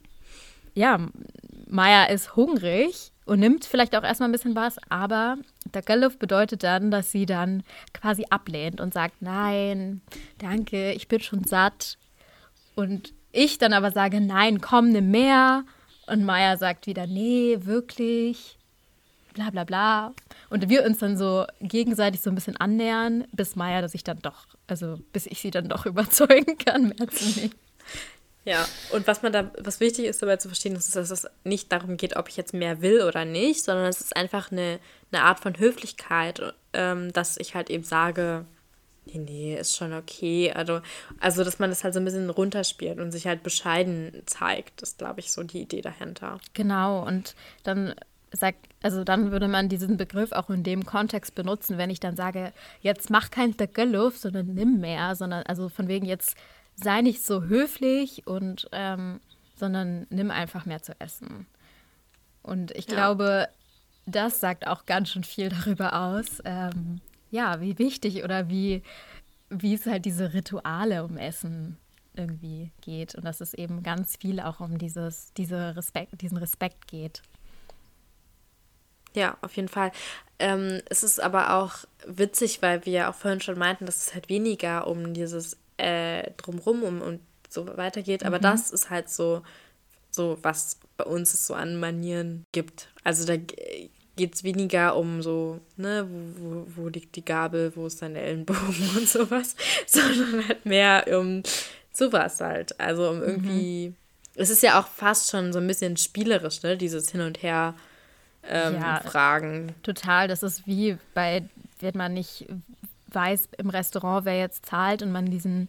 ja, 0.74 0.98
Maya 1.68 2.04
ist 2.04 2.37
hungrig 2.37 3.12
und 3.24 3.40
nimmt 3.40 3.64
vielleicht 3.64 3.96
auch 3.96 4.02
erstmal 4.02 4.28
ein 4.28 4.32
bisschen 4.32 4.56
was, 4.56 4.76
aber 4.88 5.38
der 5.64 5.72
Takalluf 5.72 6.18
bedeutet 6.18 6.62
dann, 6.62 6.90
dass 6.90 7.11
sie 7.11 7.26
dann 7.26 7.62
quasi 7.94 8.26
ablehnt 8.30 8.80
und 8.80 8.92
sagt, 8.92 9.22
nein, 9.22 10.02
danke, 10.38 10.92
ich 10.92 11.08
bin 11.08 11.20
schon 11.20 11.44
satt. 11.44 11.98
Und 12.74 13.14
ich 13.32 13.58
dann 13.58 13.72
aber 13.72 13.90
sage, 13.90 14.20
nein, 14.20 14.61
komm, 14.61 14.90
nimm 14.90 15.11
mehr. 15.11 15.64
Und 16.06 16.24
Maya 16.24 16.56
sagt 16.56 16.87
wieder, 16.87 17.06
nee, 17.06 17.58
wirklich, 17.61 18.58
bla 19.32 19.50
bla 19.50 19.64
bla. 19.64 20.12
Und 20.50 20.68
wir 20.68 20.85
uns 20.85 20.98
dann 20.98 21.16
so 21.16 21.46
gegenseitig 21.61 22.20
so 22.20 22.30
ein 22.30 22.35
bisschen 22.35 22.56
annähern, 22.56 23.24
bis 23.32 23.56
Maya, 23.56 23.80
dass 23.80 23.94
ich 23.94 24.04
dann 24.04 24.18
doch, 24.18 24.46
also 24.66 24.98
bis 25.12 25.26
ich 25.26 25.40
sie 25.40 25.50
dann 25.50 25.68
doch 25.68 25.87
überzeugen 25.87 26.58
kann, 26.58 26.88
mehr 26.88 27.08
zu 27.08 27.40
nehmen. 27.40 27.54
Ja, 28.44 28.66
und 28.90 29.07
was 29.07 29.22
man 29.22 29.33
da, 29.33 29.50
was 29.59 29.78
wichtig 29.78 30.07
ist 30.07 30.20
dabei 30.20 30.37
zu 30.37 30.48
verstehen, 30.48 30.74
ist, 30.74 30.96
dass 30.96 31.11
es 31.11 31.26
nicht 31.44 31.70
darum 31.70 31.96
geht, 31.96 32.16
ob 32.16 32.28
ich 32.28 32.37
jetzt 32.37 32.52
mehr 32.52 32.83
will 32.83 33.02
oder 33.02 33.24
nicht, 33.24 33.62
sondern 33.62 33.87
es 33.87 34.00
ist 34.00 34.16
einfach 34.16 34.50
eine, 34.50 34.81
eine 35.12 35.22
Art 35.22 35.38
von 35.38 35.59
Höflichkeit, 35.59 36.55
ähm, 36.72 37.12
dass 37.12 37.37
ich 37.37 37.55
halt 37.55 37.70
eben 37.70 37.85
sage, 37.85 38.44
nee, 39.05 39.18
nee, 39.18 39.55
ist 39.57 39.76
schon 39.76 39.92
okay. 39.92 40.52
Also, 40.52 40.81
also, 41.20 41.44
dass 41.44 41.61
man 41.61 41.70
das 41.70 41.85
halt 41.85 41.94
so 41.94 42.00
ein 42.00 42.05
bisschen 42.05 42.31
runterspielt 42.31 42.98
und 42.98 43.12
sich 43.12 43.28
halt 43.28 43.44
bescheiden 43.44 44.22
zeigt, 44.26 44.83
ist, 44.83 44.98
glaube 44.98 45.20
ich, 45.20 45.31
so 45.31 45.44
die 45.44 45.62
Idee 45.62 45.81
dahinter. 45.81 46.40
Genau, 46.52 47.07
und 47.07 47.37
dann 47.62 47.94
sagt, 48.33 48.66
also 48.83 49.05
dann 49.05 49.31
würde 49.31 49.46
man 49.46 49.68
diesen 49.68 49.96
Begriff 49.96 50.33
auch 50.33 50.50
in 50.50 50.62
dem 50.64 50.85
Kontext 50.85 51.35
benutzen, 51.35 51.78
wenn 51.78 51.90
ich 51.90 52.00
dann 52.00 52.16
sage, 52.16 52.52
jetzt 52.81 53.11
mach 53.11 53.31
kein 53.31 53.57
Takaluf, 53.57 54.16
sondern 54.16 54.55
nimm 54.55 54.81
mehr, 54.81 55.14
sondern 55.14 55.44
also 55.44 55.68
von 55.68 55.87
wegen 55.87 56.07
jetzt 56.07 56.35
sei 56.76 57.02
nicht 57.02 57.24
so 57.24 57.44
höflich 57.44 58.26
und 58.26 58.68
ähm, 58.72 59.20
sondern 59.54 60.06
nimm 60.11 60.30
einfach 60.30 60.66
mehr 60.66 60.82
zu 60.82 60.98
essen. 61.00 61.46
Und 62.42 62.72
ich 62.72 62.87
ja. 62.88 62.94
glaube, 62.94 63.49
das 64.07 64.40
sagt 64.40 64.66
auch 64.66 64.86
ganz 64.86 65.11
schön 65.11 65.24
viel 65.24 65.49
darüber 65.51 65.94
aus, 65.94 66.42
ähm, 66.44 67.01
ja, 67.30 67.61
wie 67.61 67.78
wichtig 67.78 68.24
oder 68.24 68.49
wie, 68.49 68.82
wie 69.49 69.74
es 69.74 69.86
halt 69.86 70.05
diese 70.05 70.34
Rituale 70.34 71.05
um 71.05 71.16
Essen 71.16 71.78
irgendwie 72.14 72.70
geht 72.82 73.14
und 73.14 73.24
dass 73.24 73.40
es 73.40 73.55
eben 73.55 73.82
ganz 73.82 74.16
viel 74.16 74.40
auch 74.40 74.61
um 74.61 74.76
dieses, 74.76 75.32
diese 75.34 75.76
Respekt, 75.76 76.20
diesen 76.20 76.36
Respekt 76.36 76.88
geht. 76.88 77.22
Ja, 79.14 79.36
auf 79.42 79.57
jeden 79.57 79.68
Fall. 79.68 79.92
Ähm, 80.38 80.80
es 80.88 81.03
ist 81.03 81.20
aber 81.20 81.55
auch 81.55 81.84
witzig, 82.07 82.62
weil 82.62 82.84
wir 82.86 82.92
ja 82.92 83.11
auch 83.11 83.14
vorhin 83.14 83.40
schon 83.40 83.59
meinten, 83.59 83.86
dass 83.86 84.07
es 84.07 84.14
halt 84.14 84.28
weniger 84.28 84.86
um 84.86 85.14
dieses 85.14 85.59
äh, 85.77 86.31
drumrum 86.37 86.83
um, 86.83 87.01
und 87.01 87.20
so 87.49 87.66
weiter 87.77 88.03
geht. 88.03 88.25
Aber 88.25 88.39
mhm. 88.39 88.43
das 88.43 88.70
ist 88.70 88.91
halt 88.91 89.09
so, 89.11 89.43
so, 90.11 90.39
was 90.43 90.79
bei 90.97 91.05
uns 91.05 91.35
es 91.35 91.47
so 91.47 91.55
an 91.55 91.79
Manieren 91.79 92.47
gibt. 92.53 92.89
Also 93.05 93.27
da 93.27 93.37
geht 93.37 94.35
es 94.35 94.45
weniger 94.45 94.97
um 94.97 95.23
so, 95.23 95.61
ne, 95.77 96.07
wo, 96.09 96.45
wo, 96.45 96.66
wo 96.77 96.89
liegt 96.89 97.16
die 97.16 97.25
Gabel, 97.25 97.73
wo 97.75 97.87
ist 97.87 98.03
dein 98.03 98.16
Ellenbogen 98.16 98.91
und 98.97 99.09
sowas, 99.09 99.57
sondern 99.87 100.47
halt 100.47 100.66
mehr 100.66 101.07
um 101.18 101.43
sowas 101.93 102.41
halt. 102.41 102.79
Also 102.81 103.11
um 103.11 103.23
irgendwie. 103.23 103.89
Mhm. 103.89 103.97
Es 104.35 104.49
ist 104.49 104.62
ja 104.62 104.81
auch 104.81 104.87
fast 104.87 105.31
schon 105.31 105.53
so 105.53 105.59
ein 105.59 105.66
bisschen 105.66 105.99
spielerisch, 105.99 106.62
ne? 106.62 106.79
Dieses 106.79 107.11
Hin 107.11 107.20
und 107.20 107.43
Her 107.43 107.75
ähm, 108.49 108.75
ja, 108.75 109.01
fragen. 109.01 109.75
Total. 109.83 110.27
Das 110.27 110.43
ist 110.43 110.66
wie 110.66 110.97
bei, 111.12 111.45
wenn 111.81 111.97
man 111.97 112.14
nicht 112.14 112.47
weiß 113.14 113.48
im 113.58 113.70
Restaurant, 113.70 114.24
wer 114.24 114.38
jetzt 114.38 114.66
zahlt 114.66 115.02
und 115.02 115.12
man 115.12 115.26
diesen 115.26 115.68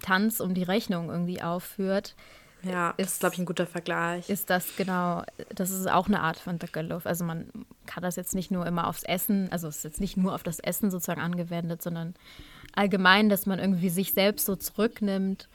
Tanz 0.00 0.40
um 0.40 0.54
die 0.54 0.62
Rechnung 0.62 1.10
irgendwie 1.10 1.42
aufführt. 1.42 2.14
Ja, 2.62 2.90
ist, 2.96 3.12
ist 3.12 3.20
glaube 3.20 3.34
ich, 3.34 3.38
ein 3.40 3.46
guter 3.46 3.66
Vergleich. 3.66 4.28
Ist 4.28 4.50
das 4.50 4.76
genau, 4.76 5.22
das 5.54 5.70
ist 5.70 5.88
auch 5.88 6.08
eine 6.08 6.20
Art 6.20 6.38
von 6.38 6.58
Tagalog. 6.58 7.06
Also 7.06 7.24
man 7.24 7.48
kann 7.86 8.02
das 8.02 8.16
jetzt 8.16 8.34
nicht 8.34 8.50
nur 8.50 8.66
immer 8.66 8.88
aufs 8.88 9.02
Essen, 9.02 9.50
also 9.52 9.68
es 9.68 9.78
ist 9.78 9.84
jetzt 9.84 10.00
nicht 10.00 10.16
nur 10.16 10.34
auf 10.34 10.42
das 10.42 10.58
Essen 10.58 10.90
sozusagen 10.90 11.20
angewendet, 11.20 11.82
sondern 11.82 12.14
allgemein, 12.74 13.28
dass 13.28 13.46
man 13.46 13.58
irgendwie 13.58 13.88
sich 13.88 14.12
selbst 14.12 14.46
so 14.46 14.56
zurücknimmt, 14.56 15.48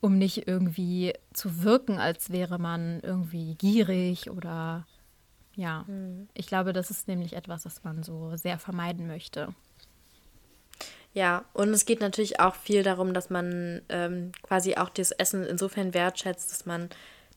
um 0.00 0.18
nicht 0.18 0.46
irgendwie 0.48 1.14
zu 1.32 1.62
wirken, 1.62 1.98
als 1.98 2.30
wäre 2.30 2.58
man 2.58 3.00
irgendwie 3.00 3.54
gierig 3.56 4.30
oder 4.30 4.86
ja, 5.56 5.84
mhm. 5.86 6.28
ich 6.34 6.46
glaube, 6.46 6.72
das 6.72 6.90
ist 6.90 7.06
nämlich 7.06 7.34
etwas, 7.34 7.64
was 7.64 7.84
man 7.84 8.02
so 8.02 8.36
sehr 8.36 8.58
vermeiden 8.58 9.06
möchte. 9.06 9.54
Ja, 11.14 11.44
und 11.52 11.70
es 11.70 11.86
geht 11.86 12.00
natürlich 12.00 12.40
auch 12.40 12.56
viel 12.56 12.82
darum, 12.82 13.14
dass 13.14 13.30
man 13.30 13.82
ähm, 13.88 14.32
quasi 14.42 14.76
auch 14.76 14.90
das 14.90 15.12
Essen 15.12 15.46
insofern 15.46 15.94
wertschätzt, 15.94 16.50
dass 16.50 16.66
man 16.66 16.90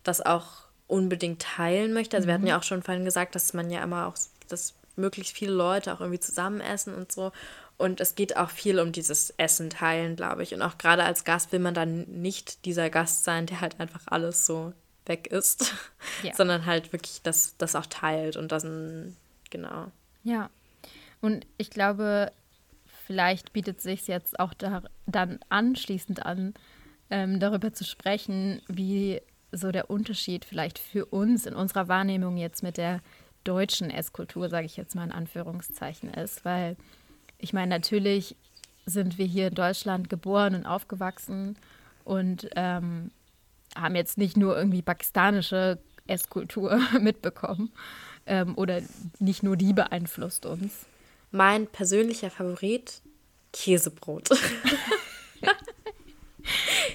das 0.04 0.20
auch 0.20 0.66
unbedingt 0.88 1.44
teilen 1.44 1.94
möchte. 1.94 2.18
Also 2.18 2.26
mhm. 2.26 2.28
wir 2.28 2.34
hatten 2.34 2.44
mhm. 2.44 2.50
ja 2.50 2.58
auch 2.58 2.64
schon 2.64 2.82
vorhin 2.82 3.06
gesagt, 3.06 3.36
dass 3.36 3.54
man 3.54 3.70
ja 3.70 3.84
immer 3.84 4.08
auch, 4.08 4.16
dass 4.50 4.74
möglichst 4.96 5.38
viele 5.38 5.52
Leute 5.52 5.94
auch 5.94 6.02
irgendwie 6.02 6.20
zusammen 6.20 6.60
essen 6.60 6.96
und 6.96 7.12
so. 7.12 7.32
Und 7.78 8.02
es 8.02 8.16
geht 8.16 8.36
auch 8.36 8.50
viel 8.50 8.80
um 8.80 8.92
dieses 8.92 9.30
Essen 9.38 9.70
teilen, 9.70 10.16
glaube 10.16 10.42
ich. 10.42 10.56
Und 10.56 10.64
auch 10.64 10.80
gerade 10.80 11.04
als 11.04 11.24
Gast 11.24 11.52
will 11.52 11.60
man 11.60 11.76
dann 11.76 12.06
nicht 12.06 12.66
dieser 12.66 12.90
Gast 12.90 13.24
sein, 13.24 13.46
der 13.46 13.62
halt 13.62 13.80
einfach 13.80 14.02
alles 14.08 14.48
so 14.48 14.74
weg 15.06 15.28
ist, 15.28 15.76
ja. 16.24 16.34
sondern 16.34 16.66
halt 16.66 16.92
wirklich 16.94 17.22
das, 17.22 17.56
das 17.58 17.76
auch 17.76 17.86
teilt 17.86 18.36
und 18.38 18.52
das, 18.52 18.66
genau. 19.52 19.92
Ja, 20.24 20.50
und 21.22 21.46
ich 21.58 21.70
glaube, 21.70 22.32
vielleicht 23.08 23.54
bietet 23.54 23.82
sich 23.82 24.08
jetzt 24.08 24.40
auch 24.40 24.54
da, 24.54 24.84
dann 25.06 25.40
anschließend 25.48 26.26
an, 26.26 26.54
ähm, 27.10 27.40
darüber 27.40 27.72
zu 27.74 27.86
sprechen, 27.86 28.62
wie 28.68 29.22
so 29.54 29.72
der 29.72 29.90
Unterschied 29.90 30.44
vielleicht 30.44 30.78
für 30.78 31.06
uns 31.06 31.46
in 31.46 31.56
unserer 31.56 31.88
Wahrnehmung 31.88 32.36
jetzt 32.36 32.64
mit 32.64 32.76
der 32.76 33.00
deutschen 33.46 33.90
Esskultur, 33.90 34.50
sage 34.50 34.66
ich 34.66 34.76
jetzt 34.76 34.94
mal 34.94 35.06
in 35.06 35.14
Anführungszeichen, 35.14 36.14
ist. 36.14 36.44
Weil 36.44 36.76
ich 37.38 37.54
meine, 37.54 37.70
natürlich 37.70 38.36
sind 38.86 39.18
wir 39.18 39.26
hier 39.26 39.48
in 39.48 39.56
Deutschland 39.56 40.10
geboren 40.10 40.54
und 40.54 40.66
aufgewachsen 40.66 41.58
und 42.04 42.50
ähm, 42.58 43.12
haben 43.74 43.96
jetzt 43.96 44.18
nicht 44.18 44.36
nur 44.36 44.58
irgendwie 44.58 44.82
pakistanische 44.82 45.80
Esskultur 46.08 46.80
mitbekommen 47.00 47.72
ähm, 48.26 48.58
oder 48.58 48.82
nicht 49.20 49.44
nur 49.44 49.56
die 49.56 49.72
beeinflusst 49.72 50.46
uns. 50.46 50.86
Mein 51.38 51.68
persönlicher 51.68 52.32
Favorit, 52.32 53.04
Käsebrot. 53.54 54.30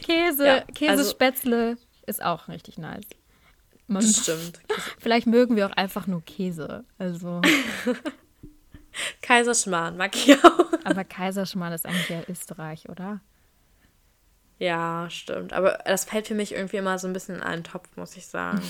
Käse, 0.04 0.44
ja, 0.44 0.60
Käsespätzle 0.62 1.68
also, 1.68 1.82
ist 2.06 2.24
auch 2.24 2.48
richtig 2.48 2.76
nice. 2.76 3.06
Man, 3.86 4.02
stimmt. 4.02 4.58
Vielleicht 4.98 5.28
mögen 5.28 5.54
wir 5.54 5.68
auch 5.68 5.76
einfach 5.76 6.08
nur 6.08 6.24
Käse. 6.24 6.84
Also. 6.98 7.40
Kaiserschmarrn 9.22 9.96
mag 9.96 10.16
ich 10.16 10.36
auch. 10.44 10.72
Aber 10.82 11.04
Kaiserschmarrn 11.04 11.72
ist 11.72 11.86
eigentlich 11.86 12.08
ja 12.08 12.22
Österreich, 12.28 12.88
oder? 12.88 13.20
Ja, 14.58 15.06
stimmt. 15.08 15.52
Aber 15.52 15.78
das 15.84 16.04
fällt 16.04 16.26
für 16.26 16.34
mich 16.34 16.50
irgendwie 16.50 16.78
immer 16.78 16.98
so 16.98 17.06
ein 17.06 17.12
bisschen 17.12 17.36
in 17.36 17.42
einen 17.42 17.62
Topf, 17.62 17.88
muss 17.94 18.16
ich 18.16 18.26
sagen. 18.26 18.60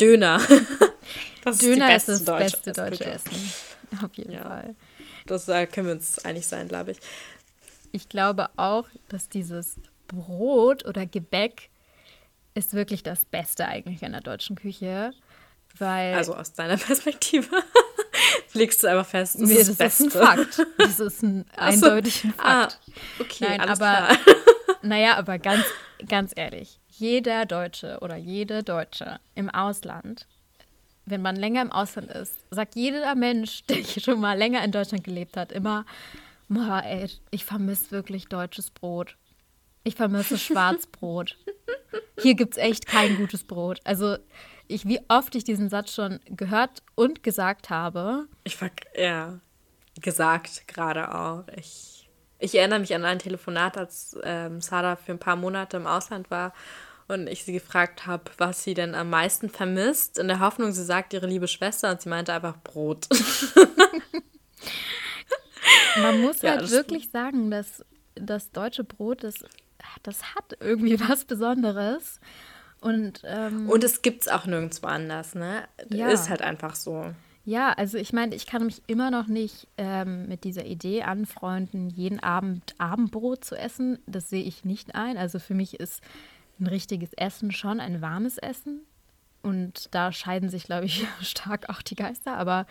Döner. 0.00 0.40
Das 1.44 1.58
Döner 1.58 1.94
ist, 1.94 2.08
ist 2.08 2.20
das 2.20 2.24
Deutsche, 2.24 2.44
beste 2.44 2.72
deutsche 2.72 3.04
Essen. 3.04 3.52
Auf 4.02 4.14
jeden 4.14 4.32
ja. 4.32 4.42
Fall. 4.42 4.74
Das 5.26 5.48
äh, 5.48 5.66
können 5.66 5.86
wir 5.86 5.94
uns 5.94 6.24
einig 6.24 6.46
sein, 6.46 6.68
glaube 6.68 6.92
ich. 6.92 6.98
Ich 7.92 8.08
glaube 8.08 8.48
auch, 8.56 8.86
dass 9.08 9.28
dieses 9.28 9.76
Brot 10.06 10.84
oder 10.84 11.06
Gebäck 11.06 11.70
ist 12.54 12.74
wirklich 12.74 13.02
das 13.02 13.24
Beste 13.24 13.66
eigentlich 13.66 14.02
in 14.02 14.12
der 14.12 14.20
deutschen 14.20 14.56
Küche. 14.56 15.12
Weil 15.78 16.14
also 16.14 16.34
aus 16.34 16.52
deiner 16.52 16.76
Perspektive 16.78 17.48
legst 18.52 18.82
du 18.82 18.88
einfach 18.88 19.06
fest, 19.06 19.36
das, 19.36 19.48
nee, 19.48 19.54
ist, 19.54 19.68
das 19.70 19.76
Beste. 19.76 20.06
ist 20.06 20.16
ein 20.16 20.26
Fakt. 20.26 20.66
Das 20.78 21.00
ist 21.00 21.22
ein 21.22 21.44
eindeutiger 21.56 22.34
ah, 22.38 22.60
Fakt. 22.62 22.80
Ah, 22.84 23.20
okay, 23.20 23.46
Nein, 23.48 23.60
aber 23.60 23.76
klar. 23.76 24.16
naja, 24.82 25.16
aber 25.16 25.38
ganz, 25.38 25.64
ganz 26.08 26.32
ehrlich, 26.34 26.80
jeder 26.88 27.46
Deutsche 27.46 27.98
oder 28.00 28.16
jede 28.16 28.62
Deutsche 28.62 29.20
im 29.34 29.48
Ausland 29.48 30.26
wenn 31.06 31.22
man 31.22 31.36
länger 31.36 31.62
im 31.62 31.72
Ausland 31.72 32.10
ist, 32.10 32.44
sagt 32.50 32.76
jeder 32.76 33.14
Mensch, 33.14 33.62
der 33.68 33.82
schon 33.84 34.20
mal 34.20 34.36
länger 34.36 34.64
in 34.64 34.72
Deutschland 34.72 35.04
gelebt 35.04 35.36
hat, 35.36 35.52
immer, 35.52 35.84
ey, 36.48 37.08
ich 37.30 37.44
vermisse 37.44 37.90
wirklich 37.90 38.26
deutsches 38.26 38.70
Brot. 38.70 39.16
Ich 39.84 39.94
vermisse 39.94 40.38
Schwarzbrot. 40.38 41.36
Hier 42.20 42.34
gibt 42.34 42.56
es 42.56 42.62
echt 42.62 42.86
kein 42.86 43.16
gutes 43.16 43.44
Brot. 43.44 43.80
Also, 43.84 44.16
ich, 44.68 44.86
wie 44.86 45.00
oft 45.08 45.34
ich 45.34 45.44
diesen 45.44 45.68
Satz 45.68 45.94
schon 45.94 46.20
gehört 46.26 46.82
und 46.94 47.22
gesagt 47.22 47.70
habe. 47.70 48.28
Ich 48.44 48.60
war, 48.60 48.70
ja, 48.94 49.40
gesagt 50.00 50.68
gerade 50.68 51.12
auch. 51.14 51.44
Ich, 51.56 52.08
ich 52.38 52.54
erinnere 52.54 52.78
mich 52.78 52.94
an 52.94 53.04
ein 53.04 53.18
Telefonat, 53.18 53.76
als 53.76 54.16
ähm, 54.22 54.60
Sada 54.60 54.96
für 54.96 55.12
ein 55.12 55.18
paar 55.18 55.36
Monate 55.36 55.76
im 55.76 55.86
Ausland 55.86 56.30
war 56.30 56.52
und 57.10 57.28
ich 57.28 57.44
sie 57.44 57.52
gefragt 57.52 58.06
habe, 58.06 58.30
was 58.38 58.62
sie 58.64 58.74
denn 58.74 58.94
am 58.94 59.10
meisten 59.10 59.50
vermisst, 59.50 60.18
in 60.18 60.28
der 60.28 60.40
Hoffnung, 60.40 60.72
sie 60.72 60.84
sagt 60.84 61.12
ihre 61.12 61.26
liebe 61.26 61.48
Schwester 61.48 61.90
und 61.90 62.00
sie 62.00 62.08
meinte 62.08 62.32
einfach 62.32 62.56
Brot. 62.62 63.08
Man 66.00 66.20
muss 66.20 66.42
ja, 66.42 66.52
halt 66.52 66.70
wirklich 66.70 67.04
stimmt. 67.04 67.12
sagen, 67.12 67.50
dass 67.50 67.84
das 68.14 68.52
deutsche 68.52 68.84
Brot, 68.84 69.24
das, 69.24 69.44
das 70.02 70.34
hat 70.34 70.56
irgendwie 70.60 71.00
was 71.08 71.24
Besonderes. 71.24 72.20
Und, 72.80 73.22
ähm, 73.24 73.68
und 73.68 73.84
es 73.84 74.02
gibt 74.02 74.22
es 74.22 74.28
auch 74.28 74.46
nirgendwo 74.46 74.86
anders, 74.86 75.34
ne? 75.34 75.64
Ja. 75.90 76.08
Ist 76.08 76.30
halt 76.30 76.40
einfach 76.40 76.74
so. 76.74 77.12
Ja, 77.44 77.72
also 77.72 77.98
ich 77.98 78.12
meine, 78.12 78.34
ich 78.34 78.46
kann 78.46 78.64
mich 78.64 78.82
immer 78.86 79.10
noch 79.10 79.26
nicht 79.26 79.66
ähm, 79.76 80.28
mit 80.28 80.44
dieser 80.44 80.64
Idee 80.64 81.02
anfreunden, 81.02 81.90
jeden 81.90 82.20
Abend 82.20 82.74
Abendbrot 82.78 83.44
zu 83.44 83.56
essen. 83.56 83.98
Das 84.06 84.30
sehe 84.30 84.44
ich 84.44 84.64
nicht 84.64 84.94
ein. 84.94 85.18
Also 85.18 85.38
für 85.38 85.54
mich 85.54 85.80
ist 85.80 86.02
ein 86.60 86.66
richtiges 86.66 87.12
Essen 87.14 87.52
schon, 87.52 87.80
ein 87.80 88.00
warmes 88.00 88.38
Essen. 88.38 88.82
Und 89.42 89.94
da 89.94 90.12
scheiden 90.12 90.50
sich, 90.50 90.64
glaube 90.64 90.86
ich, 90.86 91.06
stark 91.22 91.68
auch 91.68 91.82
die 91.82 91.94
Geister. 91.94 92.36
Aber 92.36 92.66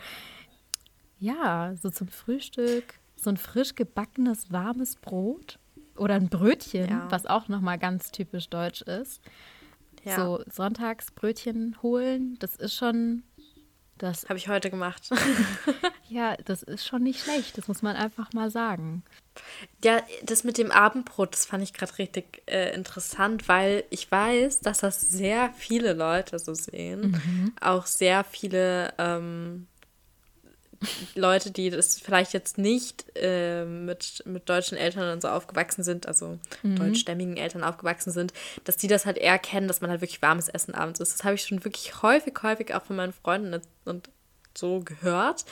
ja, 1.18 1.74
so 1.76 1.90
zum 1.90 2.08
Frühstück, 2.08 2.94
so 3.16 3.30
ein 3.30 3.36
frisch 3.36 3.74
gebackenes, 3.74 4.50
warmes 4.50 4.96
Brot 4.96 5.58
oder 5.96 6.14
ein 6.14 6.28
Brötchen, 6.28 6.88
ja. 6.88 7.10
was 7.10 7.26
auch 7.26 7.48
nochmal 7.48 7.78
ganz 7.78 8.10
typisch 8.10 8.48
deutsch 8.48 8.82
ist. 8.82 9.20
Ja. 10.04 10.16
So 10.16 10.42
Sonntagsbrötchen 10.50 11.76
holen, 11.82 12.36
das 12.38 12.56
ist 12.56 12.74
schon 12.74 13.22
das 14.02 14.28
habe 14.28 14.38
ich 14.38 14.48
heute 14.48 14.70
gemacht. 14.70 15.10
ja, 16.08 16.36
das 16.44 16.62
ist 16.62 16.86
schon 16.86 17.02
nicht 17.02 17.22
schlecht, 17.22 17.58
das 17.58 17.68
muss 17.68 17.82
man 17.82 17.96
einfach 17.96 18.32
mal 18.32 18.50
sagen. 18.50 19.02
Ja, 19.84 20.02
das 20.22 20.44
mit 20.44 20.58
dem 20.58 20.70
Abendbrot, 20.70 21.32
das 21.32 21.46
fand 21.46 21.62
ich 21.62 21.72
gerade 21.72 21.96
richtig 21.98 22.42
äh, 22.46 22.74
interessant, 22.74 23.48
weil 23.48 23.84
ich 23.90 24.10
weiß, 24.10 24.60
dass 24.60 24.78
das 24.78 25.00
sehr 25.00 25.52
viele 25.56 25.92
Leute 25.92 26.38
so 26.38 26.54
sehen. 26.54 27.12
Mhm. 27.12 27.52
Auch 27.60 27.86
sehr 27.86 28.24
viele 28.24 28.92
ähm, 28.98 29.66
Leute, 31.14 31.50
die 31.50 31.70
das 31.70 31.98
vielleicht 31.98 32.32
jetzt 32.32 32.56
nicht 32.56 33.04
äh, 33.14 33.64
mit, 33.64 34.22
mit 34.26 34.48
deutschen 34.48 34.78
Eltern 34.78 35.12
und 35.12 35.20
so 35.20 35.28
aufgewachsen 35.28 35.84
sind, 35.84 36.06
also 36.06 36.38
mhm. 36.62 36.76
deutschstämmigen 36.76 37.36
Eltern 37.36 37.64
aufgewachsen 37.64 38.12
sind, 38.12 38.32
dass 38.64 38.76
die 38.76 38.88
das 38.88 39.04
halt 39.04 39.18
eher 39.18 39.38
kennen, 39.38 39.68
dass 39.68 39.80
man 39.80 39.90
halt 39.90 40.00
wirklich 40.00 40.22
warmes 40.22 40.48
Essen 40.48 40.74
abends 40.74 41.00
isst. 41.00 41.18
Das 41.18 41.24
habe 41.24 41.34
ich 41.34 41.42
schon 41.42 41.64
wirklich 41.64 42.02
häufig, 42.02 42.34
häufig 42.42 42.74
auch 42.74 42.82
von 42.82 42.96
meinen 42.96 43.12
Freunden 43.12 43.60
und 43.84 44.08
so 44.56 44.80
gehört. 44.80 45.44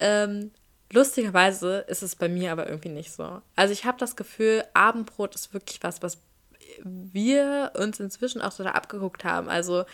Ähm, 0.00 0.50
lustigerweise 0.90 1.84
ist 1.88 2.02
es 2.02 2.16
bei 2.16 2.28
mir 2.28 2.52
aber 2.52 2.68
irgendwie 2.68 2.88
nicht 2.88 3.12
so. 3.12 3.42
Also 3.56 3.72
ich 3.72 3.84
habe 3.84 3.98
das 3.98 4.16
Gefühl, 4.16 4.64
Abendbrot 4.72 5.34
ist 5.34 5.52
wirklich 5.52 5.82
was, 5.82 6.02
was 6.02 6.18
wir 6.82 7.72
uns 7.76 8.00
inzwischen 8.00 8.40
auch 8.40 8.52
so 8.52 8.64
da 8.64 8.70
abgeguckt 8.70 9.24
haben. 9.24 9.48
Also 9.48 9.84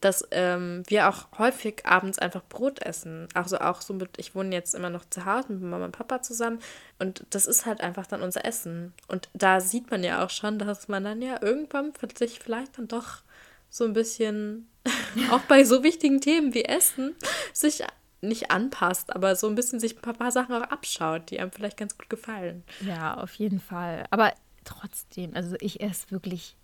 dass 0.00 0.26
ähm, 0.32 0.82
wir 0.86 1.08
auch 1.08 1.26
häufig 1.38 1.86
abends 1.86 2.18
einfach 2.18 2.42
Brot 2.48 2.82
essen. 2.82 3.28
Also 3.34 3.58
auch 3.58 3.80
so 3.80 3.94
mit, 3.94 4.18
ich 4.18 4.34
wohne 4.34 4.54
jetzt 4.54 4.74
immer 4.74 4.90
noch 4.90 5.08
zu 5.08 5.24
Hause 5.24 5.52
mit 5.52 5.62
Mama 5.62 5.86
und 5.86 5.92
Papa 5.92 6.20
zusammen 6.20 6.60
und 6.98 7.24
das 7.30 7.46
ist 7.46 7.64
halt 7.64 7.80
einfach 7.80 8.06
dann 8.06 8.22
unser 8.22 8.44
Essen. 8.44 8.92
Und 9.08 9.28
da 9.32 9.60
sieht 9.60 9.90
man 9.90 10.04
ja 10.04 10.24
auch 10.24 10.30
schon, 10.30 10.58
dass 10.58 10.88
man 10.88 11.04
dann 11.04 11.22
ja 11.22 11.42
irgendwann 11.42 11.92
sich 12.16 12.38
vielleicht 12.40 12.78
dann 12.78 12.88
doch 12.88 13.22
so 13.70 13.84
ein 13.84 13.94
bisschen, 13.94 14.68
auch 15.30 15.40
bei 15.40 15.64
so 15.64 15.82
wichtigen 15.82 16.20
Themen 16.20 16.52
wie 16.52 16.64
Essen, 16.64 17.14
sich 17.52 17.82
nicht 18.20 18.50
anpasst, 18.50 19.14
aber 19.14 19.36
so 19.36 19.46
ein 19.46 19.54
bisschen 19.54 19.80
sich 19.80 19.96
ein 19.96 20.16
paar 20.16 20.32
Sachen 20.32 20.54
auch 20.54 20.62
abschaut, 20.62 21.30
die 21.30 21.38
einem 21.38 21.52
vielleicht 21.52 21.76
ganz 21.76 21.96
gut 21.96 22.10
gefallen. 22.10 22.64
Ja, 22.80 23.16
auf 23.16 23.34
jeden 23.34 23.60
Fall. 23.60 24.04
Aber 24.10 24.34
trotzdem, 24.64 25.34
also 25.34 25.56
ich 25.60 25.80
esse 25.80 26.10
wirklich 26.10 26.56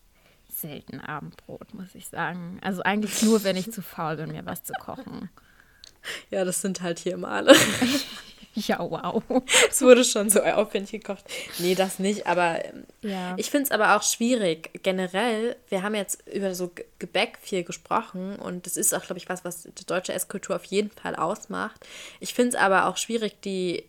selten 0.61 1.00
Abendbrot, 1.00 1.74
muss 1.74 1.94
ich 1.94 2.09
sagen. 2.09 2.59
Also 2.62 2.82
eigentlich 2.82 3.22
nur, 3.22 3.44
wenn 3.44 3.57
ich 3.57 3.72
zu 3.72 3.82
faul 3.82 4.16
bin, 4.16 4.32
mir 4.32 4.46
was 4.46 4.64
zu 4.64 4.72
kochen. 4.74 5.28
Ja, 6.30 6.44
das 6.44 6.61
sind 6.61 6.82
halt 6.82 6.98
hier 6.98 7.14
immer 7.14 7.28
alle. 7.28 7.55
ja, 8.55 8.78
wow. 8.78 9.22
Es 9.68 9.82
wurde 9.82 10.05
schon 10.05 10.30
so 10.30 10.42
aufwendig 10.42 11.02
gekocht. 11.02 11.24
Nee, 11.59 11.74
das 11.74 11.98
nicht, 11.98 12.26
aber 12.26 12.64
ähm, 12.64 12.84
ja. 13.02 13.34
ich 13.36 13.50
finde 13.50 13.64
es 13.64 13.70
aber 13.70 13.96
auch 13.96 14.02
schwierig. 14.02 14.70
Generell, 14.82 15.57
wir 15.68 15.82
haben 15.82 15.94
jetzt 15.94 16.26
über 16.28 16.55
so 16.55 16.70
Gebäck 16.98 17.38
viel 17.40 17.64
gesprochen 17.64 18.36
und 18.36 18.66
das 18.66 18.76
ist 18.76 18.94
auch, 18.94 19.05
glaube 19.05 19.18
ich, 19.18 19.28
was, 19.28 19.44
was 19.44 19.62
die 19.62 19.86
deutsche 19.86 20.12
Esskultur 20.12 20.57
auf 20.57 20.64
jeden 20.64 20.90
Fall 20.90 21.16
ausmacht. 21.16 21.86
Ich 22.20 22.34
finde 22.34 22.50
es 22.50 22.62
aber 22.62 22.86
auch 22.86 22.96
schwierig, 22.96 23.40
die 23.42 23.84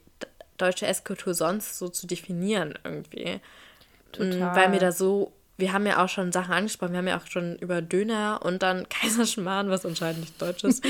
deutsche 0.58 0.88
Esskultur 0.88 1.34
sonst 1.34 1.78
so 1.78 1.90
zu 1.90 2.08
definieren 2.08 2.80
irgendwie. 2.84 3.40
Total. 4.14 4.56
Weil 4.56 4.70
mir 4.70 4.80
da 4.80 4.92
so 4.92 5.34
wir 5.58 5.72
haben 5.72 5.86
ja 5.86 6.04
auch 6.04 6.10
schon 6.10 6.32
Sachen 6.32 6.54
angesprochen. 6.54 6.92
Wir 6.92 7.00
haben 7.00 7.08
ja 7.08 7.18
auch 7.18 7.28
schon 7.28 7.58
über 7.58 7.82
Döner 7.82 8.42
und 8.44 8.64
dann 8.64 8.88
Kaiserschmarrn, 8.90 9.70
was 9.70 9.86
anscheinend 9.86 10.22
nicht 10.22 10.42
deutsch 10.42 10.64
ist, 10.64 10.84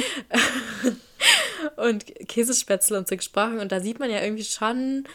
und 1.78 2.05
Käsespätzle 2.28 2.97
und 2.97 3.07
so 3.07 3.16
gesprochen. 3.16 3.59
Und 3.59 3.72
da 3.72 3.80
sieht 3.80 3.99
man 3.99 4.09
ja 4.09 4.22
irgendwie 4.22 4.43
schon, 4.43 5.05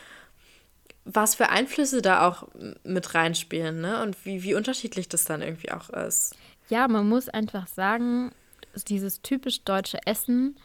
was 1.05 1.34
für 1.34 1.48
Einflüsse 1.48 2.03
da 2.03 2.26
auch 2.28 2.48
mit 2.84 3.14
reinspielen, 3.14 3.80
ne? 3.80 4.03
Und 4.03 4.24
wie, 4.24 4.42
wie 4.42 4.55
unterschiedlich 4.55 5.09
das 5.09 5.24
dann 5.24 5.42
irgendwie 5.42 5.72
auch 5.72 5.90
ist. 5.90 6.36
Ja, 6.68 6.86
man 6.86 7.09
muss 7.09 7.28
einfach 7.28 7.66
sagen, 7.66 8.30
dieses 8.88 9.22
typisch 9.22 9.64
deutsche 9.64 9.98
Essen 10.07 10.57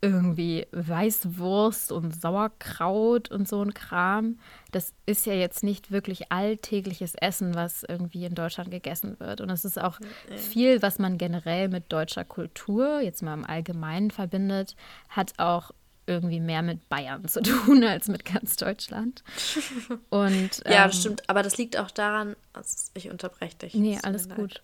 irgendwie 0.00 0.66
Weißwurst 0.72 1.90
und 1.90 2.20
Sauerkraut 2.20 3.30
und 3.30 3.48
so 3.48 3.62
ein 3.62 3.74
Kram. 3.74 4.38
Das 4.70 4.92
ist 5.06 5.26
ja 5.26 5.32
jetzt 5.32 5.62
nicht 5.62 5.90
wirklich 5.90 6.30
alltägliches 6.30 7.14
Essen, 7.14 7.54
was 7.54 7.82
irgendwie 7.82 8.24
in 8.24 8.34
Deutschland 8.34 8.70
gegessen 8.70 9.18
wird. 9.18 9.40
Und 9.40 9.50
es 9.50 9.64
ist 9.64 9.80
auch 9.80 9.98
viel, 10.36 10.82
was 10.82 10.98
man 10.98 11.18
generell 11.18 11.68
mit 11.68 11.92
deutscher 11.92 12.24
Kultur, 12.24 13.00
jetzt 13.00 13.22
mal 13.22 13.34
im 13.34 13.44
Allgemeinen 13.44 14.10
verbindet, 14.10 14.76
hat 15.08 15.32
auch 15.38 15.72
irgendwie 16.08 16.40
mehr 16.40 16.62
mit 16.62 16.88
Bayern 16.88 17.28
zu 17.28 17.40
tun 17.42 17.84
als 17.84 18.08
mit 18.08 18.24
ganz 18.24 18.56
Deutschland. 18.56 19.22
Und, 20.08 20.62
ja, 20.64 20.84
ähm, 20.84 20.88
das 20.88 21.00
stimmt. 21.00 21.28
Aber 21.28 21.42
das 21.42 21.58
liegt 21.58 21.76
auch 21.76 21.90
daran, 21.90 22.34
also 22.52 22.90
ich 22.94 23.10
unterbreche 23.10 23.56
dich. 23.56 23.74
Nee, 23.74 23.98
alles 24.02 24.28
gut. 24.28 24.62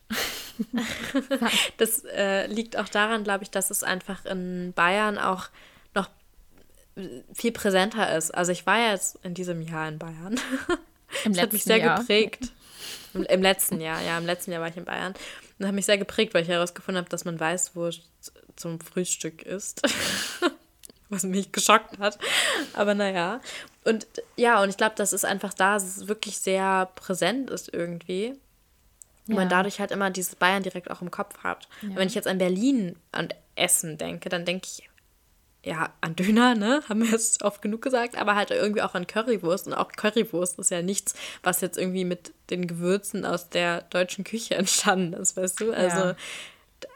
das 1.76 2.04
äh, 2.04 2.46
liegt 2.46 2.76
auch 2.76 2.88
daran, 2.88 3.24
glaube 3.24 3.44
ich, 3.44 3.50
dass 3.50 3.70
es 3.70 3.82
einfach 3.82 4.24
in 4.24 4.72
Bayern 4.74 5.18
auch 5.18 5.48
noch 5.94 6.08
viel 7.32 7.52
präsenter 7.52 8.16
ist. 8.16 8.32
Also 8.32 8.52
ich 8.52 8.66
war 8.66 8.78
ja 8.78 8.92
jetzt 8.92 9.18
in 9.22 9.34
diesem 9.34 9.60
Jahr 9.60 9.88
in 9.88 9.98
Bayern. 9.98 10.40
Im 11.24 11.32
das 11.32 11.42
hat 11.42 11.52
mich 11.52 11.64
sehr 11.64 11.78
Jahr. 11.78 11.98
geprägt. 11.98 12.52
Im, 13.12 13.22
Im, 13.24 13.42
letzten 13.42 13.80
Jahr, 13.80 14.02
ja, 14.02 14.18
im 14.18 14.26
letzten 14.26 14.50
Jahr 14.50 14.60
war 14.60 14.68
ich 14.68 14.76
in 14.76 14.84
Bayern. 14.84 15.14
Und 15.58 15.66
hat 15.66 15.74
mich 15.74 15.86
sehr 15.86 15.98
geprägt, 15.98 16.34
weil 16.34 16.42
ich 16.42 16.48
herausgefunden 16.48 16.98
habe, 16.98 17.08
dass 17.08 17.24
man 17.24 17.38
Weißwurst 17.38 18.02
zum 18.56 18.80
Frühstück 18.80 19.42
isst 19.42 19.82
was 21.08 21.24
mich 21.24 21.52
geschockt 21.52 21.98
hat. 21.98 22.18
Aber 22.74 22.94
naja. 22.94 23.40
Und 23.84 24.06
ja, 24.36 24.62
und 24.62 24.70
ich 24.70 24.76
glaube, 24.76 24.94
das 24.96 25.12
ist 25.12 25.24
einfach 25.24 25.54
da, 25.54 25.74
dass 25.74 25.84
es 25.84 26.08
wirklich 26.08 26.38
sehr 26.38 26.90
präsent 26.94 27.50
ist 27.50 27.72
irgendwie. 27.72 28.34
Und 29.26 29.34
ja. 29.34 29.40
man 29.40 29.48
dadurch 29.48 29.80
halt 29.80 29.90
immer 29.90 30.10
dieses 30.10 30.36
Bayern 30.36 30.62
direkt 30.62 30.90
auch 30.90 31.02
im 31.02 31.10
Kopf 31.10 31.38
hat. 31.42 31.68
Ja. 31.82 31.96
Wenn 31.96 32.08
ich 32.08 32.14
jetzt 32.14 32.28
an 32.28 32.38
Berlin 32.38 32.96
an 33.12 33.28
Essen 33.56 33.96
denke, 33.96 34.28
dann 34.28 34.44
denke 34.44 34.66
ich 34.70 34.88
ja 35.62 35.90
an 36.00 36.14
Döner, 36.14 36.54
ne? 36.54 36.82
Haben 36.88 37.02
wir 37.02 37.10
jetzt 37.10 37.42
oft 37.42 37.62
genug 37.62 37.82
gesagt, 37.82 38.16
aber 38.16 38.34
halt 38.34 38.50
irgendwie 38.50 38.82
auch 38.82 38.94
an 38.94 39.06
Currywurst. 39.06 39.66
Und 39.66 39.74
auch 39.74 39.92
Currywurst 39.92 40.58
ist 40.58 40.70
ja 40.70 40.82
nichts, 40.82 41.14
was 41.42 41.60
jetzt 41.60 41.78
irgendwie 41.78 42.04
mit 42.04 42.32
den 42.50 42.66
Gewürzen 42.66 43.24
aus 43.24 43.48
der 43.48 43.82
deutschen 43.82 44.24
Küche 44.24 44.54
entstanden 44.56 45.14
ist, 45.14 45.36
weißt 45.36 45.60
du? 45.60 45.72
Also 45.72 46.14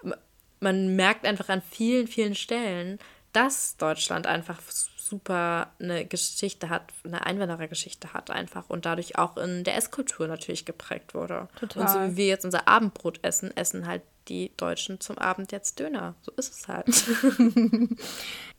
ja. 0.04 0.16
man 0.60 0.96
merkt 0.96 1.24
einfach 1.24 1.48
an 1.48 1.62
vielen, 1.62 2.06
vielen 2.06 2.34
Stellen, 2.34 2.98
dass 3.32 3.76
Deutschland 3.76 4.26
einfach 4.26 4.60
super 5.08 5.72
eine 5.80 6.04
Geschichte 6.04 6.68
hat, 6.68 6.92
eine 7.04 7.24
Einwanderergeschichte 7.24 8.12
hat 8.12 8.30
einfach 8.30 8.68
und 8.68 8.84
dadurch 8.84 9.16
auch 9.18 9.36
in 9.36 9.64
der 9.64 9.76
Esskultur 9.76 10.28
natürlich 10.28 10.64
geprägt 10.64 11.14
wurde. 11.14 11.48
Total. 11.58 11.82
Und 11.82 11.88
so 11.88 12.00
wie 12.00 12.16
wir 12.16 12.26
jetzt 12.26 12.44
unser 12.44 12.68
Abendbrot 12.68 13.20
essen, 13.22 13.56
essen 13.56 13.86
halt 13.86 14.02
die 14.28 14.52
Deutschen 14.56 15.00
zum 15.00 15.16
Abend 15.18 15.52
jetzt 15.52 15.80
Döner. 15.80 16.14
So 16.20 16.32
ist 16.36 16.52
es 16.52 16.68
halt. 16.68 16.86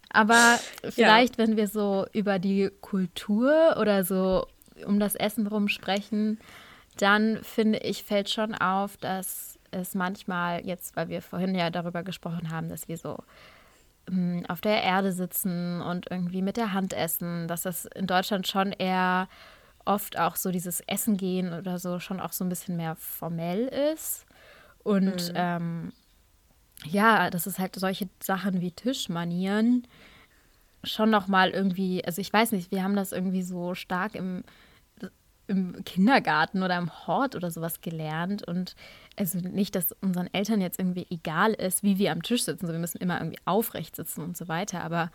Aber 0.09 0.59
vielleicht, 0.89 1.38
ja. 1.38 1.45
wenn 1.45 1.55
wir 1.55 1.67
so 1.67 2.07
über 2.13 2.39
die 2.39 2.72
Kultur 2.82 3.78
oder 3.80 4.03
so 4.03 4.47
um 4.86 4.99
das 4.99 5.13
Essen 5.15 5.45
rum 5.45 5.67
sprechen, 5.67 6.39
dann 6.97 7.43
finde 7.43 7.80
ich, 7.80 8.03
fällt 8.03 8.30
schon 8.30 8.55
auf, 8.55 8.97
dass 8.97 9.59
es 9.72 9.93
manchmal 9.93 10.65
jetzt, 10.65 10.95
weil 10.95 11.09
wir 11.09 11.22
vorhin 11.22 11.53
ja 11.53 11.70
darüber 11.70 12.01
gesprochen 12.01 12.49
haben, 12.49 12.70
dass 12.70 12.88
wir 12.88 12.97
so 12.97 13.20
auf 14.47 14.62
der 14.62 14.84
Erde 14.84 15.12
sitzen 15.12 15.82
und 15.82 16.10
irgendwie 16.10 16.41
mit 16.41 16.57
der 16.57 16.74
Hand 16.74 16.93
essen, 16.93 17.47
dass 17.47 17.64
das 17.64 17.86
in 17.86 18.07
Deutschland 18.07 18.47
schon 18.47 18.72
eher 18.72 19.28
oft 19.86 20.20
auch 20.20 20.36
so 20.36 20.51
dieses 20.51 20.82
Essen 20.82 21.18
gehen 21.18 21.53
oder 21.53 21.80
so 21.80 21.99
schon 21.99 22.20
auch 22.20 22.32
so 22.32 22.43
ein 22.43 22.49
bisschen 22.49 22.78
mehr 22.78 22.95
formell 22.95 23.68
ist. 23.93 24.26
Und 24.84 25.30
mhm. 25.30 25.36
ähm, 25.36 25.93
ja, 26.86 27.30
das 27.30 27.47
ist 27.47 27.60
halt 27.60 27.76
solche 27.76 28.10
Sachen 28.22 28.62
wie 28.62 28.72
Tischmanieren 28.72 29.88
schon 30.84 31.10
noch 31.10 31.28
mal 31.28 31.49
irgendwie, 31.49 32.03
also 32.05 32.22
ich 32.22 32.32
weiß 32.32 32.53
nicht, 32.53 32.72
wir 32.72 32.84
haben 32.84 32.95
das 32.95 33.12
irgendwie 33.12 33.43
so 33.43 33.76
stark 33.76 34.16
im 34.16 34.43
im 35.49 35.84
Kindergarten 35.84 36.62
oder 36.62 36.78
im 36.78 37.07
Hort 37.07 37.36
oder 37.36 37.49
sowas 37.49 37.82
gelernt. 37.82 38.47
Und 38.47 38.76
also 39.20 39.39
nicht, 39.39 39.76
dass 39.76 39.91
unseren 40.01 40.34
Eltern 40.34 40.61
jetzt 40.61 40.80
irgendwie 40.80 41.05
egal 41.09 41.53
ist, 41.53 41.84
wie 41.84 41.97
wir 41.97 42.11
am 42.13 42.24
Tisch 42.24 42.43
sitzen. 42.43 42.65
So, 42.65 42.72
wir 42.72 42.80
müssen 42.80 42.99
immer 42.99 43.20
irgendwie 43.20 43.39
aufrecht 43.43 43.95
sitzen 43.95 44.22
und 44.22 44.38
so 44.38 44.47
weiter. 44.47 44.82
Aber 44.82 45.11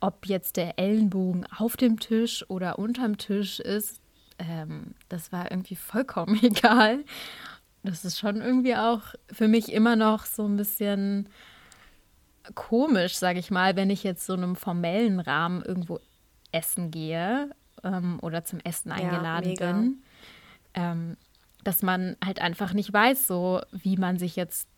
ob 0.00 0.26
jetzt 0.26 0.56
der 0.56 0.78
Ellenbogen 0.78 1.46
auf 1.56 1.76
dem 1.76 2.00
Tisch 2.00 2.44
oder 2.50 2.78
unterm 2.80 3.16
Tisch 3.16 3.60
ist, 3.60 4.00
ähm, 4.40 4.94
das 5.08 5.30
war 5.30 5.52
irgendwie 5.52 5.76
vollkommen 5.76 6.38
egal. 6.42 7.04
Das 7.84 8.04
ist 8.04 8.18
schon 8.18 8.40
irgendwie 8.40 8.74
auch 8.74 9.02
für 9.30 9.46
mich 9.46 9.72
immer 9.72 9.94
noch 9.94 10.24
so 10.24 10.44
ein 10.46 10.56
bisschen 10.56 11.28
komisch, 12.54 13.14
sage 13.14 13.38
ich 13.38 13.50
mal, 13.50 13.76
wenn 13.76 13.88
ich 13.88 14.02
jetzt 14.02 14.26
so 14.26 14.32
einem 14.32 14.56
formellen 14.56 15.20
Rahmen 15.20 15.62
irgendwo 15.62 16.00
essen 16.50 16.90
gehe 16.90 17.50
ähm, 17.84 18.18
oder 18.20 18.44
zum 18.44 18.58
Essen 18.60 18.90
eingeladen 18.90 19.54
ja, 19.54 19.72
bin, 19.72 20.02
ähm, 20.74 21.16
dass 21.64 21.82
man 21.82 22.16
halt 22.24 22.40
einfach 22.40 22.72
nicht 22.72 22.92
weiß, 22.92 23.26
so 23.26 23.60
wie 23.72 23.96
man 23.96 24.18
sich 24.18 24.36
jetzt 24.36 24.68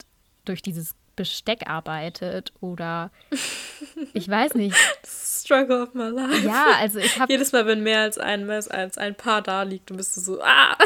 durch 0.45 0.63
dieses 0.63 0.95
Besteck 1.17 1.69
arbeitet 1.69 2.53
oder 2.61 3.11
ich 4.13 4.29
weiß 4.29 4.55
nicht. 4.55 4.77
Struggle 5.05 5.83
of 5.83 5.95
my 5.95 6.09
life. 6.09 6.47
Ja, 6.47 6.73
also 6.79 6.99
ich 6.99 7.19
habe 7.19 7.33
jedes 7.33 7.53
Mal, 7.53 7.67
wenn 7.67 7.83
mehr 7.83 8.01
als 8.01 8.19
ein, 8.19 8.49
als 8.51 8.99
ein 8.99 9.15
Paar 9.15 9.43
da 9.43 9.63
liegt, 9.63 9.91
dann 9.91 9.97
bist 9.97 10.17
du 10.17 10.21
so 10.21 10.43
ah. 10.43 10.77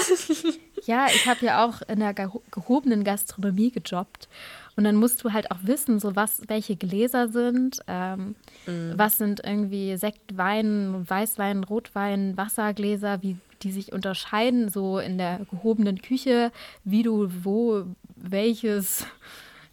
Ja, 0.85 1.07
ich 1.15 1.27
habe 1.27 1.45
ja 1.45 1.65
auch 1.65 1.83
in 1.83 2.01
der 2.01 2.15
gehobenen 2.15 3.05
Gastronomie 3.05 3.71
gejobbt 3.71 4.29
und 4.77 4.85
dann 4.85 4.97
musst 4.97 5.23
du 5.25 5.33
halt 5.33 5.51
auch 5.51 5.59
wissen, 5.63 5.99
so 5.99 6.17
was, 6.17 6.43
welche 6.49 6.77
Gläser 6.77 7.29
sind, 7.29 7.81
ähm, 7.87 8.35
mm. 8.67 8.93
was 8.97 9.19
sind 9.19 9.41
irgendwie 9.45 9.97
Sekt, 9.97 10.37
Wein, 10.37 11.05
Weißwein, 11.09 11.65
Rotwein, 11.65 12.37
Wassergläser, 12.37 13.23
wie 13.23 13.37
die 13.63 13.73
sich 13.73 13.93
unterscheiden, 13.93 14.71
so 14.71 14.99
in 14.99 15.19
der 15.19 15.41
gehobenen 15.51 16.01
Küche, 16.01 16.51
wie 16.85 17.03
du 17.03 17.31
wo 17.43 17.85
welches 18.17 19.07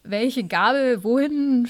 welche 0.09 0.43
Gabel 0.43 1.03
wohin 1.03 1.67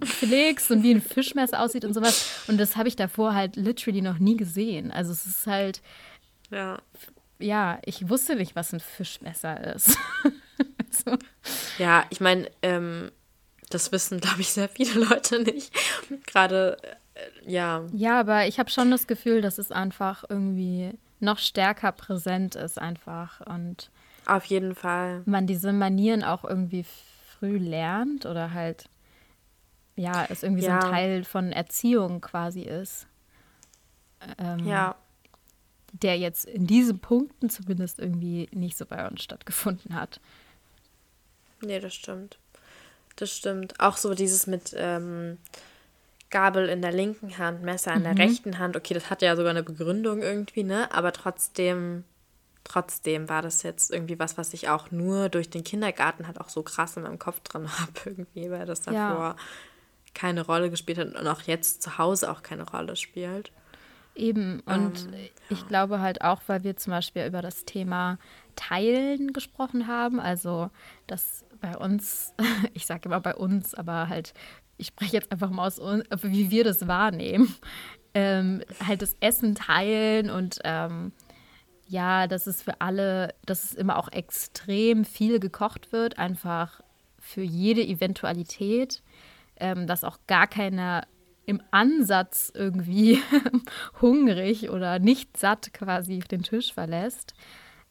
pflegst 0.00 0.70
und 0.70 0.82
wie 0.82 0.92
ein 0.92 1.02
Fischmesser 1.02 1.60
aussieht 1.60 1.84
und 1.84 1.94
sowas. 1.94 2.44
Und 2.46 2.58
das 2.58 2.76
habe 2.76 2.88
ich 2.88 2.96
davor 2.96 3.34
halt 3.34 3.56
literally 3.56 4.02
noch 4.02 4.18
nie 4.18 4.36
gesehen. 4.36 4.90
Also 4.90 5.12
es 5.12 5.26
ist 5.26 5.46
halt. 5.46 5.82
Ja. 6.50 6.78
Ja, 7.38 7.78
ich 7.86 8.08
wusste 8.08 8.36
nicht, 8.36 8.54
was 8.54 8.72
ein 8.74 8.80
Fischmesser 8.80 9.74
ist. 9.74 9.96
so. 11.04 11.16
Ja, 11.78 12.04
ich 12.10 12.20
meine, 12.20 12.50
ähm, 12.62 13.10
das 13.70 13.92
wissen, 13.92 14.20
glaube 14.20 14.40
ich, 14.40 14.50
sehr 14.50 14.68
viele 14.68 15.04
Leute 15.06 15.42
nicht. 15.42 15.72
Gerade, 16.26 16.76
äh, 17.14 17.50
ja. 17.50 17.86
Ja, 17.92 18.20
aber 18.20 18.46
ich 18.46 18.58
habe 18.58 18.70
schon 18.70 18.90
das 18.90 19.06
Gefühl, 19.06 19.40
dass 19.40 19.58
es 19.58 19.72
einfach 19.72 20.24
irgendwie 20.28 20.92
noch 21.20 21.38
stärker 21.38 21.92
präsent 21.92 22.56
ist, 22.56 22.78
einfach. 22.78 23.40
Und 23.46 23.90
auf 24.26 24.44
jeden 24.46 24.74
Fall. 24.74 25.22
Man 25.26 25.46
diese 25.46 25.72
Manieren 25.72 26.24
auch 26.24 26.44
irgendwie 26.44 26.84
früh 27.38 27.58
lernt 27.58 28.26
oder 28.26 28.52
halt, 28.52 28.88
ja, 29.96 30.26
es 30.28 30.42
irgendwie 30.42 30.64
ja. 30.64 30.80
so 30.80 30.86
ein 30.86 30.92
Teil 30.92 31.24
von 31.24 31.52
Erziehung 31.52 32.20
quasi 32.20 32.62
ist. 32.62 33.06
Ähm, 34.38 34.66
ja. 34.66 34.96
Der 35.92 36.18
jetzt 36.18 36.44
in 36.44 36.66
diesen 36.66 37.00
Punkten 37.00 37.50
zumindest 37.50 37.98
irgendwie 37.98 38.48
nicht 38.52 38.76
so 38.76 38.86
bei 38.86 39.08
uns 39.08 39.22
stattgefunden 39.22 39.94
hat. 39.94 40.20
Nee, 41.62 41.80
das 41.80 41.94
stimmt. 41.94 42.38
Das 43.16 43.36
stimmt. 43.36 43.78
Auch 43.80 43.96
so 43.96 44.14
dieses 44.14 44.46
mit 44.46 44.74
ähm, 44.76 45.38
Gabel 46.30 46.68
in 46.68 46.80
der 46.82 46.92
linken 46.92 47.38
Hand, 47.38 47.62
Messer 47.62 47.94
in 47.94 48.04
der 48.04 48.14
Mhm. 48.14 48.20
rechten 48.20 48.58
Hand. 48.58 48.76
Okay, 48.76 48.94
das 48.94 49.10
hat 49.10 49.20
ja 49.22 49.36
sogar 49.36 49.50
eine 49.50 49.62
Begründung 49.62 50.22
irgendwie, 50.22 50.62
ne? 50.62 50.92
Aber 50.94 51.12
trotzdem, 51.12 52.04
trotzdem 52.64 53.28
war 53.28 53.42
das 53.42 53.62
jetzt 53.62 53.90
irgendwie 53.90 54.18
was, 54.18 54.38
was 54.38 54.54
ich 54.54 54.68
auch 54.68 54.90
nur 54.90 55.28
durch 55.28 55.50
den 55.50 55.64
Kindergarten 55.64 56.26
halt 56.26 56.40
auch 56.40 56.48
so 56.48 56.62
krass 56.62 56.96
in 56.96 57.02
meinem 57.02 57.18
Kopf 57.18 57.40
drin 57.40 57.68
habe, 57.78 57.92
irgendwie, 58.04 58.50
weil 58.50 58.64
das 58.66 58.84
Ja. 58.84 58.92
davor 58.92 59.36
keine 60.14 60.44
Rolle 60.44 60.70
gespielt 60.70 60.98
hat 60.98 61.14
und 61.14 61.26
auch 61.28 61.42
jetzt 61.42 61.82
zu 61.82 61.98
Hause 61.98 62.30
auch 62.30 62.42
keine 62.42 62.68
Rolle 62.68 62.96
spielt. 62.96 63.52
Eben. 64.16 64.60
Und 64.66 65.06
ich 65.48 65.68
glaube 65.68 66.00
halt 66.00 66.22
auch, 66.22 66.42
weil 66.48 66.64
wir 66.64 66.76
zum 66.76 66.90
Beispiel 66.92 67.24
über 67.26 67.42
das 67.42 67.64
Thema 67.64 68.18
Teilen 68.56 69.32
gesprochen 69.32 69.86
haben, 69.86 70.18
also 70.20 70.70
dass 71.06 71.44
bei 71.60 71.76
uns, 71.76 72.34
ich 72.74 72.86
sage 72.86 73.02
immer 73.06 73.20
bei 73.20 73.34
uns, 73.34 73.74
aber 73.74 74.08
halt, 74.08 74.34
ich 74.76 74.88
spreche 74.88 75.16
jetzt 75.16 75.32
einfach 75.32 75.50
mal 75.50 75.66
aus, 75.66 75.78
uns, 75.78 76.04
wie 76.22 76.50
wir 76.50 76.64
das 76.64 76.86
wahrnehmen, 76.88 77.54
ähm, 78.14 78.62
halt 78.86 79.02
das 79.02 79.16
Essen 79.20 79.54
teilen 79.54 80.30
und 80.30 80.58
ähm, 80.64 81.12
ja, 81.86 82.26
dass 82.28 82.46
es 82.46 82.62
für 82.62 82.80
alle, 82.80 83.34
dass 83.46 83.64
es 83.64 83.74
immer 83.74 83.96
auch 83.96 84.12
extrem 84.12 85.04
viel 85.04 85.40
gekocht 85.40 85.92
wird, 85.92 86.18
einfach 86.18 86.80
für 87.18 87.42
jede 87.42 87.82
Eventualität, 87.82 89.02
ähm, 89.56 89.86
dass 89.86 90.04
auch 90.04 90.18
gar 90.26 90.46
keiner 90.46 91.02
im 91.46 91.60
Ansatz 91.72 92.52
irgendwie 92.54 93.20
hungrig 94.00 94.70
oder 94.70 95.00
nicht 95.00 95.36
satt 95.36 95.72
quasi 95.74 96.20
den 96.20 96.42
Tisch 96.42 96.72
verlässt, 96.72 97.34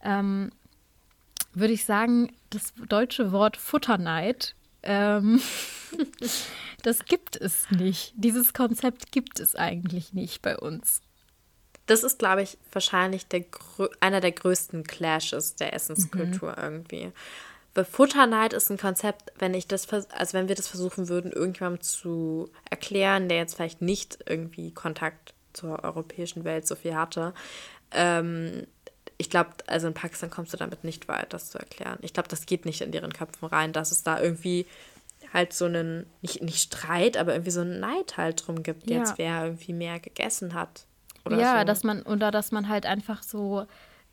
ähm, 0.01 0.49
würde 1.59 1.73
ich 1.73 1.85
sagen, 1.85 2.31
das 2.49 2.73
deutsche 2.87 3.31
Wort 3.31 3.57
Futterneid, 3.57 4.55
ähm, 4.83 5.41
das 6.83 7.05
gibt 7.05 7.35
es 7.35 7.69
nicht. 7.71 8.13
Dieses 8.15 8.53
Konzept 8.53 9.11
gibt 9.11 9.39
es 9.39 9.55
eigentlich 9.55 10.13
nicht 10.13 10.41
bei 10.41 10.57
uns. 10.57 11.01
Das 11.85 12.03
ist, 12.03 12.19
glaube 12.19 12.43
ich, 12.43 12.57
wahrscheinlich 12.71 13.27
der, 13.27 13.45
einer 13.99 14.21
der 14.21 14.31
größten 14.31 14.83
Clashes 14.83 15.55
der 15.55 15.73
Essenskultur 15.73 16.55
irgendwie. 16.57 17.11
Weil 17.73 17.85
Futterneid 17.85 18.53
ist 18.53 18.69
ein 18.69 18.77
Konzept, 18.77 19.31
wenn 19.39 19.53
ich 19.53 19.67
das, 19.67 19.91
also 19.91 20.33
wenn 20.33 20.47
wir 20.47 20.55
das 20.55 20.67
versuchen 20.67 21.07
würden, 21.07 21.31
irgendjemandem 21.31 21.81
zu 21.81 22.51
erklären, 22.69 23.27
der 23.27 23.37
jetzt 23.37 23.55
vielleicht 23.55 23.81
nicht 23.81 24.19
irgendwie 24.27 24.71
Kontakt 24.71 25.33
zur 25.53 25.83
europäischen 25.83 26.43
Welt 26.43 26.67
so 26.67 26.75
viel 26.75 26.95
hatte. 26.95 27.33
Ähm, 27.91 28.67
ich 29.21 29.29
glaube, 29.29 29.49
also 29.67 29.87
in 29.87 29.93
Pakistan 29.93 30.29
kommst 30.29 30.53
du 30.53 30.57
damit 30.57 30.85
nicht 30.85 31.09
weit, 31.09 31.33
das 31.33 31.51
zu 31.51 31.59
erklären. 31.59 31.99
Ich 32.01 32.13
glaube, 32.13 32.29
das 32.29 32.45
geht 32.45 32.65
nicht 32.65 32.79
in 32.79 32.91
deren 32.91 33.11
Köpfen 33.11 33.49
rein, 33.49 33.73
dass 33.73 33.91
es 33.91 34.01
da 34.01 34.19
irgendwie 34.19 34.65
halt 35.33 35.51
so 35.51 35.65
einen, 35.65 36.05
nicht, 36.21 36.41
nicht 36.41 36.63
Streit, 36.63 37.17
aber 37.17 37.33
irgendwie 37.33 37.51
so 37.51 37.59
einen 37.61 37.81
Neid 37.81 38.15
halt 38.15 38.47
drum 38.47 38.63
gibt, 38.63 38.89
Ja. 38.89 38.99
jetzt 38.99 39.17
wer 39.17 39.43
irgendwie 39.43 39.73
mehr 39.73 39.99
gegessen 39.99 40.53
hat. 40.53 40.85
Oder 41.25 41.37
ja, 41.37 41.59
so. 41.59 41.65
dass 41.65 41.83
man, 41.83 42.01
oder 42.03 42.31
dass 42.31 42.51
man 42.53 42.69
halt 42.69 42.85
einfach 42.85 43.21
so, 43.21 43.67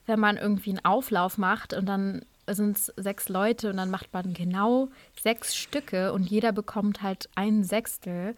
wenn 0.06 0.18
man 0.18 0.36
irgendwie 0.38 0.70
einen 0.70 0.84
Auflauf 0.84 1.38
macht 1.38 1.72
und 1.72 1.86
dann 1.86 2.24
sind 2.48 2.76
es 2.76 2.92
sechs 2.96 3.28
Leute 3.28 3.70
und 3.70 3.76
dann 3.76 3.90
macht 3.90 4.12
man 4.12 4.34
genau 4.34 4.88
sechs 5.20 5.54
Stücke 5.56 6.12
und 6.12 6.28
jeder 6.28 6.50
bekommt 6.50 7.02
halt 7.02 7.28
ein 7.36 7.62
Sechstel. 7.62 8.34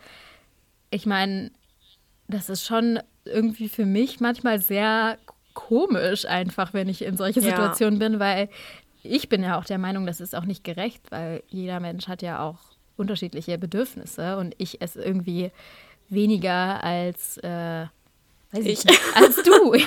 Ich 0.90 1.06
meine, 1.06 1.50
das 2.28 2.50
ist 2.50 2.64
schon 2.66 3.00
irgendwie 3.24 3.70
für 3.70 3.86
mich 3.86 4.20
manchmal 4.20 4.60
sehr 4.60 5.18
komisch 5.58 6.24
einfach, 6.24 6.72
wenn 6.72 6.88
ich 6.88 7.02
in 7.02 7.16
solche 7.16 7.40
Ja. 7.40 7.46
Situationen 7.46 7.98
bin, 7.98 8.20
weil 8.20 8.48
ich 9.02 9.28
bin 9.28 9.42
ja 9.42 9.58
auch 9.58 9.64
der 9.64 9.78
Meinung, 9.78 10.06
das 10.06 10.20
ist 10.20 10.34
auch 10.36 10.44
nicht 10.44 10.62
gerecht, 10.62 11.02
weil 11.10 11.42
jeder 11.48 11.80
Mensch 11.80 12.06
hat 12.08 12.22
ja 12.22 12.40
auch 12.42 12.58
unterschiedliche 12.96 13.58
Bedürfnisse 13.58 14.36
und 14.38 14.54
ich 14.58 14.80
esse 14.80 15.02
irgendwie 15.02 15.50
weniger 16.08 16.82
als, 16.82 17.38
äh, 17.38 17.86
weiß 18.52 18.64
ich, 18.64 18.66
Ich. 18.66 18.84
nicht, 18.84 19.00
als 19.14 19.36
du. 19.42 19.74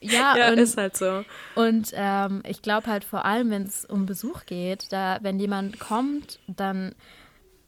ja, 0.00 0.36
Ja, 0.36 0.48
und, 0.52 0.58
ist 0.58 0.76
halt 0.76 0.96
so. 0.96 1.24
und 1.54 1.90
ähm, 1.94 2.42
ich 2.46 2.62
glaube 2.62 2.86
halt 2.88 3.04
vor 3.04 3.24
allem, 3.24 3.50
wenn 3.50 3.62
es 3.62 3.84
um 3.84 4.06
Besuch 4.06 4.44
geht, 4.46 4.92
da 4.92 5.18
wenn 5.22 5.38
jemand 5.38 5.78
kommt, 5.78 6.38
dann 6.46 6.94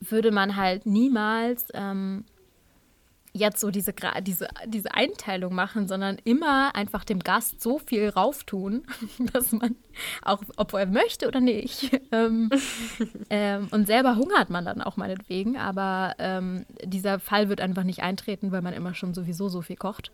würde 0.01 0.31
man 0.31 0.57
halt 0.57 0.87
niemals 0.87 1.67
ähm, 1.75 2.25
jetzt 3.37 3.61
so 3.61 3.71
diese, 3.71 3.95
diese, 4.23 4.49
diese 4.67 4.95
Einteilung 4.95 5.55
machen, 5.55 5.87
sondern 5.87 6.17
immer 6.25 6.75
einfach 6.75 7.05
dem 7.05 7.21
Gast 7.21 7.61
so 7.61 7.79
viel 7.79 8.09
rauftun, 8.09 8.85
dass 9.33 9.53
man 9.53 9.77
auch, 10.23 10.43
ob 10.57 10.73
er 10.75 10.87
möchte 10.87 11.29
oder 11.29 11.41
nicht, 11.41 12.01
ähm, 12.13 12.51
ähm, 13.31 13.69
und 13.71 13.87
selber 13.87 14.17
hungert 14.17 14.51
man 14.51 14.65
dann 14.65 14.83
auch 14.83 14.97
meinetwegen, 14.97 15.57
aber 15.57 16.15
ähm, 16.19 16.67
dieser 16.83 17.19
Fall 17.19 17.49
wird 17.49 17.61
einfach 17.61 17.85
nicht 17.85 18.03
eintreten, 18.03 18.53
weil 18.53 18.63
man 18.63 18.75
immer 18.75 18.95
schon 18.95 19.15
sowieso 19.15 19.49
so 19.49 19.63
viel 19.63 19.77
kocht. 19.77 20.11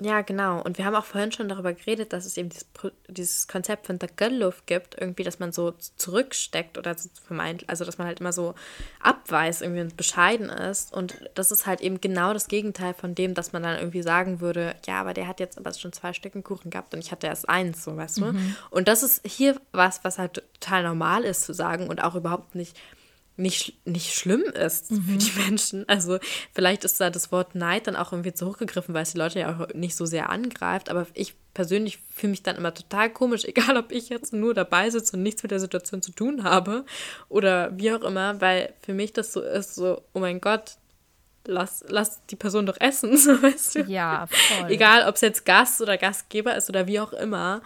Ja, 0.00 0.22
genau. 0.22 0.62
Und 0.62 0.78
wir 0.78 0.86
haben 0.86 0.94
auch 0.94 1.04
vorhin 1.04 1.32
schon 1.32 1.48
darüber 1.48 1.74
geredet, 1.74 2.12
dass 2.12 2.24
es 2.24 2.36
eben 2.36 2.48
dieses, 2.48 2.66
dieses 3.08 3.46
Konzept 3.46 3.86
von 3.86 3.98
Takalluf 3.98 4.64
gibt, 4.64 4.98
irgendwie, 4.98 5.22
dass 5.22 5.38
man 5.38 5.52
so 5.52 5.74
zurücksteckt 5.96 6.78
oder 6.78 6.96
so 6.96 7.10
vermeint, 7.24 7.68
also 7.68 7.84
dass 7.84 7.98
man 7.98 8.06
halt 8.06 8.20
immer 8.20 8.32
so 8.32 8.54
abweist 9.00 9.60
irgendwie 9.60 9.82
und 9.82 9.96
bescheiden 9.96 10.48
ist. 10.48 10.94
Und 10.94 11.16
das 11.34 11.52
ist 11.52 11.66
halt 11.66 11.82
eben 11.82 12.00
genau 12.00 12.32
das 12.32 12.48
Gegenteil 12.48 12.94
von 12.94 13.14
dem, 13.14 13.34
dass 13.34 13.52
man 13.52 13.62
dann 13.62 13.78
irgendwie 13.78 14.02
sagen 14.02 14.40
würde, 14.40 14.74
ja, 14.86 14.98
aber 14.98 15.12
der 15.12 15.28
hat 15.28 15.40
jetzt 15.40 15.58
aber 15.58 15.72
schon 15.74 15.92
zwei 15.92 16.14
Stücken 16.14 16.42
Kuchen 16.42 16.70
gehabt 16.70 16.94
und 16.94 17.00
ich 17.00 17.12
hatte 17.12 17.26
erst 17.26 17.48
eins, 17.48 17.84
so 17.84 17.96
weißt 17.96 18.18
du. 18.18 18.34
Und 18.70 18.88
das 18.88 19.02
ist 19.02 19.20
hier 19.26 19.60
was, 19.72 20.02
was 20.04 20.18
halt 20.18 20.42
total 20.58 20.84
normal 20.84 21.24
ist 21.24 21.44
zu 21.44 21.52
sagen 21.52 21.88
und 21.88 22.02
auch 22.02 22.14
überhaupt 22.14 22.54
nicht 22.54 22.76
nicht, 23.36 23.74
nicht 23.86 24.14
schlimm 24.14 24.42
ist 24.42 24.88
für 24.88 25.16
die 25.16 25.32
Menschen. 25.38 25.88
Also 25.88 26.18
vielleicht 26.52 26.84
ist 26.84 27.00
da 27.00 27.10
das 27.10 27.32
Wort 27.32 27.54
Neid 27.54 27.86
dann 27.86 27.96
auch 27.96 28.12
irgendwie 28.12 28.34
zu 28.34 28.46
hochgegriffen, 28.46 28.94
weil 28.94 29.04
es 29.04 29.12
die 29.12 29.18
Leute 29.18 29.40
ja 29.40 29.58
auch 29.58 29.74
nicht 29.74 29.96
so 29.96 30.04
sehr 30.04 30.30
angreift. 30.30 30.90
Aber 30.90 31.06
ich 31.14 31.34
persönlich 31.54 31.98
fühle 32.14 32.32
mich 32.32 32.42
dann 32.42 32.56
immer 32.56 32.74
total 32.74 33.10
komisch, 33.10 33.44
egal 33.46 33.76
ob 33.76 33.92
ich 33.92 34.08
jetzt 34.08 34.32
nur 34.32 34.54
dabei 34.54 34.90
sitze 34.90 35.16
und 35.16 35.22
nichts 35.22 35.42
mit 35.42 35.50
der 35.50 35.60
Situation 35.60 36.02
zu 36.02 36.12
tun 36.12 36.44
habe 36.44 36.84
oder 37.28 37.76
wie 37.78 37.92
auch 37.92 38.02
immer, 38.02 38.40
weil 38.40 38.72
für 38.82 38.94
mich 38.94 39.12
das 39.12 39.32
so 39.32 39.40
ist, 39.40 39.74
so, 39.74 40.02
oh 40.12 40.20
mein 40.20 40.40
Gott, 40.40 40.76
lass, 41.46 41.84
lass 41.88 42.24
die 42.26 42.36
Person 42.36 42.66
doch 42.66 42.80
essen, 42.80 43.16
so 43.16 43.42
weißt 43.42 43.76
du. 43.76 43.80
Ja, 43.84 44.26
voll. 44.26 44.70
Egal, 44.70 45.08
ob 45.08 45.14
es 45.14 45.20
jetzt 45.20 45.44
Gast 45.44 45.80
oder 45.80 45.96
Gastgeber 45.98 46.56
ist 46.56 46.68
oder 46.68 46.86
wie 46.86 47.00
auch 47.00 47.12
immer, 47.12 47.62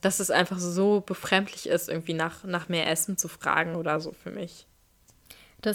dass 0.00 0.20
es 0.20 0.30
einfach 0.30 0.58
so 0.58 1.00
befremdlich 1.00 1.68
ist, 1.68 1.88
irgendwie 1.88 2.14
nach, 2.14 2.44
nach 2.44 2.68
mehr 2.68 2.90
Essen 2.90 3.16
zu 3.16 3.28
fragen 3.28 3.76
oder 3.76 4.00
so 4.00 4.12
für 4.12 4.30
mich. 4.30 4.66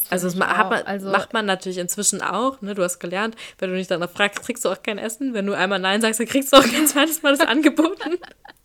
Also 0.10 0.28
das 0.28 0.36
man, 0.36 0.50
also, 0.50 1.10
macht 1.10 1.34
man 1.34 1.46
natürlich 1.46 1.80
inzwischen 1.80 2.22
auch, 2.22 2.62
ne? 2.62 2.76
Du 2.76 2.84
hast 2.84 3.00
gelernt, 3.00 3.36
wenn 3.58 3.72
du 3.72 3.76
dich 3.76 3.88
danach 3.88 4.10
fragst, 4.10 4.44
kriegst 4.44 4.66
du 4.66 4.70
auch 4.70 4.84
kein 4.84 4.98
Essen. 4.98 5.34
Wenn 5.34 5.46
du 5.46 5.54
einmal 5.54 5.80
Nein 5.80 6.02
sagst, 6.02 6.20
dann 6.20 6.28
kriegst 6.28 6.54
du 6.54 6.58
auch 6.58 6.64
kein 6.64 6.86
zweites 6.86 7.24
Mal 7.24 7.36
das 7.36 7.48
angeboten. 7.48 8.18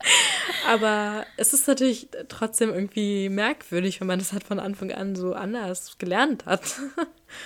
Aber 0.68 1.24
es 1.36 1.54
ist 1.54 1.66
natürlich 1.66 2.08
trotzdem 2.28 2.72
irgendwie 2.74 3.28
merkwürdig, 3.28 4.00
wenn 4.00 4.06
man 4.06 4.18
das 4.18 4.32
halt 4.32 4.44
von 4.44 4.60
Anfang 4.60 4.92
an 4.92 5.16
so 5.16 5.34
anders 5.34 5.96
gelernt 5.98 6.46
hat. 6.46 6.62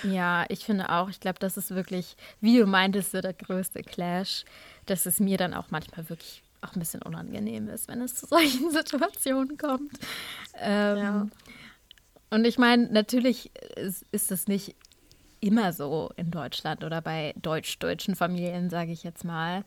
Ja, 0.03 0.45
ich 0.49 0.65
finde 0.65 0.89
auch, 0.91 1.09
ich 1.09 1.19
glaube, 1.19 1.39
das 1.39 1.57
ist 1.57 1.73
wirklich, 1.73 2.15
wie 2.41 2.59
du 2.59 2.67
meintest, 2.67 3.11
so 3.11 3.21
der 3.21 3.33
größte 3.33 3.81
Clash, 3.81 4.45
dass 4.85 5.07
es 5.07 5.19
mir 5.19 5.35
dann 5.35 5.55
auch 5.55 5.71
manchmal 5.71 6.07
wirklich 6.11 6.43
auch 6.61 6.73
ein 6.73 6.79
bisschen 6.79 7.01
unangenehm 7.01 7.69
ist, 7.69 7.87
wenn 7.87 8.01
es 8.01 8.15
zu 8.15 8.25
solchen 8.25 8.71
Situationen 8.71 9.57
kommt. 9.57 9.91
Ähm, 10.59 10.97
Ja. 10.97 11.27
Und 12.31 12.45
ich 12.45 12.57
meine, 12.59 12.87
natürlich 12.91 13.51
ist, 13.75 14.05
ist 14.11 14.31
es 14.31 14.47
nicht 14.47 14.75
immer 15.39 15.73
so 15.73 16.11
in 16.15 16.31
Deutschland 16.31 16.83
oder 16.83 17.01
bei 17.01 17.33
deutsch-deutschen 17.41 18.15
Familien, 18.15 18.69
sage 18.69 18.91
ich 18.91 19.03
jetzt 19.03 19.23
mal. 19.23 19.63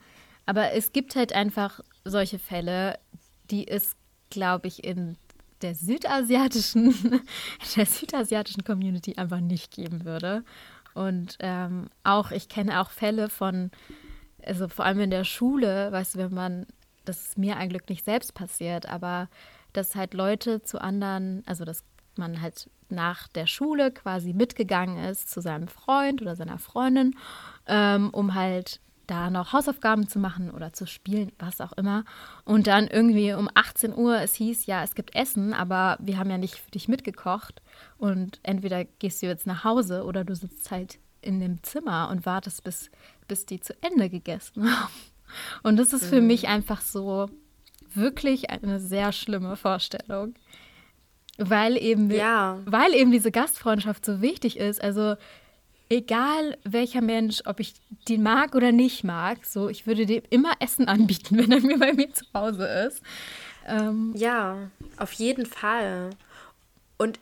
Aber 0.46 0.72
es 0.72 0.92
gibt 0.92 1.16
halt 1.16 1.32
einfach 1.32 1.80
solche 2.04 2.38
Fälle, 2.38 2.98
die 3.50 3.66
es, 3.66 3.96
glaube 4.30 4.68
ich, 4.68 4.84
in 4.84 5.16
der 5.62 5.74
südasiatischen, 5.74 6.94
der 7.76 7.86
südasiatischen 7.86 8.64
Community 8.64 9.14
einfach 9.16 9.40
nicht 9.40 9.72
geben 9.72 10.04
würde. 10.04 10.44
Und 10.94 11.36
ähm, 11.40 11.88
auch, 12.04 12.30
ich 12.32 12.48
kenne 12.48 12.80
auch 12.80 12.90
Fälle 12.90 13.28
von, 13.28 13.70
also 14.44 14.68
vor 14.68 14.84
allem 14.84 15.00
in 15.00 15.10
der 15.10 15.24
Schule, 15.24 15.90
weißt 15.90 16.14
du, 16.14 16.18
wenn 16.18 16.34
man, 16.34 16.66
das 17.04 17.28
ist 17.28 17.38
mir 17.38 17.56
ein 17.56 17.68
Glück 17.68 17.88
nicht 17.88 18.04
selbst 18.04 18.34
passiert, 18.34 18.86
aber 18.86 19.28
dass 19.72 19.94
halt 19.94 20.14
Leute 20.14 20.62
zu 20.62 20.80
anderen, 20.80 21.42
also 21.46 21.64
dass 21.64 21.84
man 22.16 22.40
halt 22.40 22.70
nach 22.88 23.28
der 23.28 23.46
Schule 23.46 23.90
quasi 23.90 24.32
mitgegangen 24.34 25.02
ist 25.02 25.30
zu 25.30 25.40
seinem 25.40 25.68
Freund 25.68 26.20
oder 26.20 26.36
seiner 26.36 26.58
Freundin, 26.58 27.16
ähm, 27.66 28.10
um 28.10 28.34
halt 28.34 28.80
da 29.06 29.30
noch 29.30 29.52
Hausaufgaben 29.52 30.08
zu 30.08 30.18
machen 30.18 30.50
oder 30.50 30.72
zu 30.72 30.86
spielen, 30.86 31.32
was 31.38 31.60
auch 31.60 31.72
immer. 31.72 32.04
Und 32.44 32.66
dann 32.66 32.86
irgendwie 32.86 33.32
um 33.32 33.48
18 33.52 33.94
Uhr, 33.94 34.20
es 34.20 34.34
hieß, 34.34 34.66
ja, 34.66 34.82
es 34.82 34.94
gibt 34.94 35.14
Essen, 35.14 35.52
aber 35.52 35.98
wir 36.00 36.18
haben 36.18 36.30
ja 36.30 36.38
nicht 36.38 36.56
für 36.56 36.70
dich 36.70 36.88
mitgekocht. 36.88 37.62
Und 37.98 38.40
entweder 38.42 38.84
gehst 38.84 39.22
du 39.22 39.26
jetzt 39.26 39.46
nach 39.46 39.64
Hause 39.64 40.04
oder 40.04 40.24
du 40.24 40.34
sitzt 40.34 40.70
halt 40.70 40.98
in 41.20 41.40
dem 41.40 41.62
Zimmer 41.62 42.08
und 42.10 42.26
wartest, 42.26 42.64
bis, 42.64 42.90
bis 43.28 43.46
die 43.46 43.60
zu 43.60 43.74
Ende 43.82 44.08
gegessen 44.08 44.70
haben. 44.70 44.92
Und 45.62 45.76
das 45.76 45.92
ist 45.92 46.06
für 46.06 46.20
mich 46.20 46.48
einfach 46.48 46.80
so 46.80 47.28
wirklich 47.94 48.50
eine 48.50 48.80
sehr 48.80 49.12
schlimme 49.12 49.56
Vorstellung. 49.56 50.34
weil 51.38 51.76
eben, 51.76 52.10
ja. 52.10 52.60
weil 52.66 52.94
eben 52.94 53.10
diese 53.10 53.30
Gastfreundschaft 53.30 54.04
so 54.04 54.20
wichtig 54.20 54.58
ist. 54.58 54.82
Also 54.82 55.16
egal 55.88 56.56
welcher 56.64 57.00
Mensch, 57.00 57.42
ob 57.46 57.60
ich 57.60 57.74
den 58.08 58.22
mag 58.22 58.54
oder 58.54 58.72
nicht 58.72 59.04
mag, 59.04 59.44
so 59.44 59.68
ich 59.68 59.86
würde 59.86 60.06
dem 60.06 60.22
immer 60.30 60.52
Essen 60.60 60.88
anbieten, 60.88 61.38
wenn 61.38 61.52
er 61.52 61.60
mir 61.60 61.78
bei 61.78 61.92
mir 61.92 62.12
zu 62.12 62.24
Hause 62.34 62.66
ist. 62.66 63.02
Ähm, 63.66 64.12
ja, 64.16 64.70
auf 64.96 65.12
jeden 65.12 65.46
Fall. 65.46 66.10
Und 66.98 67.18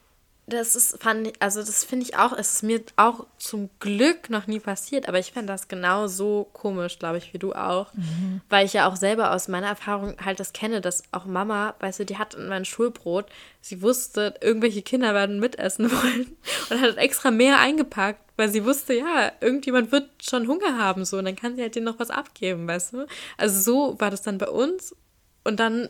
das 0.50 0.76
ist, 0.76 1.02
fand 1.02 1.28
ich, 1.28 1.34
also 1.40 1.60
das 1.60 1.84
finde 1.84 2.04
ich 2.04 2.16
auch, 2.16 2.32
es 2.32 2.54
ist 2.54 2.62
mir 2.62 2.82
auch 2.96 3.26
zum 3.38 3.70
Glück 3.80 4.30
noch 4.30 4.46
nie 4.46 4.60
passiert, 4.60 5.08
aber 5.08 5.18
ich 5.18 5.32
fände 5.32 5.52
das 5.52 5.68
genau 5.68 6.06
so 6.06 6.48
komisch, 6.52 6.98
glaube 6.98 7.18
ich, 7.18 7.32
wie 7.32 7.38
du 7.38 7.52
auch. 7.52 7.92
Mhm. 7.94 8.40
Weil 8.48 8.66
ich 8.66 8.72
ja 8.72 8.88
auch 8.88 8.96
selber 8.96 9.32
aus 9.32 9.48
meiner 9.48 9.68
Erfahrung 9.68 10.16
halt 10.24 10.40
das 10.40 10.52
kenne, 10.52 10.80
dass 10.80 11.02
auch 11.12 11.24
Mama, 11.24 11.74
weißt 11.80 12.00
du, 12.00 12.04
die 12.04 12.18
hat 12.18 12.34
in 12.34 12.48
mein 12.48 12.64
Schulbrot, 12.64 13.26
sie 13.60 13.82
wusste, 13.82 14.34
irgendwelche 14.40 14.82
Kinder 14.82 15.14
werden 15.14 15.40
mitessen 15.40 15.90
wollen 15.90 16.36
und 16.70 16.80
hat 16.80 16.96
extra 16.96 17.30
mehr 17.30 17.58
eingepackt, 17.58 18.20
weil 18.36 18.48
sie 18.48 18.64
wusste, 18.64 18.94
ja, 18.94 19.32
irgendjemand 19.40 19.92
wird 19.92 20.08
schon 20.22 20.48
Hunger 20.48 20.78
haben, 20.78 21.04
so, 21.04 21.18
und 21.18 21.24
dann 21.24 21.36
kann 21.36 21.56
sie 21.56 21.62
halt 21.62 21.74
denen 21.74 21.86
noch 21.86 21.98
was 21.98 22.10
abgeben, 22.10 22.66
weißt 22.66 22.92
du? 22.92 23.06
Also 23.36 23.60
so 23.60 24.00
war 24.00 24.10
das 24.10 24.22
dann 24.22 24.38
bei 24.38 24.48
uns 24.48 24.94
und 25.44 25.60
dann 25.60 25.88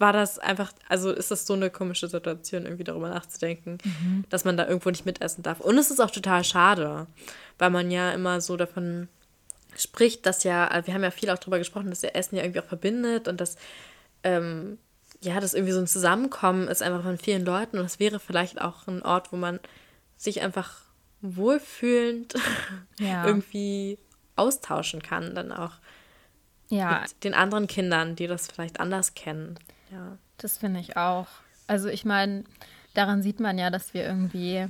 war 0.00 0.12
das 0.14 0.38
einfach, 0.38 0.72
also 0.88 1.10
ist 1.10 1.30
das 1.30 1.46
so 1.46 1.52
eine 1.52 1.70
komische 1.70 2.08
Situation, 2.08 2.64
irgendwie 2.64 2.84
darüber 2.84 3.10
nachzudenken, 3.10 3.78
mhm. 3.84 4.24
dass 4.30 4.44
man 4.44 4.56
da 4.56 4.66
irgendwo 4.66 4.90
nicht 4.90 5.04
mitessen 5.04 5.42
darf. 5.42 5.60
Und 5.60 5.76
es 5.76 5.90
ist 5.90 6.00
auch 6.00 6.10
total 6.10 6.42
schade, 6.42 7.06
weil 7.58 7.70
man 7.70 7.90
ja 7.90 8.12
immer 8.12 8.40
so 8.40 8.56
davon 8.56 9.08
spricht, 9.76 10.24
dass 10.24 10.42
ja, 10.42 10.66
also 10.66 10.86
wir 10.86 10.94
haben 10.94 11.02
ja 11.02 11.10
viel 11.10 11.30
auch 11.30 11.38
darüber 11.38 11.58
gesprochen, 11.58 11.90
dass 11.90 12.02
ja 12.02 12.10
Essen 12.10 12.36
ja 12.36 12.42
irgendwie 12.42 12.60
auch 12.60 12.66
verbindet 12.66 13.28
und 13.28 13.40
dass, 13.40 13.56
ähm, 14.24 14.78
ja, 15.22 15.38
das 15.38 15.52
irgendwie 15.52 15.74
so 15.74 15.80
ein 15.80 15.86
Zusammenkommen 15.86 16.66
ist 16.68 16.82
einfach 16.82 17.02
von 17.02 17.18
vielen 17.18 17.44
Leuten 17.44 17.78
und 17.78 17.84
es 17.84 18.00
wäre 18.00 18.20
vielleicht 18.20 18.60
auch 18.60 18.86
ein 18.86 19.02
Ort, 19.02 19.32
wo 19.32 19.36
man 19.36 19.60
sich 20.16 20.40
einfach 20.40 20.80
wohlfühlend 21.20 22.34
ja. 22.98 23.26
irgendwie 23.26 23.98
austauschen 24.36 25.02
kann, 25.02 25.34
dann 25.34 25.52
auch 25.52 25.72
ja. 26.70 27.02
mit 27.02 27.24
den 27.24 27.34
anderen 27.34 27.66
Kindern, 27.66 28.16
die 28.16 28.26
das 28.26 28.48
vielleicht 28.48 28.80
anders 28.80 29.14
kennen. 29.14 29.58
Ja. 29.90 30.18
Das 30.36 30.58
finde 30.58 30.80
ich 30.80 30.96
auch. 30.96 31.26
Also 31.66 31.88
ich 31.88 32.04
meine, 32.04 32.44
daran 32.94 33.22
sieht 33.22 33.40
man 33.40 33.58
ja, 33.58 33.70
dass 33.70 33.94
wir 33.94 34.04
irgendwie 34.04 34.66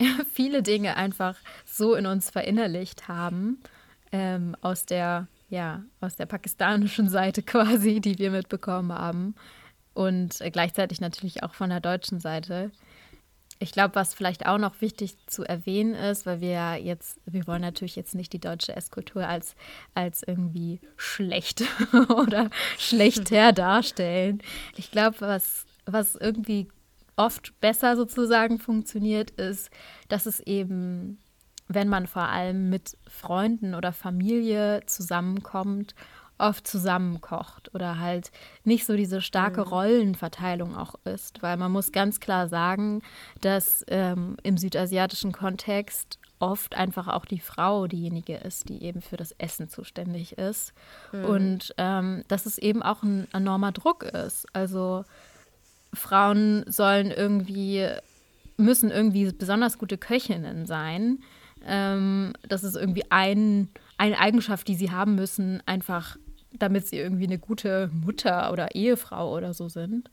viele 0.32 0.62
Dinge 0.62 0.96
einfach 0.96 1.36
so 1.64 1.94
in 1.94 2.06
uns 2.06 2.30
verinnerlicht 2.30 3.08
haben, 3.08 3.62
ähm, 4.10 4.56
aus 4.60 4.86
der, 4.86 5.26
ja, 5.48 5.82
aus 6.00 6.16
der 6.16 6.26
pakistanischen 6.26 7.08
Seite 7.08 7.42
quasi, 7.44 8.00
die 8.00 8.18
wir 8.18 8.30
mitbekommen 8.30 8.92
haben. 8.92 9.34
Und 9.94 10.40
äh, 10.40 10.50
gleichzeitig 10.50 11.00
natürlich 11.00 11.42
auch 11.42 11.54
von 11.54 11.70
der 11.70 11.80
deutschen 11.80 12.20
Seite. 12.20 12.70
Ich 13.58 13.72
glaube, 13.72 13.94
was 13.94 14.14
vielleicht 14.14 14.46
auch 14.46 14.58
noch 14.58 14.80
wichtig 14.80 15.16
zu 15.26 15.44
erwähnen 15.44 15.94
ist, 15.94 16.26
weil 16.26 16.40
wir 16.40 16.50
ja 16.50 16.74
jetzt, 16.74 17.20
wir 17.26 17.46
wollen 17.46 17.62
natürlich 17.62 17.96
jetzt 17.96 18.14
nicht 18.14 18.32
die 18.32 18.40
deutsche 18.40 18.74
Esskultur 18.76 19.26
als, 19.26 19.54
als 19.94 20.22
irgendwie 20.22 20.80
schlecht 20.96 21.62
oder 22.08 22.50
schlechter 22.78 23.52
darstellen. 23.52 24.42
Ich 24.76 24.90
glaube, 24.90 25.16
was, 25.20 25.66
was 25.86 26.14
irgendwie 26.16 26.68
oft 27.16 27.58
besser 27.60 27.96
sozusagen 27.96 28.58
funktioniert, 28.58 29.30
ist, 29.32 29.70
dass 30.08 30.26
es 30.26 30.40
eben, 30.40 31.18
wenn 31.68 31.88
man 31.88 32.06
vor 32.06 32.28
allem 32.28 32.68
mit 32.70 32.96
Freunden 33.06 33.74
oder 33.74 33.92
Familie 33.92 34.82
zusammenkommt 34.86 35.94
oft 36.42 36.66
zusammenkocht 36.66 37.74
oder 37.74 37.98
halt 37.98 38.30
nicht 38.64 38.84
so 38.84 38.96
diese 38.96 39.20
starke 39.20 39.62
mhm. 39.62 39.68
Rollenverteilung 39.68 40.76
auch 40.76 40.96
ist, 41.04 41.42
weil 41.42 41.56
man 41.56 41.72
muss 41.72 41.92
ganz 41.92 42.20
klar 42.20 42.48
sagen, 42.48 43.02
dass 43.40 43.84
ähm, 43.88 44.36
im 44.42 44.58
südasiatischen 44.58 45.32
Kontext 45.32 46.18
oft 46.40 46.74
einfach 46.74 47.06
auch 47.06 47.24
die 47.24 47.38
Frau 47.38 47.86
diejenige 47.86 48.36
ist, 48.36 48.68
die 48.68 48.82
eben 48.82 49.00
für 49.00 49.16
das 49.16 49.32
Essen 49.38 49.68
zuständig 49.68 50.36
ist 50.36 50.74
mhm. 51.12 51.24
und 51.24 51.74
ähm, 51.78 52.24
dass 52.26 52.46
es 52.46 52.58
eben 52.58 52.82
auch 52.82 53.04
ein 53.04 53.28
enormer 53.32 53.70
Druck 53.70 54.02
ist. 54.02 54.46
Also 54.52 55.04
Frauen 55.94 56.64
sollen 56.66 57.12
irgendwie 57.12 57.88
müssen 58.56 58.90
irgendwie 58.90 59.30
besonders 59.32 59.78
gute 59.78 59.98
Köchinnen 59.98 60.66
sein. 60.66 61.20
Ähm, 61.64 62.32
das 62.48 62.64
ist 62.64 62.76
irgendwie 62.76 63.04
ein, 63.10 63.68
eine 63.96 64.18
Eigenschaft, 64.18 64.66
die 64.66 64.74
sie 64.74 64.90
haben 64.90 65.14
müssen, 65.14 65.62
einfach 65.66 66.16
damit 66.58 66.86
sie 66.86 66.98
irgendwie 66.98 67.26
eine 67.26 67.38
gute 67.38 67.90
Mutter 67.92 68.52
oder 68.52 68.74
Ehefrau 68.74 69.34
oder 69.34 69.54
so 69.54 69.68
sind. 69.68 70.10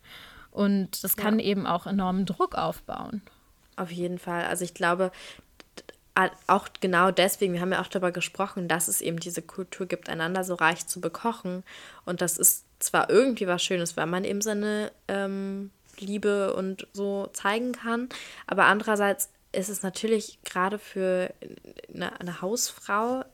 Und 0.51 1.03
das 1.03 1.15
kann 1.15 1.39
ja. 1.39 1.45
eben 1.45 1.67
auch 1.67 1.85
enormen 1.85 2.25
Druck 2.25 2.55
aufbauen. 2.55 3.21
Auf 3.75 3.91
jeden 3.91 4.19
Fall. 4.19 4.45
Also 4.45 4.65
ich 4.65 4.73
glaube, 4.73 5.11
auch 6.47 6.67
genau 6.81 7.11
deswegen, 7.11 7.53
wir 7.53 7.61
haben 7.61 7.71
ja 7.71 7.81
auch 7.81 7.87
darüber 7.87 8.11
gesprochen, 8.11 8.67
dass 8.67 8.87
es 8.87 8.99
eben 8.99 9.19
diese 9.19 9.41
Kultur 9.41 9.85
gibt, 9.85 10.09
einander 10.09 10.43
so 10.43 10.55
reich 10.55 10.85
zu 10.85 10.99
bekochen. 10.99 11.63
Und 12.05 12.21
das 12.21 12.37
ist 12.37 12.65
zwar 12.79 13.09
irgendwie 13.09 13.47
was 13.47 13.63
Schönes, 13.63 13.95
weil 13.95 14.05
man 14.05 14.25
eben 14.25 14.41
seine 14.41 14.91
ähm, 15.07 15.71
Liebe 15.97 16.53
und 16.53 16.87
so 16.93 17.29
zeigen 17.33 17.73
kann, 17.73 18.09
aber 18.47 18.65
andererseits 18.65 19.29
ist 19.51 19.69
es 19.69 19.81
natürlich 19.81 20.39
gerade 20.43 20.77
für 20.77 21.33
eine, 21.93 22.19
eine, 22.19 22.41
Hausfrau, 22.41 23.25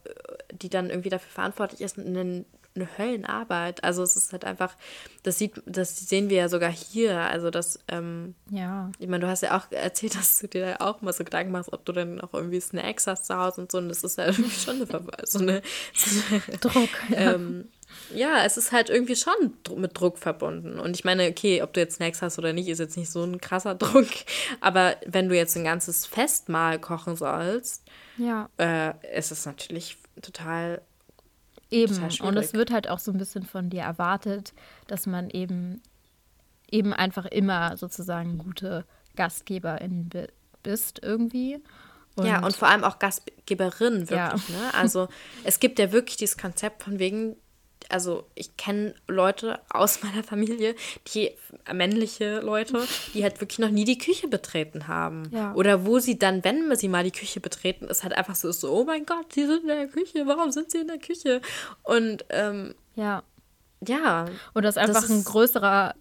die 0.49 0.69
dann 0.69 0.89
irgendwie 0.89 1.09
dafür 1.09 1.29
verantwortlich 1.29 1.81
ist, 1.81 1.99
einen 1.99 2.45
eine 2.75 2.87
Höllenarbeit. 2.97 3.83
Also 3.83 4.03
es 4.03 4.15
ist 4.15 4.31
halt 4.31 4.45
einfach, 4.45 4.75
das 5.23 5.37
sieht, 5.37 5.61
das 5.65 5.95
sehen 5.95 6.29
wir 6.29 6.37
ja 6.37 6.49
sogar 6.49 6.71
hier. 6.71 7.19
Also 7.19 7.49
das, 7.49 7.79
ähm, 7.87 8.35
ja. 8.49 8.91
Ich 8.99 9.07
meine, 9.07 9.25
du 9.25 9.29
hast 9.29 9.43
ja 9.43 9.57
auch 9.57 9.71
erzählt, 9.71 10.15
dass 10.15 10.39
du 10.39 10.47
dir 10.47 10.77
da 10.77 10.85
auch 10.85 11.01
mal 11.01 11.13
so 11.13 11.23
Gedanken 11.23 11.51
machst, 11.51 11.71
ob 11.71 11.85
du 11.85 11.91
dann 11.93 12.21
auch 12.21 12.33
irgendwie 12.33 12.59
Snacks 12.59 13.07
hast 13.07 13.25
zu 13.25 13.35
Hause 13.37 13.61
und 13.61 13.71
so. 13.71 13.77
Und 13.77 13.89
das 13.89 14.03
ist 14.03 14.17
ja 14.17 14.25
irgendwie 14.27 14.49
schon 14.51 14.75
eine, 14.81 15.07
so 15.23 15.39
eine, 15.39 15.61
so 15.93 16.21
eine 16.49 16.57
Druck. 16.59 16.89
Ähm, 17.13 17.69
ja, 18.13 18.43
es 18.43 18.57
ist 18.57 18.71
halt 18.71 18.89
irgendwie 18.89 19.15
schon 19.15 19.53
mit 19.77 19.99
Druck 19.99 20.17
verbunden. 20.17 20.79
Und 20.79 20.95
ich 20.95 21.05
meine, 21.05 21.27
okay, 21.27 21.61
ob 21.61 21.73
du 21.73 21.79
jetzt 21.79 21.95
Snacks 21.95 22.21
hast 22.21 22.37
oder 22.37 22.53
nicht, 22.53 22.67
ist 22.67 22.79
jetzt 22.79 22.97
nicht 22.97 23.09
so 23.09 23.23
ein 23.23 23.39
krasser 23.39 23.75
Druck. 23.75 24.09
Aber 24.61 24.95
wenn 25.05 25.29
du 25.29 25.35
jetzt 25.35 25.55
ein 25.55 25.63
ganzes 25.63 26.05
Festmahl 26.05 26.79
kochen 26.79 27.15
sollst, 27.15 27.83
ja. 28.17 28.49
äh, 28.57 28.93
ist 29.17 29.31
es 29.31 29.45
natürlich 29.45 29.97
total 30.21 30.81
Eben. 31.71 31.97
Und 32.21 32.37
es 32.37 32.53
wird 32.53 32.71
halt 32.71 32.89
auch 32.89 32.99
so 32.99 33.11
ein 33.11 33.17
bisschen 33.17 33.43
von 33.43 33.69
dir 33.69 33.81
erwartet, 33.81 34.53
dass 34.87 35.07
man 35.07 35.29
eben, 35.29 35.81
eben 36.69 36.93
einfach 36.93 37.25
immer 37.25 37.77
sozusagen 37.77 38.37
gute 38.37 38.85
Gastgeberin 39.15 40.09
bist 40.63 40.99
irgendwie. 41.01 41.61
Und 42.15 42.25
ja, 42.27 42.43
und 42.43 42.55
vor 42.55 42.69
allem 42.69 42.83
auch 42.83 42.99
Gastgeberin 42.99 44.09
wirklich. 44.09 44.49
Ja. 44.49 44.55
Ne? 44.55 44.73
Also 44.73 45.07
es 45.43 45.59
gibt 45.59 45.79
ja 45.79 45.91
wirklich 45.91 46.17
dieses 46.17 46.37
Konzept 46.37 46.83
von 46.83 46.99
wegen, 46.99 47.35
also 47.91 48.25
ich 48.35 48.57
kenne 48.57 48.95
Leute 49.07 49.59
aus 49.69 50.01
meiner 50.03 50.23
Familie, 50.23 50.75
die 51.13 51.31
männliche 51.73 52.39
Leute, 52.39 52.83
die 53.13 53.23
halt 53.23 53.41
wirklich 53.41 53.59
noch 53.59 53.69
nie 53.69 53.85
die 53.85 53.97
Küche 53.97 54.27
betreten 54.27 54.87
haben. 54.87 55.23
Ja. 55.31 55.53
Oder 55.53 55.85
wo 55.85 55.99
sie 55.99 56.17
dann, 56.17 56.43
wenn 56.43 56.75
sie 56.75 56.87
mal 56.87 57.03
die 57.03 57.11
Küche 57.11 57.39
betreten, 57.39 57.85
ist 57.85 58.03
halt 58.03 58.13
einfach 58.13 58.35
so, 58.35 58.51
so, 58.51 58.71
oh 58.71 58.83
mein 58.83 59.05
Gott, 59.05 59.33
sie 59.33 59.45
sind 59.45 59.61
in 59.61 59.67
der 59.67 59.87
Küche, 59.87 60.25
warum 60.25 60.51
sind 60.51 60.71
sie 60.71 60.79
in 60.79 60.87
der 60.87 60.99
Küche? 60.99 61.41
Und 61.83 62.25
ähm, 62.29 62.75
ja. 62.95 63.23
Ja. 63.85 64.25
Und 64.53 64.63
dass 64.63 64.77
einfach 64.77 65.01
das 65.01 65.09
ein 65.09 65.23
größerer 65.23 65.95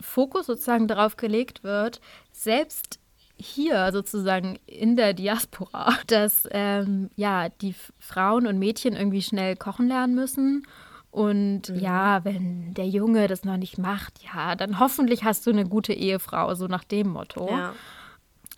Fokus 0.00 0.46
sozusagen 0.46 0.88
darauf 0.88 1.16
gelegt 1.16 1.64
wird, 1.64 2.00
selbst 2.32 2.98
hier 3.40 3.90
sozusagen 3.92 4.58
in 4.66 4.96
der 4.96 5.14
Diaspora, 5.14 5.96
dass 6.06 6.48
ähm, 6.50 7.10
ja 7.16 7.48
die 7.48 7.74
Frauen 7.98 8.46
und 8.46 8.58
Mädchen 8.58 8.96
irgendwie 8.96 9.22
schnell 9.22 9.56
kochen 9.56 9.88
lernen 9.88 10.14
müssen 10.14 10.66
und 11.10 11.70
mhm. 11.70 11.78
ja, 11.78 12.24
wenn 12.24 12.74
der 12.74 12.86
Junge 12.86 13.28
das 13.28 13.44
noch 13.44 13.56
nicht 13.56 13.78
macht, 13.78 14.22
ja, 14.22 14.54
dann 14.54 14.78
hoffentlich 14.78 15.24
hast 15.24 15.46
du 15.46 15.50
eine 15.50 15.64
gute 15.64 15.92
Ehefrau, 15.92 16.54
so 16.54 16.66
nach 16.66 16.84
dem 16.84 17.08
Motto. 17.08 17.48
Ja. 17.50 17.74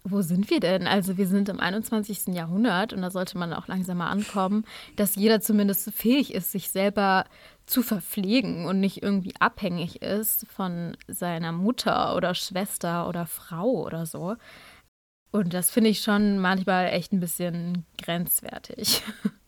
Wo 0.02 0.22
sind 0.22 0.48
wir 0.48 0.60
denn? 0.60 0.86
Also 0.86 1.18
wir 1.18 1.26
sind 1.26 1.50
im 1.50 1.60
21. 1.60 2.28
Jahrhundert 2.28 2.94
und 2.94 3.02
da 3.02 3.10
sollte 3.10 3.36
man 3.36 3.52
auch 3.52 3.68
langsam 3.68 3.98
mal 3.98 4.08
ankommen, 4.08 4.64
dass 4.96 5.14
jeder 5.14 5.42
zumindest 5.42 5.92
fähig 5.92 6.32
ist, 6.32 6.52
sich 6.52 6.70
selber 6.70 7.26
zu 7.66 7.82
verpflegen 7.82 8.64
und 8.64 8.80
nicht 8.80 9.02
irgendwie 9.02 9.34
abhängig 9.38 10.00
ist 10.00 10.46
von 10.48 10.96
seiner 11.06 11.52
Mutter 11.52 12.16
oder 12.16 12.34
Schwester 12.34 13.08
oder 13.08 13.26
Frau 13.26 13.84
oder 13.84 14.06
so. 14.06 14.36
Und 15.32 15.54
das 15.54 15.70
finde 15.70 15.90
ich 15.90 16.00
schon 16.00 16.38
manchmal 16.38 16.86
echt 16.86 17.12
ein 17.12 17.20
bisschen 17.20 17.84
grenzwertig. 17.98 19.02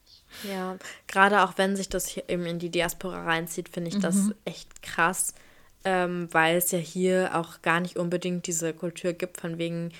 Ja, 0.48 0.76
gerade 1.06 1.42
auch 1.42 1.58
wenn 1.58 1.76
sich 1.76 1.88
das 1.88 2.06
hier 2.06 2.28
eben 2.28 2.46
in 2.46 2.58
die 2.58 2.70
Diaspora 2.70 3.24
reinzieht, 3.24 3.68
finde 3.68 3.88
ich 3.88 3.96
mhm. 3.96 4.02
das 4.02 4.16
echt 4.44 4.82
krass, 4.82 5.34
ähm, 5.84 6.28
weil 6.32 6.56
es 6.56 6.70
ja 6.70 6.78
hier 6.78 7.30
auch 7.34 7.62
gar 7.62 7.80
nicht 7.80 7.96
unbedingt 7.96 8.46
diese 8.46 8.72
Kultur 8.72 9.12
gibt, 9.12 9.40
von 9.40 9.58
wegen, 9.58 9.92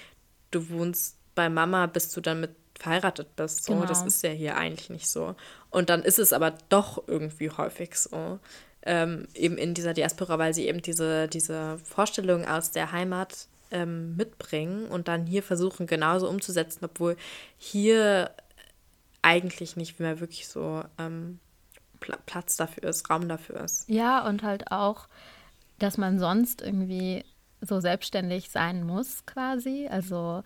du 0.50 0.68
wohnst 0.70 1.16
bei 1.34 1.48
Mama, 1.48 1.86
bis 1.86 2.10
du 2.10 2.20
dann 2.20 2.40
mit 2.40 2.50
verheiratet 2.82 3.36
bist. 3.36 3.64
So, 3.64 3.74
genau. 3.74 3.86
das 3.86 4.02
ist 4.02 4.22
ja 4.22 4.30
hier 4.30 4.56
eigentlich 4.56 4.90
nicht 4.90 5.08
so. 5.08 5.34
Und 5.70 5.88
dann 5.88 6.02
ist 6.02 6.18
es 6.18 6.32
aber 6.32 6.54
doch 6.68 7.02
irgendwie 7.06 7.50
häufig 7.50 7.94
so. 7.94 8.38
Ähm, 8.84 9.28
eben 9.34 9.56
in 9.58 9.74
dieser 9.74 9.94
Diaspora, 9.94 10.38
weil 10.38 10.52
sie 10.52 10.66
eben 10.66 10.82
diese, 10.82 11.28
diese 11.28 11.78
Vorstellung 11.84 12.44
aus 12.44 12.72
der 12.72 12.90
Heimat 12.90 13.46
ähm, 13.70 14.16
mitbringen 14.16 14.86
und 14.86 15.06
dann 15.06 15.26
hier 15.26 15.44
versuchen 15.44 15.86
genauso 15.86 16.28
umzusetzen, 16.28 16.84
obwohl 16.84 17.16
hier 17.56 18.32
eigentlich 19.22 19.76
nicht 19.76 20.00
mehr 20.00 20.20
wirklich 20.20 20.48
so 20.48 20.84
ähm, 20.98 21.38
Platz 22.00 22.56
dafür 22.56 22.88
ist, 22.88 23.08
Raum 23.08 23.28
dafür 23.28 23.60
ist. 23.60 23.88
Ja, 23.88 24.26
und 24.26 24.42
halt 24.42 24.70
auch, 24.70 25.08
dass 25.78 25.96
man 25.96 26.18
sonst 26.18 26.60
irgendwie 26.60 27.24
so 27.60 27.80
selbstständig 27.80 28.50
sein 28.50 28.84
muss, 28.84 29.24
quasi. 29.24 29.88
Also 29.88 30.42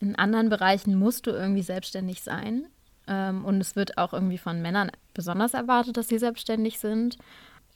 in 0.00 0.16
anderen 0.16 0.48
Bereichen 0.48 0.96
musst 0.96 1.26
du 1.26 1.30
irgendwie 1.30 1.62
selbstständig 1.62 2.22
sein. 2.22 2.66
Ähm, 3.06 3.44
und 3.44 3.60
es 3.60 3.76
wird 3.76 3.98
auch 3.98 4.12
irgendwie 4.12 4.38
von 4.38 4.62
Männern 4.62 4.90
besonders 5.14 5.54
erwartet, 5.54 5.96
dass 5.96 6.08
sie 6.08 6.18
selbstständig 6.18 6.78
sind. 6.78 7.18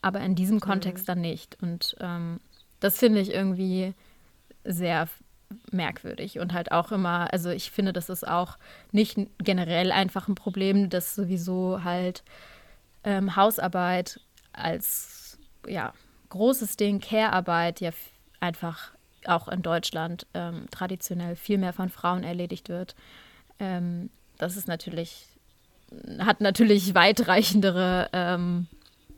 Aber 0.01 0.19
in 0.21 0.35
diesem 0.35 0.55
mhm. 0.55 0.61
Kontext 0.61 1.07
dann 1.07 1.21
nicht. 1.21 1.61
Und 1.61 1.95
ähm, 1.99 2.39
das 2.79 2.97
finde 2.97 3.21
ich 3.21 3.31
irgendwie 3.31 3.93
sehr 4.63 5.07
merkwürdig 5.71 6.39
und 6.39 6.53
halt 6.53 6.71
auch 6.71 6.91
immer, 6.91 7.31
also 7.33 7.49
ich 7.49 7.71
finde, 7.71 7.93
das 7.93 8.09
ist 8.09 8.27
auch 8.27 8.57
nicht 8.91 9.17
generell 9.39 9.91
einfach 9.91 10.27
ein 10.27 10.35
Problem, 10.35 10.89
dass 10.89 11.15
sowieso 11.15 11.83
halt 11.83 12.23
ähm, 13.03 13.35
Hausarbeit 13.35 14.19
als 14.53 15.37
ja, 15.67 15.93
großes 16.29 16.77
Ding, 16.77 16.99
Care-Arbeit 16.99 17.81
ja 17.81 17.91
einfach 18.39 18.91
auch 19.25 19.47
in 19.47 19.61
Deutschland 19.61 20.25
ähm, 20.33 20.65
traditionell 20.71 21.35
viel 21.35 21.57
mehr 21.57 21.73
von 21.73 21.89
Frauen 21.89 22.23
erledigt 22.23 22.69
wird. 22.69 22.95
Ähm, 23.59 24.09
das 24.37 24.57
ist 24.57 24.67
natürlich, 24.67 25.27
hat 26.19 26.41
natürlich 26.41 26.95
weitreichendere 26.95 28.09
ähm, 28.13 28.67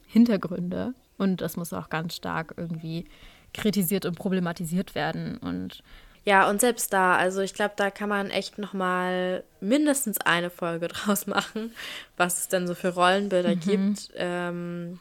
Hintergründe 0.08 0.94
und 1.18 1.42
das 1.42 1.56
muss 1.56 1.74
auch 1.74 1.90
ganz 1.90 2.16
stark 2.16 2.54
irgendwie 2.58 3.06
kritisiert 3.54 4.06
und 4.06 4.16
problematisiert 4.16 4.96
werden 4.96 5.38
und 5.38 5.84
ja, 6.26 6.50
und 6.50 6.62
selbst 6.62 6.94
da, 6.94 7.16
also 7.18 7.42
ich 7.42 7.54
glaube, 7.54 7.74
da 7.76 7.92
kann 7.92 8.08
man 8.08 8.30
echt 8.30 8.58
noch 8.58 8.74
mal 8.74 9.44
mindestens 9.60 10.20
eine 10.22 10.50
Folge 10.50 10.88
draus 10.90 11.28
machen, 11.28 11.74
was 12.18 12.40
es 12.40 12.48
denn 12.48 12.68
so 12.68 12.76
für 12.76 12.90
Rollenbilder 12.90 13.56
mhm. 13.56 13.60
gibt. 13.60 14.12
Ähm, 14.16 15.00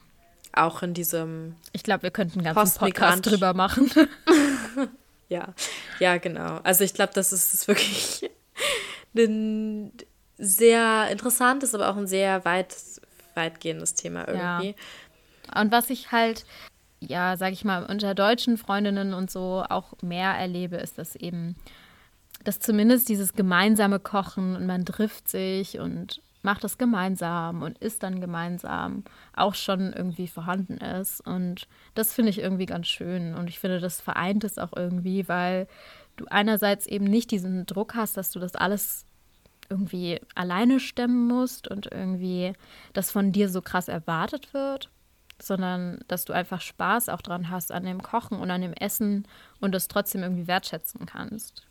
auch 0.51 0.83
in 0.83 0.93
diesem. 0.93 1.55
Ich 1.71 1.83
glaube, 1.83 2.03
wir 2.03 2.11
könnten 2.11 2.39
einen 2.39 2.53
ganzen 2.53 2.77
Podcast 2.77 3.25
drüber 3.25 3.53
machen. 3.53 3.89
ja, 5.29 5.53
ja, 5.99 6.17
genau. 6.17 6.59
Also 6.63 6.83
ich 6.83 6.93
glaube, 6.93 7.13
das 7.15 7.33
ist, 7.33 7.53
ist 7.53 7.67
wirklich 7.67 8.29
ein 9.17 9.91
sehr 10.37 11.07
interessantes, 11.09 11.73
aber 11.73 11.89
auch 11.89 11.97
ein 11.97 12.07
sehr 12.07 12.45
weit, 12.45 12.75
weitgehendes 13.33 13.95
Thema 13.95 14.27
irgendwie. 14.27 14.75
Ja. 15.55 15.61
Und 15.61 15.71
was 15.71 15.89
ich 15.89 16.11
halt 16.11 16.45
ja, 17.07 17.37
sag 17.37 17.53
ich 17.53 17.65
mal, 17.65 17.85
unter 17.85 18.15
deutschen 18.15 18.57
Freundinnen 18.57 19.13
und 19.13 19.31
so 19.31 19.63
auch 19.69 19.93
mehr 20.01 20.31
erlebe, 20.31 20.77
ist 20.77 20.97
das 20.97 21.15
eben, 21.15 21.55
dass 22.43 22.59
zumindest 22.59 23.09
dieses 23.09 23.33
gemeinsame 23.33 23.99
Kochen 23.99 24.55
und 24.55 24.65
man 24.65 24.85
trifft 24.85 25.29
sich 25.29 25.79
und 25.79 26.21
macht 26.41 26.63
das 26.63 26.77
gemeinsam 26.77 27.61
und 27.61 27.77
isst 27.77 28.03
dann 28.03 28.19
gemeinsam 28.19 29.03
auch 29.33 29.55
schon 29.55 29.93
irgendwie 29.93 30.27
vorhanden 30.27 30.77
ist. 30.77 31.21
Und 31.21 31.67
das 31.95 32.13
finde 32.13 32.31
ich 32.31 32.39
irgendwie 32.39 32.65
ganz 32.65 32.87
schön. 32.87 33.33
Und 33.33 33.47
ich 33.47 33.59
finde, 33.59 33.79
das 33.79 34.01
vereint 34.01 34.43
es 34.43 34.57
auch 34.57 34.73
irgendwie, 34.75 35.27
weil 35.29 35.67
du 36.17 36.25
einerseits 36.29 36.85
eben 36.85 37.05
nicht 37.05 37.31
diesen 37.31 37.65
Druck 37.65 37.95
hast, 37.95 38.17
dass 38.17 38.31
du 38.31 38.39
das 38.39 38.55
alles 38.55 39.05
irgendwie 39.69 40.19
alleine 40.35 40.81
stemmen 40.81 41.27
musst 41.27 41.69
und 41.69 41.89
irgendwie 41.91 42.53
das 42.91 43.09
von 43.09 43.31
dir 43.31 43.47
so 43.47 43.61
krass 43.61 43.87
erwartet 43.87 44.53
wird 44.53 44.89
sondern 45.47 46.03
dass 46.07 46.25
du 46.25 46.33
einfach 46.33 46.61
Spaß 46.61 47.09
auch 47.09 47.21
dran 47.21 47.49
hast 47.49 47.71
an 47.71 47.85
dem 47.85 48.01
Kochen 48.01 48.39
und 48.39 48.49
an 48.51 48.61
dem 48.61 48.73
Essen 48.73 49.27
und 49.59 49.73
das 49.73 49.87
trotzdem 49.87 50.23
irgendwie 50.23 50.47
wertschätzen 50.47 51.05
kannst. 51.05 51.65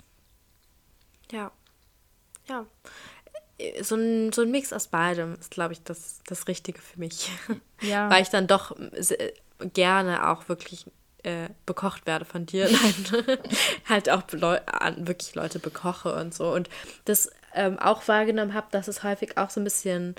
Ja. 1.30 1.50
Ja. 2.48 2.66
So 3.82 3.96
ein, 3.96 4.32
so 4.32 4.42
ein 4.42 4.50
Mix 4.50 4.72
aus 4.72 4.88
beidem 4.88 5.34
ist, 5.34 5.50
glaube 5.50 5.72
ich, 5.72 5.82
das, 5.82 6.20
das 6.26 6.48
Richtige 6.48 6.80
für 6.80 6.98
mich. 6.98 7.30
Ja. 7.80 8.08
Weil 8.08 8.22
ich 8.22 8.28
dann 8.28 8.46
doch 8.46 8.76
gerne 9.72 10.28
auch 10.28 10.48
wirklich 10.48 10.86
äh, 11.24 11.48
bekocht 11.66 12.06
werde 12.06 12.24
von 12.24 12.46
dir. 12.46 12.68
halt 13.88 14.08
auch 14.08 14.22
Leu 14.30 14.58
wirklich 14.96 15.34
Leute 15.34 15.58
bekoche 15.58 16.14
und 16.14 16.32
so. 16.32 16.52
Und 16.52 16.68
das 17.04 17.30
ähm, 17.54 17.78
auch 17.78 18.06
wahrgenommen 18.08 18.54
habe, 18.54 18.68
dass 18.70 18.88
es 18.88 19.02
häufig 19.02 19.38
auch 19.38 19.50
so 19.50 19.60
ein 19.60 19.64
bisschen 19.64 20.14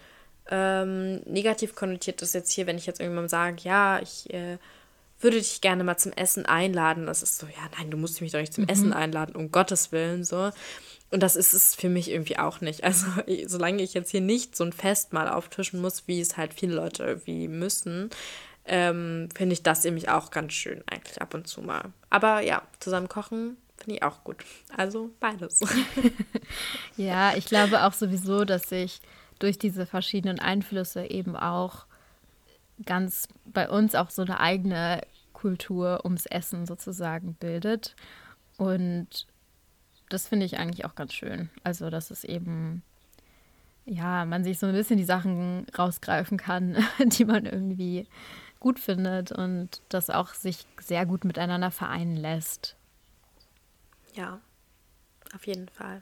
ähm, 0.49 1.21
negativ 1.25 1.75
konnotiert 1.75 2.21
ist 2.21 2.33
jetzt 2.33 2.51
hier, 2.51 2.67
wenn 2.67 2.77
ich 2.77 2.85
jetzt 2.85 2.99
irgendwann 2.99 3.29
sage, 3.29 3.57
ja, 3.63 3.99
ich 3.99 4.31
äh, 4.33 4.57
würde 5.19 5.37
dich 5.37 5.61
gerne 5.61 5.83
mal 5.83 5.97
zum 5.97 6.11
Essen 6.11 6.45
einladen. 6.45 7.05
Das 7.05 7.23
ist 7.23 7.37
so, 7.37 7.47
ja, 7.47 7.69
nein, 7.77 7.89
du 7.89 7.97
musst 7.97 8.21
mich 8.21 8.31
doch 8.31 8.39
nicht 8.39 8.53
zum 8.53 8.65
mhm. 8.65 8.69
Essen 8.69 8.93
einladen, 8.93 9.35
um 9.35 9.51
Gottes 9.51 9.91
Willen, 9.91 10.23
so. 10.23 10.51
Und 11.11 11.21
das 11.21 11.35
ist 11.35 11.53
es 11.53 11.75
für 11.75 11.89
mich 11.89 12.09
irgendwie 12.09 12.37
auch 12.37 12.61
nicht. 12.61 12.83
Also, 12.83 13.07
solange 13.47 13.81
ich 13.81 13.93
jetzt 13.93 14.11
hier 14.11 14.21
nicht 14.21 14.55
so 14.55 14.63
ein 14.63 14.73
Fest 14.73 15.13
mal 15.13 15.29
auftischen 15.29 15.81
muss, 15.81 16.07
wie 16.07 16.19
es 16.19 16.37
halt 16.37 16.53
viele 16.53 16.75
Leute 16.75 17.03
irgendwie 17.03 17.47
müssen, 17.47 18.09
ähm, 18.65 19.29
finde 19.35 19.53
ich 19.53 19.63
das 19.63 19.83
nämlich 19.83 20.09
auch 20.09 20.31
ganz 20.31 20.53
schön, 20.53 20.83
eigentlich 20.89 21.21
ab 21.21 21.33
und 21.33 21.47
zu 21.47 21.61
mal. 21.61 21.91
Aber 22.09 22.41
ja, 22.41 22.61
zusammen 22.79 23.09
kochen 23.09 23.57
finde 23.77 23.97
ich 23.97 24.03
auch 24.03 24.23
gut. 24.23 24.37
Also 24.75 25.11
beides. 25.19 25.59
ja, 26.97 27.35
ich 27.35 27.45
glaube 27.45 27.83
auch 27.83 27.93
sowieso, 27.93 28.45
dass 28.45 28.71
ich 28.71 29.01
durch 29.43 29.59
diese 29.59 29.85
verschiedenen 29.85 30.39
Einflüsse 30.39 31.05
eben 31.05 31.35
auch 31.35 31.85
ganz 32.85 33.27
bei 33.43 33.69
uns 33.69 33.93
auch 33.93 34.09
so 34.09 34.21
eine 34.21 34.39
eigene 34.39 35.01
Kultur 35.33 36.05
ums 36.05 36.25
Essen 36.25 36.65
sozusagen 36.65 37.33
bildet. 37.33 37.93
Und 38.55 39.27
das 40.07 40.29
finde 40.29 40.45
ich 40.45 40.57
eigentlich 40.57 40.85
auch 40.85 40.95
ganz 40.95 41.13
schön. 41.13 41.49
Also, 41.61 41.89
dass 41.89 42.09
es 42.09 42.23
eben, 42.23 42.83
ja, 43.83 44.23
man 44.23 44.45
sich 44.45 44.59
so 44.59 44.67
ein 44.67 44.71
bisschen 44.71 44.95
die 44.97 45.03
Sachen 45.03 45.67
rausgreifen 45.77 46.37
kann, 46.37 46.77
die 47.03 47.25
man 47.25 47.45
irgendwie 47.45 48.07
gut 48.61 48.79
findet 48.79 49.33
und 49.33 49.81
das 49.89 50.09
auch 50.09 50.33
sich 50.35 50.65
sehr 50.79 51.05
gut 51.05 51.25
miteinander 51.25 51.69
vereinen 51.69 52.15
lässt. 52.15 52.77
Ja, 54.13 54.39
auf 55.35 55.45
jeden 55.47 55.67
Fall. 55.67 56.01